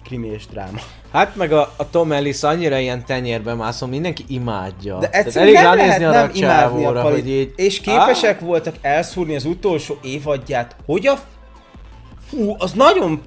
Krimi 0.08 0.28
és 0.28 0.46
dráma. 0.46 0.78
Hát 1.12 1.36
meg 1.36 1.52
a, 1.52 1.72
a 1.76 1.90
Tom 1.90 2.12
Ellis 2.12 2.42
annyira 2.42 2.78
ilyen 2.78 3.04
tenyérbe 3.04 3.54
mászom, 3.54 3.90
mindenki 3.90 4.24
imádja. 4.28 4.98
De 4.98 5.08
egyszerűen 5.10 5.62
nem 5.62 5.76
lehet 5.76 6.00
arra 6.02 6.10
nem 6.10 6.30
imádni 6.34 6.84
a 6.84 6.92
palit. 6.92 7.20
hogy 7.20 7.28
így... 7.30 7.52
És 7.56 7.80
képesek 7.80 8.40
voltak 8.40 8.74
elszúrni 8.80 9.34
az 9.34 9.44
utolsó 9.44 9.98
évadját, 10.02 10.76
hogy 10.86 11.06
a... 11.06 11.14
Fú, 12.28 12.54
az 12.58 12.72
nagyon... 12.72 13.20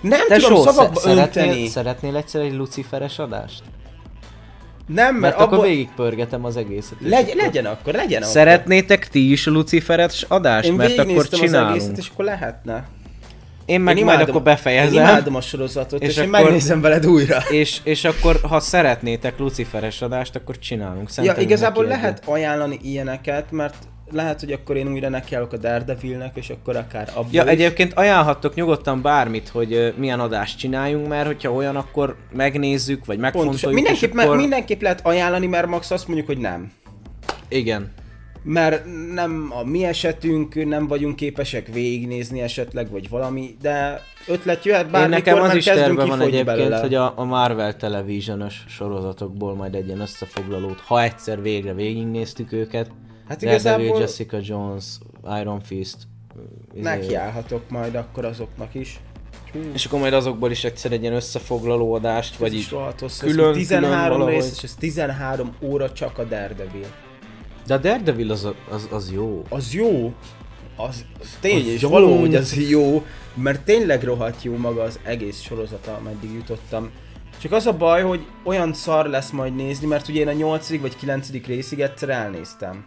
Nem 0.00 0.26
Te 0.28 0.36
tudom 0.36 0.56
só, 0.56 0.62
szavakba 0.62 1.00
szeretnél, 1.00 1.44
önteni. 1.44 1.66
szeretnél 1.68 2.16
egyszer 2.16 2.40
egy 2.40 2.54
luciferes 2.54 3.18
adást? 3.18 3.62
Nem, 4.86 5.14
mert, 5.14 5.20
Mert 5.20 5.34
akkor 5.46 5.58
abba... 5.58 5.66
végigpörgetem 5.66 6.44
az 6.44 6.56
egészet. 6.56 7.00
és 7.00 7.08
Legy, 7.10 7.30
akkor- 7.30 7.42
legyen 7.42 7.66
akkor, 7.66 7.94
legyen 7.94 8.20
akkor. 8.22 8.34
Szeretnétek 8.34 9.08
ti 9.08 9.30
is 9.30 9.46
luciferes 9.46 10.22
adást? 10.28 10.66
Én 10.68 10.74
mert 10.74 10.90
akkor 10.92 11.04
végignéztem 11.04 11.40
az 11.40 11.46
csinálunk. 11.46 11.74
egészet, 11.74 11.98
és 11.98 12.08
akkor 12.12 12.24
lehetne. 12.24 12.84
Én 13.66 13.80
meg 13.80 13.96
Én 13.96 14.04
majd 14.04 14.16
imádom- 14.16 14.34
akkor 14.34 14.42
befejezem. 14.52 14.94
Én 14.94 15.00
imádom 15.08 15.34
a 15.34 15.40
sorozatot, 15.40 16.02
és, 16.02 16.08
És 16.08 16.16
és 16.16 16.22
én 16.22 16.28
akkor- 16.28 16.42
megnézem 16.44 16.80
veled 16.80 17.06
újra. 17.06 17.38
És, 17.50 17.80
és 17.82 18.04
akkor, 18.04 18.40
ha 18.42 18.60
szeretnétek 18.60 19.38
luciferes 19.38 20.02
adást, 20.02 20.36
akkor 20.36 20.58
csinálunk. 20.58 21.06
Ja, 21.06 21.12
Szentelünk 21.12 21.42
igazából 21.50 21.84
egyet. 21.84 21.96
lehet 21.96 22.22
ajánlani 22.26 22.78
ilyeneket, 22.82 23.50
mert 23.50 23.74
lehet, 24.12 24.40
hogy 24.40 24.52
akkor 24.52 24.76
én 24.76 24.88
újra 24.92 25.08
nekiállok 25.08 25.52
a 25.52 25.56
Daredevilnek, 25.56 26.36
és 26.36 26.50
akkor 26.50 26.76
akár 26.76 27.08
abból 27.14 27.28
Ja, 27.30 27.42
is. 27.44 27.50
egyébként 27.50 27.92
ajánlhattok 27.94 28.54
nyugodtan 28.54 29.02
bármit, 29.02 29.48
hogy 29.48 29.94
milyen 29.96 30.20
adást 30.20 30.58
csináljunk, 30.58 31.08
mert 31.08 31.26
hogyha 31.26 31.52
olyan, 31.52 31.76
akkor 31.76 32.16
megnézzük, 32.32 33.04
vagy 33.04 33.18
Pontosan. 33.18 33.44
megfontoljuk, 33.44 33.74
Mindenképp, 33.80 34.12
és 34.12 34.18
akkor... 34.18 34.30
me- 34.30 34.40
mindenképp 34.40 34.80
lehet 34.82 35.00
ajánlani, 35.02 35.46
mert 35.46 35.66
max 35.66 35.90
azt 35.90 36.06
mondjuk, 36.06 36.26
hogy 36.28 36.38
nem. 36.38 36.72
Igen. 37.48 37.92
Mert 38.44 38.84
nem 39.14 39.48
a 39.50 39.64
mi 39.64 39.84
esetünk, 39.84 40.64
nem 40.64 40.86
vagyunk 40.86 41.16
képesek 41.16 41.66
végignézni 41.66 42.40
esetleg, 42.40 42.90
vagy 42.90 43.08
valami, 43.08 43.56
de 43.62 44.02
ötlet 44.26 44.64
jöhet 44.64 44.84
Én 44.84 44.90
bármikor, 44.90 45.24
nekem 45.24 45.42
az 45.42 45.54
is 45.54 45.64
terve 45.64 46.04
van 46.04 46.20
egyébként, 46.20 46.44
belőle. 46.44 46.80
hogy 46.80 46.94
a, 46.94 47.12
a 47.16 47.24
Marvel 47.24 47.76
television 47.76 48.48
sorozatokból 48.68 49.54
majd 49.54 49.74
egy 49.74 49.86
ilyen 49.86 50.00
összefoglalót, 50.00 50.80
ha 50.80 51.02
egyszer 51.02 51.42
végre 51.42 51.74
végignéztük 51.74 52.52
őket, 52.52 52.90
Hát 53.28 53.38
Daredevil, 53.40 53.80
igazából 53.84 54.00
Jessica 54.00 54.38
Jones, 54.42 54.84
Iron 55.40 55.60
Fist, 55.60 55.96
izé, 56.72 56.82
nekiállhatok 56.82 57.70
majd 57.70 57.94
akkor 57.94 58.24
azoknak 58.24 58.74
is. 58.74 59.00
és 59.72 59.84
akkor 59.86 59.98
majd 60.00 60.12
azokból 60.12 60.50
is 60.50 60.64
egyszer 60.64 60.92
egy 60.92 61.00
ilyen 61.02 61.14
összefoglaló 61.14 61.92
adást, 61.92 62.36
vagy 62.36 62.54
így. 62.54 62.68
külön- 63.18 63.50
ez 63.50 63.56
13 63.56 64.16
külön 64.18 64.32
rész, 64.32 64.52
és 64.56 64.62
ez 64.62 64.74
13 64.74 65.54
óra 65.60 65.92
csak 65.92 66.18
a 66.18 66.24
Daredevil. 66.24 66.86
De 67.66 67.74
a 67.74 67.78
Daredevil 67.78 68.30
az, 68.30 68.48
az, 68.70 68.88
az 68.90 69.12
jó. 69.12 69.42
Az 69.48 69.74
jó, 69.74 70.12
az, 70.76 71.04
az 71.20 71.36
tény, 71.40 71.60
Az 71.60 71.66
és 71.66 71.80
jó. 71.82 71.88
való, 71.88 72.18
hogy 72.18 72.34
az 72.34 72.68
jó, 72.70 73.04
mert 73.34 73.60
tényleg 73.64 74.02
rohadt 74.02 74.42
jó 74.42 74.56
maga 74.56 74.82
az 74.82 74.98
egész 75.02 75.40
sorozata, 75.40 75.94
ameddig 76.00 76.32
jutottam. 76.32 76.90
Csak 77.42 77.52
az 77.52 77.66
a 77.66 77.72
baj, 77.72 78.02
hogy 78.02 78.24
olyan 78.44 78.72
szar 78.72 79.06
lesz 79.06 79.30
majd 79.30 79.56
nézni, 79.56 79.86
mert 79.86 80.08
ugye 80.08 80.20
én 80.20 80.28
a 80.28 80.32
8. 80.32 80.80
vagy 80.80 80.96
9. 80.96 81.28
részig 81.46 81.80
egyszer 81.80 82.08
elnéztem. 82.08 82.84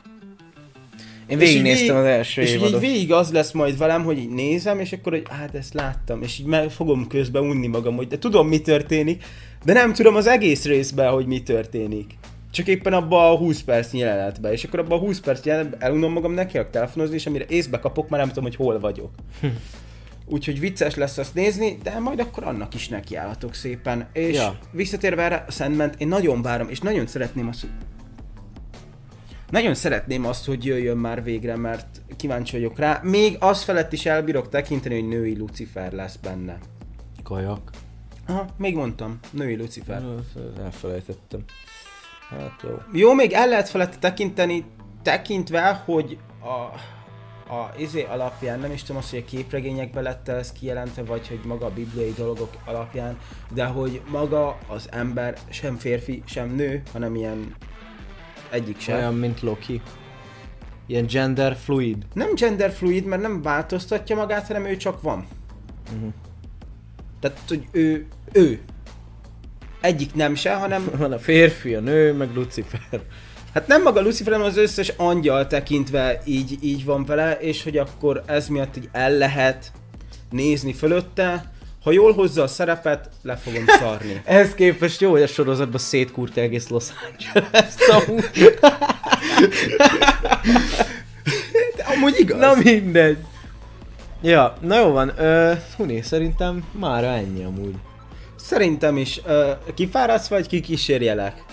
Én 1.27 1.39
És 1.39 1.47
így 1.49 1.61
végignéztem 1.61 1.95
az 1.95 2.03
első 2.05 2.41
És 2.41 2.49
így, 2.49 2.55
így 2.55 2.61
évadot. 2.61 2.79
végig 2.81 3.11
az 3.11 3.31
lesz 3.31 3.51
majd 3.51 3.77
velem, 3.77 4.03
hogy 4.03 4.17
így 4.17 4.29
nézem, 4.29 4.79
és 4.79 4.91
akkor, 4.91 5.11
hogy 5.11 5.23
hát 5.29 5.55
ezt 5.55 5.73
láttam, 5.73 6.21
és 6.21 6.39
így 6.39 6.45
meg 6.45 6.69
fogom 6.69 7.07
közben 7.07 7.43
unni 7.43 7.67
magam, 7.67 7.95
hogy 7.95 8.07
de 8.07 8.17
tudom 8.17 8.47
mi 8.47 8.59
történik, 8.59 9.23
de 9.65 9.73
nem 9.73 9.93
tudom 9.93 10.15
az 10.15 10.27
egész 10.27 10.65
részben, 10.65 11.11
hogy 11.11 11.25
mi 11.25 11.41
történik. 11.43 12.13
Csak 12.51 12.67
éppen 12.67 12.93
abba 12.93 13.31
a 13.31 13.37
20 13.37 13.61
perc 13.61 13.93
jelenetben, 13.93 14.51
és 14.51 14.63
akkor 14.63 14.79
abba 14.79 14.95
a 14.95 14.99
20 14.99 15.19
perc 15.19 15.45
jelenetben 15.45 15.81
elunom 15.81 16.11
magam 16.11 16.31
neki 16.31 16.59
telefonozni, 16.71 17.15
és 17.15 17.25
amire 17.25 17.45
észbe 17.47 17.79
kapok, 17.79 18.09
már 18.09 18.19
nem 18.19 18.27
tudom, 18.29 18.43
hogy 18.43 18.55
hol 18.55 18.79
vagyok. 18.79 19.11
Úgyhogy 20.25 20.59
vicces 20.59 20.95
lesz 20.95 21.17
azt 21.17 21.33
nézni, 21.33 21.77
de 21.83 21.99
majd 21.99 22.19
akkor 22.19 22.43
annak 22.43 22.73
is 22.73 22.87
nekiállatok 22.87 23.53
szépen. 23.53 24.07
És 24.13 24.35
Ja. 24.35 24.57
visszatérve 24.71 25.23
erre 25.23 25.43
a 25.47 25.51
Sandman, 25.51 25.91
én 25.97 26.07
nagyon 26.07 26.41
várom, 26.41 26.69
és 26.69 26.79
nagyon 26.79 27.07
szeretném 27.07 27.47
azt, 27.47 27.61
hogy 27.61 27.69
nagyon 29.51 29.73
szeretném 29.73 30.25
azt, 30.25 30.45
hogy 30.45 30.65
jöjjön 30.65 30.97
már 30.97 31.23
végre, 31.23 31.55
mert 31.55 32.01
kíváncsi 32.17 32.55
vagyok 32.55 32.79
rá. 32.79 32.99
Még 33.03 33.37
az 33.39 33.63
felett 33.63 33.93
is 33.93 34.05
elbírok 34.05 34.49
tekinteni, 34.49 34.99
hogy 34.99 35.07
női 35.07 35.37
Lucifer 35.37 35.91
lesz 35.91 36.15
benne. 36.15 36.57
Kajak. 37.23 37.69
Aha, 38.27 38.45
még 38.57 38.75
mondtam, 38.75 39.19
női 39.31 39.55
Lucifer. 39.55 40.03
Elfelejtettem. 40.63 41.43
Hát 42.29 42.61
jó. 42.63 42.81
Jó, 42.91 43.13
még 43.13 43.31
el 43.31 43.47
lehet 43.47 43.69
felette 43.69 43.97
tekinteni, 43.97 44.65
tekintve, 45.01 45.83
hogy 45.85 46.17
a, 46.41 46.79
a 47.53 47.73
izé 47.77 48.03
alapján, 48.03 48.59
nem 48.59 48.71
is 48.71 48.81
tudom 48.81 48.97
azt, 48.97 49.09
hogy 49.09 49.23
a 49.27 49.29
képregényekben 49.29 50.03
lett 50.03 50.27
ez 50.27 50.51
kijelentve, 50.51 51.03
vagy 51.03 51.27
hogy 51.27 51.39
maga 51.45 51.65
a 51.65 51.73
bibliai 51.73 52.13
dolgok 52.17 52.49
alapján, 52.65 53.17
de 53.53 53.65
hogy 53.65 54.01
maga 54.09 54.57
az 54.67 54.87
ember 54.91 55.37
sem 55.49 55.75
férfi, 55.75 56.23
sem 56.25 56.49
nő, 56.49 56.81
hanem 56.93 57.15
ilyen 57.15 57.55
egyik 58.49 58.79
sem. 58.79 58.95
Olyan, 58.95 59.15
mint 59.15 59.41
Loki. 59.41 59.81
Ilyen 60.85 61.05
gender 61.05 61.55
fluid. 61.55 62.05
Nem 62.13 62.35
gender 62.35 62.71
fluid, 62.71 63.05
mert 63.05 63.21
nem 63.21 63.41
változtatja 63.41 64.15
magát, 64.15 64.47
hanem 64.47 64.65
ő 64.65 64.77
csak 64.77 65.01
van. 65.01 65.27
Mhm. 65.91 66.07
Tehát, 67.19 67.39
hogy 67.47 67.67
ő, 67.71 68.07
ő. 68.31 68.61
Egyik 69.87 70.13
nem 70.13 70.35
se, 70.35 70.53
hanem 70.53 70.89
Van 70.97 71.11
a 71.11 71.19
férfi, 71.19 71.75
a 71.75 71.79
nő, 71.79 72.13
meg 72.13 72.29
Lucifer. 72.35 73.01
Hát 73.53 73.67
nem 73.67 73.81
maga 73.81 74.01
Lucifer, 74.01 74.33
hanem 74.33 74.47
az 74.47 74.57
összes 74.57 74.93
angyal 74.97 75.47
tekintve 75.47 76.21
így, 76.25 76.57
így 76.61 76.85
van 76.85 77.05
vele, 77.05 77.37
és 77.39 77.63
hogy 77.63 77.77
akkor 77.77 78.23
ez 78.25 78.47
miatt 78.47 78.77
így 78.77 78.89
el 78.91 79.11
lehet 79.11 79.71
nézni 80.29 80.73
fölötte. 80.73 81.51
Ha 81.83 81.91
jól 81.91 82.13
hozza 82.13 82.43
a 82.43 82.47
szerepet, 82.47 83.09
le 83.21 83.35
fogom 83.35 83.65
szarni. 83.79 84.21
Ehhez 84.25 84.53
képest 84.53 85.01
jó, 85.01 85.11
hogy 85.11 85.21
a 85.21 85.27
sorozatban 85.27 85.79
szétkúrt 85.79 86.37
egész 86.37 86.67
Los 86.67 86.85
Angeles. 87.11 87.73
De 91.75 91.83
amúgy 91.95 92.15
igaz. 92.19 92.39
Na 92.39 92.53
mindegy. 92.63 93.17
Ja, 94.21 94.57
na 94.61 94.79
jó 94.79 94.91
van. 94.91 95.11
Uh, 95.17 95.57
Huni, 95.77 96.01
szerintem 96.01 96.63
már 96.71 97.03
ennyi 97.03 97.43
amúgy. 97.43 97.75
Szerintem 98.37 98.97
is. 98.97 99.21
Uh, 99.25 99.73
kifáradsz 99.73 100.27
vagy 100.27 100.47
kikísérjelek? 100.47 101.43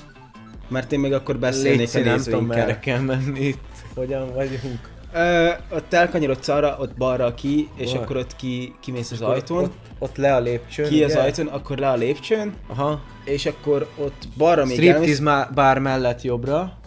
Mert 0.69 0.93
én 0.93 1.01
még 1.01 1.13
akkor 1.13 1.39
beszélnék 1.39 1.79
Léci, 1.79 2.01
a 2.01 2.05
nem 2.05 2.19
tudom 2.19 2.47
merre 2.47 2.79
kell 2.79 3.01
menni 3.01 3.41
itt. 3.41 3.59
Hogyan 3.95 4.33
vagyunk? 4.35 4.93
Ö, 5.15 5.51
ott 5.71 5.93
elkanyarodsz 5.93 6.49
arra, 6.49 6.77
ott 6.81 6.97
balra 6.97 7.35
ki, 7.35 7.69
és 7.77 7.93
Bal. 7.93 8.03
akkor 8.03 8.17
ott 8.17 8.37
ki, 8.37 8.75
kimész 8.81 9.11
az 9.11 9.21
ajtón. 9.21 9.63
Ott, 9.65 9.75
ott 9.99 10.17
le 10.17 10.35
a 10.35 10.41
lépcsőn. 10.41 10.89
Ki 10.89 11.05
az 11.05 11.11
ugye? 11.11 11.21
ajtón, 11.21 11.47
akkor 11.47 11.79
le 11.79 11.91
a 11.91 11.95
lépcsőn, 11.95 12.55
Aha. 12.67 13.03
és 13.25 13.47
akkor 13.47 13.89
ott 13.97 14.29
balra 14.37 14.65
még. 14.65 14.77
Striptease 14.77 15.51
bár 15.55 15.79
mellett 15.79 16.23
jobbra. 16.23 16.79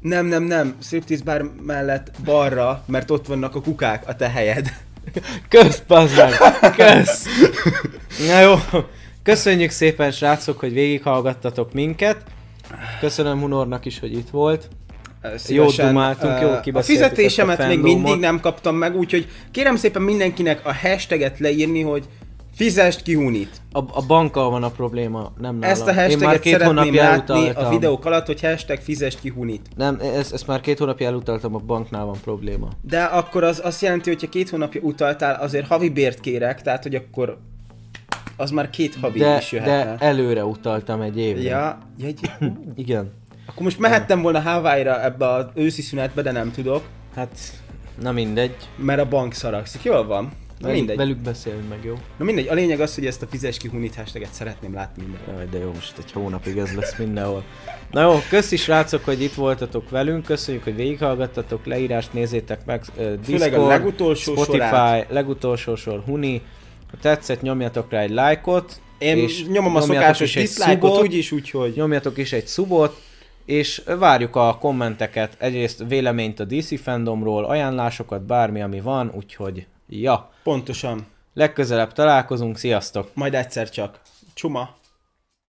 Nem, 0.00 0.26
nem, 0.26 0.42
nem, 0.42 0.76
striptease 0.82 1.24
bar 1.24 1.52
mellett 1.62 2.10
balra, 2.24 2.84
mert 2.86 3.10
ott 3.10 3.26
vannak 3.26 3.54
a 3.54 3.60
kukák 3.60 4.08
a 4.08 4.16
te 4.16 4.28
helyed. 4.28 4.72
Kösz, 5.48 5.82
meg! 5.88 6.32
Kösz! 6.76 7.26
Na 8.28 8.40
jó, 8.40 8.54
köszönjük 9.22 9.70
szépen 9.70 10.10
srácok, 10.10 10.58
hogy 10.60 10.72
végighallgattatok 10.72 11.72
minket. 11.72 12.16
Köszönöm 13.00 13.40
Hunornak 13.40 13.84
is, 13.84 13.98
hogy 13.98 14.12
itt 14.12 14.30
volt. 14.30 14.68
szívesen, 15.36 15.86
dumáltunk, 15.86 16.40
ö, 16.40 16.40
jól 16.40 16.60
A 16.72 16.82
fizetésemet 16.82 17.60
a 17.60 17.66
még 17.66 17.80
mindig 17.80 18.18
nem 18.18 18.40
kaptam 18.40 18.76
meg, 18.76 18.96
úgyhogy 18.96 19.28
kérem 19.50 19.76
szépen 19.76 20.02
mindenkinek 20.02 20.66
a 20.66 20.74
hashtaget 20.74 21.38
leírni, 21.38 21.80
hogy 21.82 22.04
fizest 22.54 23.02
ki 23.02 23.14
Hunit. 23.14 23.60
A, 23.72 23.78
a 23.78 24.06
bankkal 24.06 24.50
van 24.50 24.62
a 24.62 24.70
probléma, 24.70 25.32
nem 25.38 25.56
nálam. 25.56 25.70
Ezt 25.70 25.86
a 25.86 25.90
Én 25.90 25.94
már 25.94 26.06
hashtaget 26.06 26.40
két 26.40 26.52
szeretném 26.52 26.76
hónapja 26.76 27.02
látni 27.02 27.34
elutaltam. 27.34 27.64
a 27.64 27.68
videók 27.68 28.04
alatt, 28.04 28.26
hogy 28.26 28.40
hashtag 28.40 28.78
fizest 28.78 29.20
ki 29.20 29.28
Hunit. 29.28 29.68
Nem, 29.76 29.98
ezt, 30.16 30.32
ezt 30.32 30.46
már 30.46 30.60
két 30.60 30.78
hónapja 30.78 31.06
elutaltam, 31.06 31.54
a 31.54 31.58
banknál 31.58 32.04
van 32.04 32.18
probléma. 32.24 32.68
De 32.82 33.02
akkor 33.02 33.44
az 33.44 33.60
azt 33.64 33.82
jelenti, 33.82 34.10
hogy 34.10 34.20
ha 34.20 34.28
két 34.28 34.50
hónapja 34.50 34.80
utaltál, 34.80 35.40
azért 35.40 35.66
havi 35.66 35.88
bért 35.88 36.20
kérek, 36.20 36.62
tehát 36.62 36.82
hogy 36.82 36.94
akkor 36.94 37.38
az 38.36 38.50
már 38.50 38.70
két 38.70 38.94
havi 39.00 39.18
De, 39.18 39.36
is 39.38 39.52
jöhetne. 39.52 39.96
de 39.96 40.04
előre 40.04 40.44
utaltam 40.44 41.00
egy 41.00 41.18
évre. 41.18 41.42
Ja, 41.42 41.78
ja, 41.98 42.06
egy... 42.06 42.30
Igen. 42.74 43.12
Akkor 43.46 43.62
most 43.62 43.78
mehettem 43.78 44.22
volna 44.22 44.40
Hawaii-ra 44.40 45.04
ebbe 45.04 45.26
az 45.28 45.46
őszi 45.54 45.82
szünetbe, 45.82 46.22
de 46.22 46.30
nem 46.32 46.50
tudok, 46.52 46.82
Hát, 47.14 47.38
na 48.02 48.12
mindegy. 48.12 48.54
mert 48.76 49.00
a 49.00 49.08
bank 49.08 49.32
szaragszik. 49.34 49.82
Jól 49.82 50.06
van. 50.06 50.24
Na 50.58 50.68
Velük, 50.68 50.76
mindegy. 50.78 50.96
velük 50.96 51.16
beszélünk 51.18 51.68
meg, 51.68 51.78
jó? 51.84 51.94
Na 52.18 52.24
mindegy, 52.24 52.48
a 52.48 52.54
lényeg 52.54 52.80
az, 52.80 52.94
hogy 52.94 53.06
ezt 53.06 53.22
a 53.22 53.26
fizes 53.26 53.56
ki 53.56 53.68
Hunit 53.68 53.94
hashtaget 53.94 54.32
szeretném 54.32 54.74
látni 54.74 55.02
minden. 55.02 55.34
Jaj, 55.36 55.46
de 55.50 55.58
jó, 55.58 55.70
most 55.74 55.98
egy 55.98 56.12
hónapig 56.12 56.56
ez 56.56 56.72
lesz 56.74 56.96
mindenhol. 56.98 57.42
Na 57.90 58.02
jó, 58.02 58.18
köszi 58.28 58.56
srácok, 58.56 59.04
hogy 59.04 59.22
itt 59.22 59.34
voltatok 59.34 59.90
velünk, 59.90 60.24
köszönjük, 60.24 60.64
hogy 60.64 60.74
végighallgattatok, 60.76 61.66
leírást 61.66 62.12
nézzétek 62.12 62.64
meg, 62.64 62.82
uh, 62.88 62.94
Discord, 62.96 63.24
Főleg 63.24 63.54
a 63.54 63.66
legutolsó 63.66 64.32
Spotify, 64.34 64.56
sorát. 64.58 65.06
legutolsó 65.10 65.74
sor 65.74 66.02
Huni. 66.06 66.42
Ha 66.92 66.98
tetszett, 67.00 67.40
nyomjatok 67.42 67.90
rá 67.90 68.00
egy 68.00 68.10
lájkot. 68.10 68.80
Én 68.98 69.16
és 69.16 69.46
nyomom 69.46 69.76
a 69.76 69.80
szokásos 69.80 70.34
dislike-ot 70.34 71.00
úgyis, 71.00 71.32
úgyhogy... 71.32 71.72
Nyomjatok 71.76 72.18
is 72.18 72.32
egy 72.32 72.46
szubot, 72.46 73.00
és 73.44 73.82
várjuk 73.98 74.36
a 74.36 74.58
kommenteket, 74.60 75.36
egyrészt 75.38 75.84
véleményt 75.88 76.40
a 76.40 76.44
DC 76.44 76.82
fandomról, 76.82 77.44
ajánlásokat, 77.44 78.22
bármi, 78.22 78.62
ami 78.62 78.80
van, 78.80 79.12
úgyhogy 79.14 79.66
ja. 79.88 80.30
Pontosan. 80.42 81.06
Legközelebb 81.34 81.92
találkozunk, 81.92 82.58
sziasztok! 82.58 83.10
Majd 83.14 83.34
egyszer 83.34 83.70
csak. 83.70 84.00
Csuma. 84.34 84.80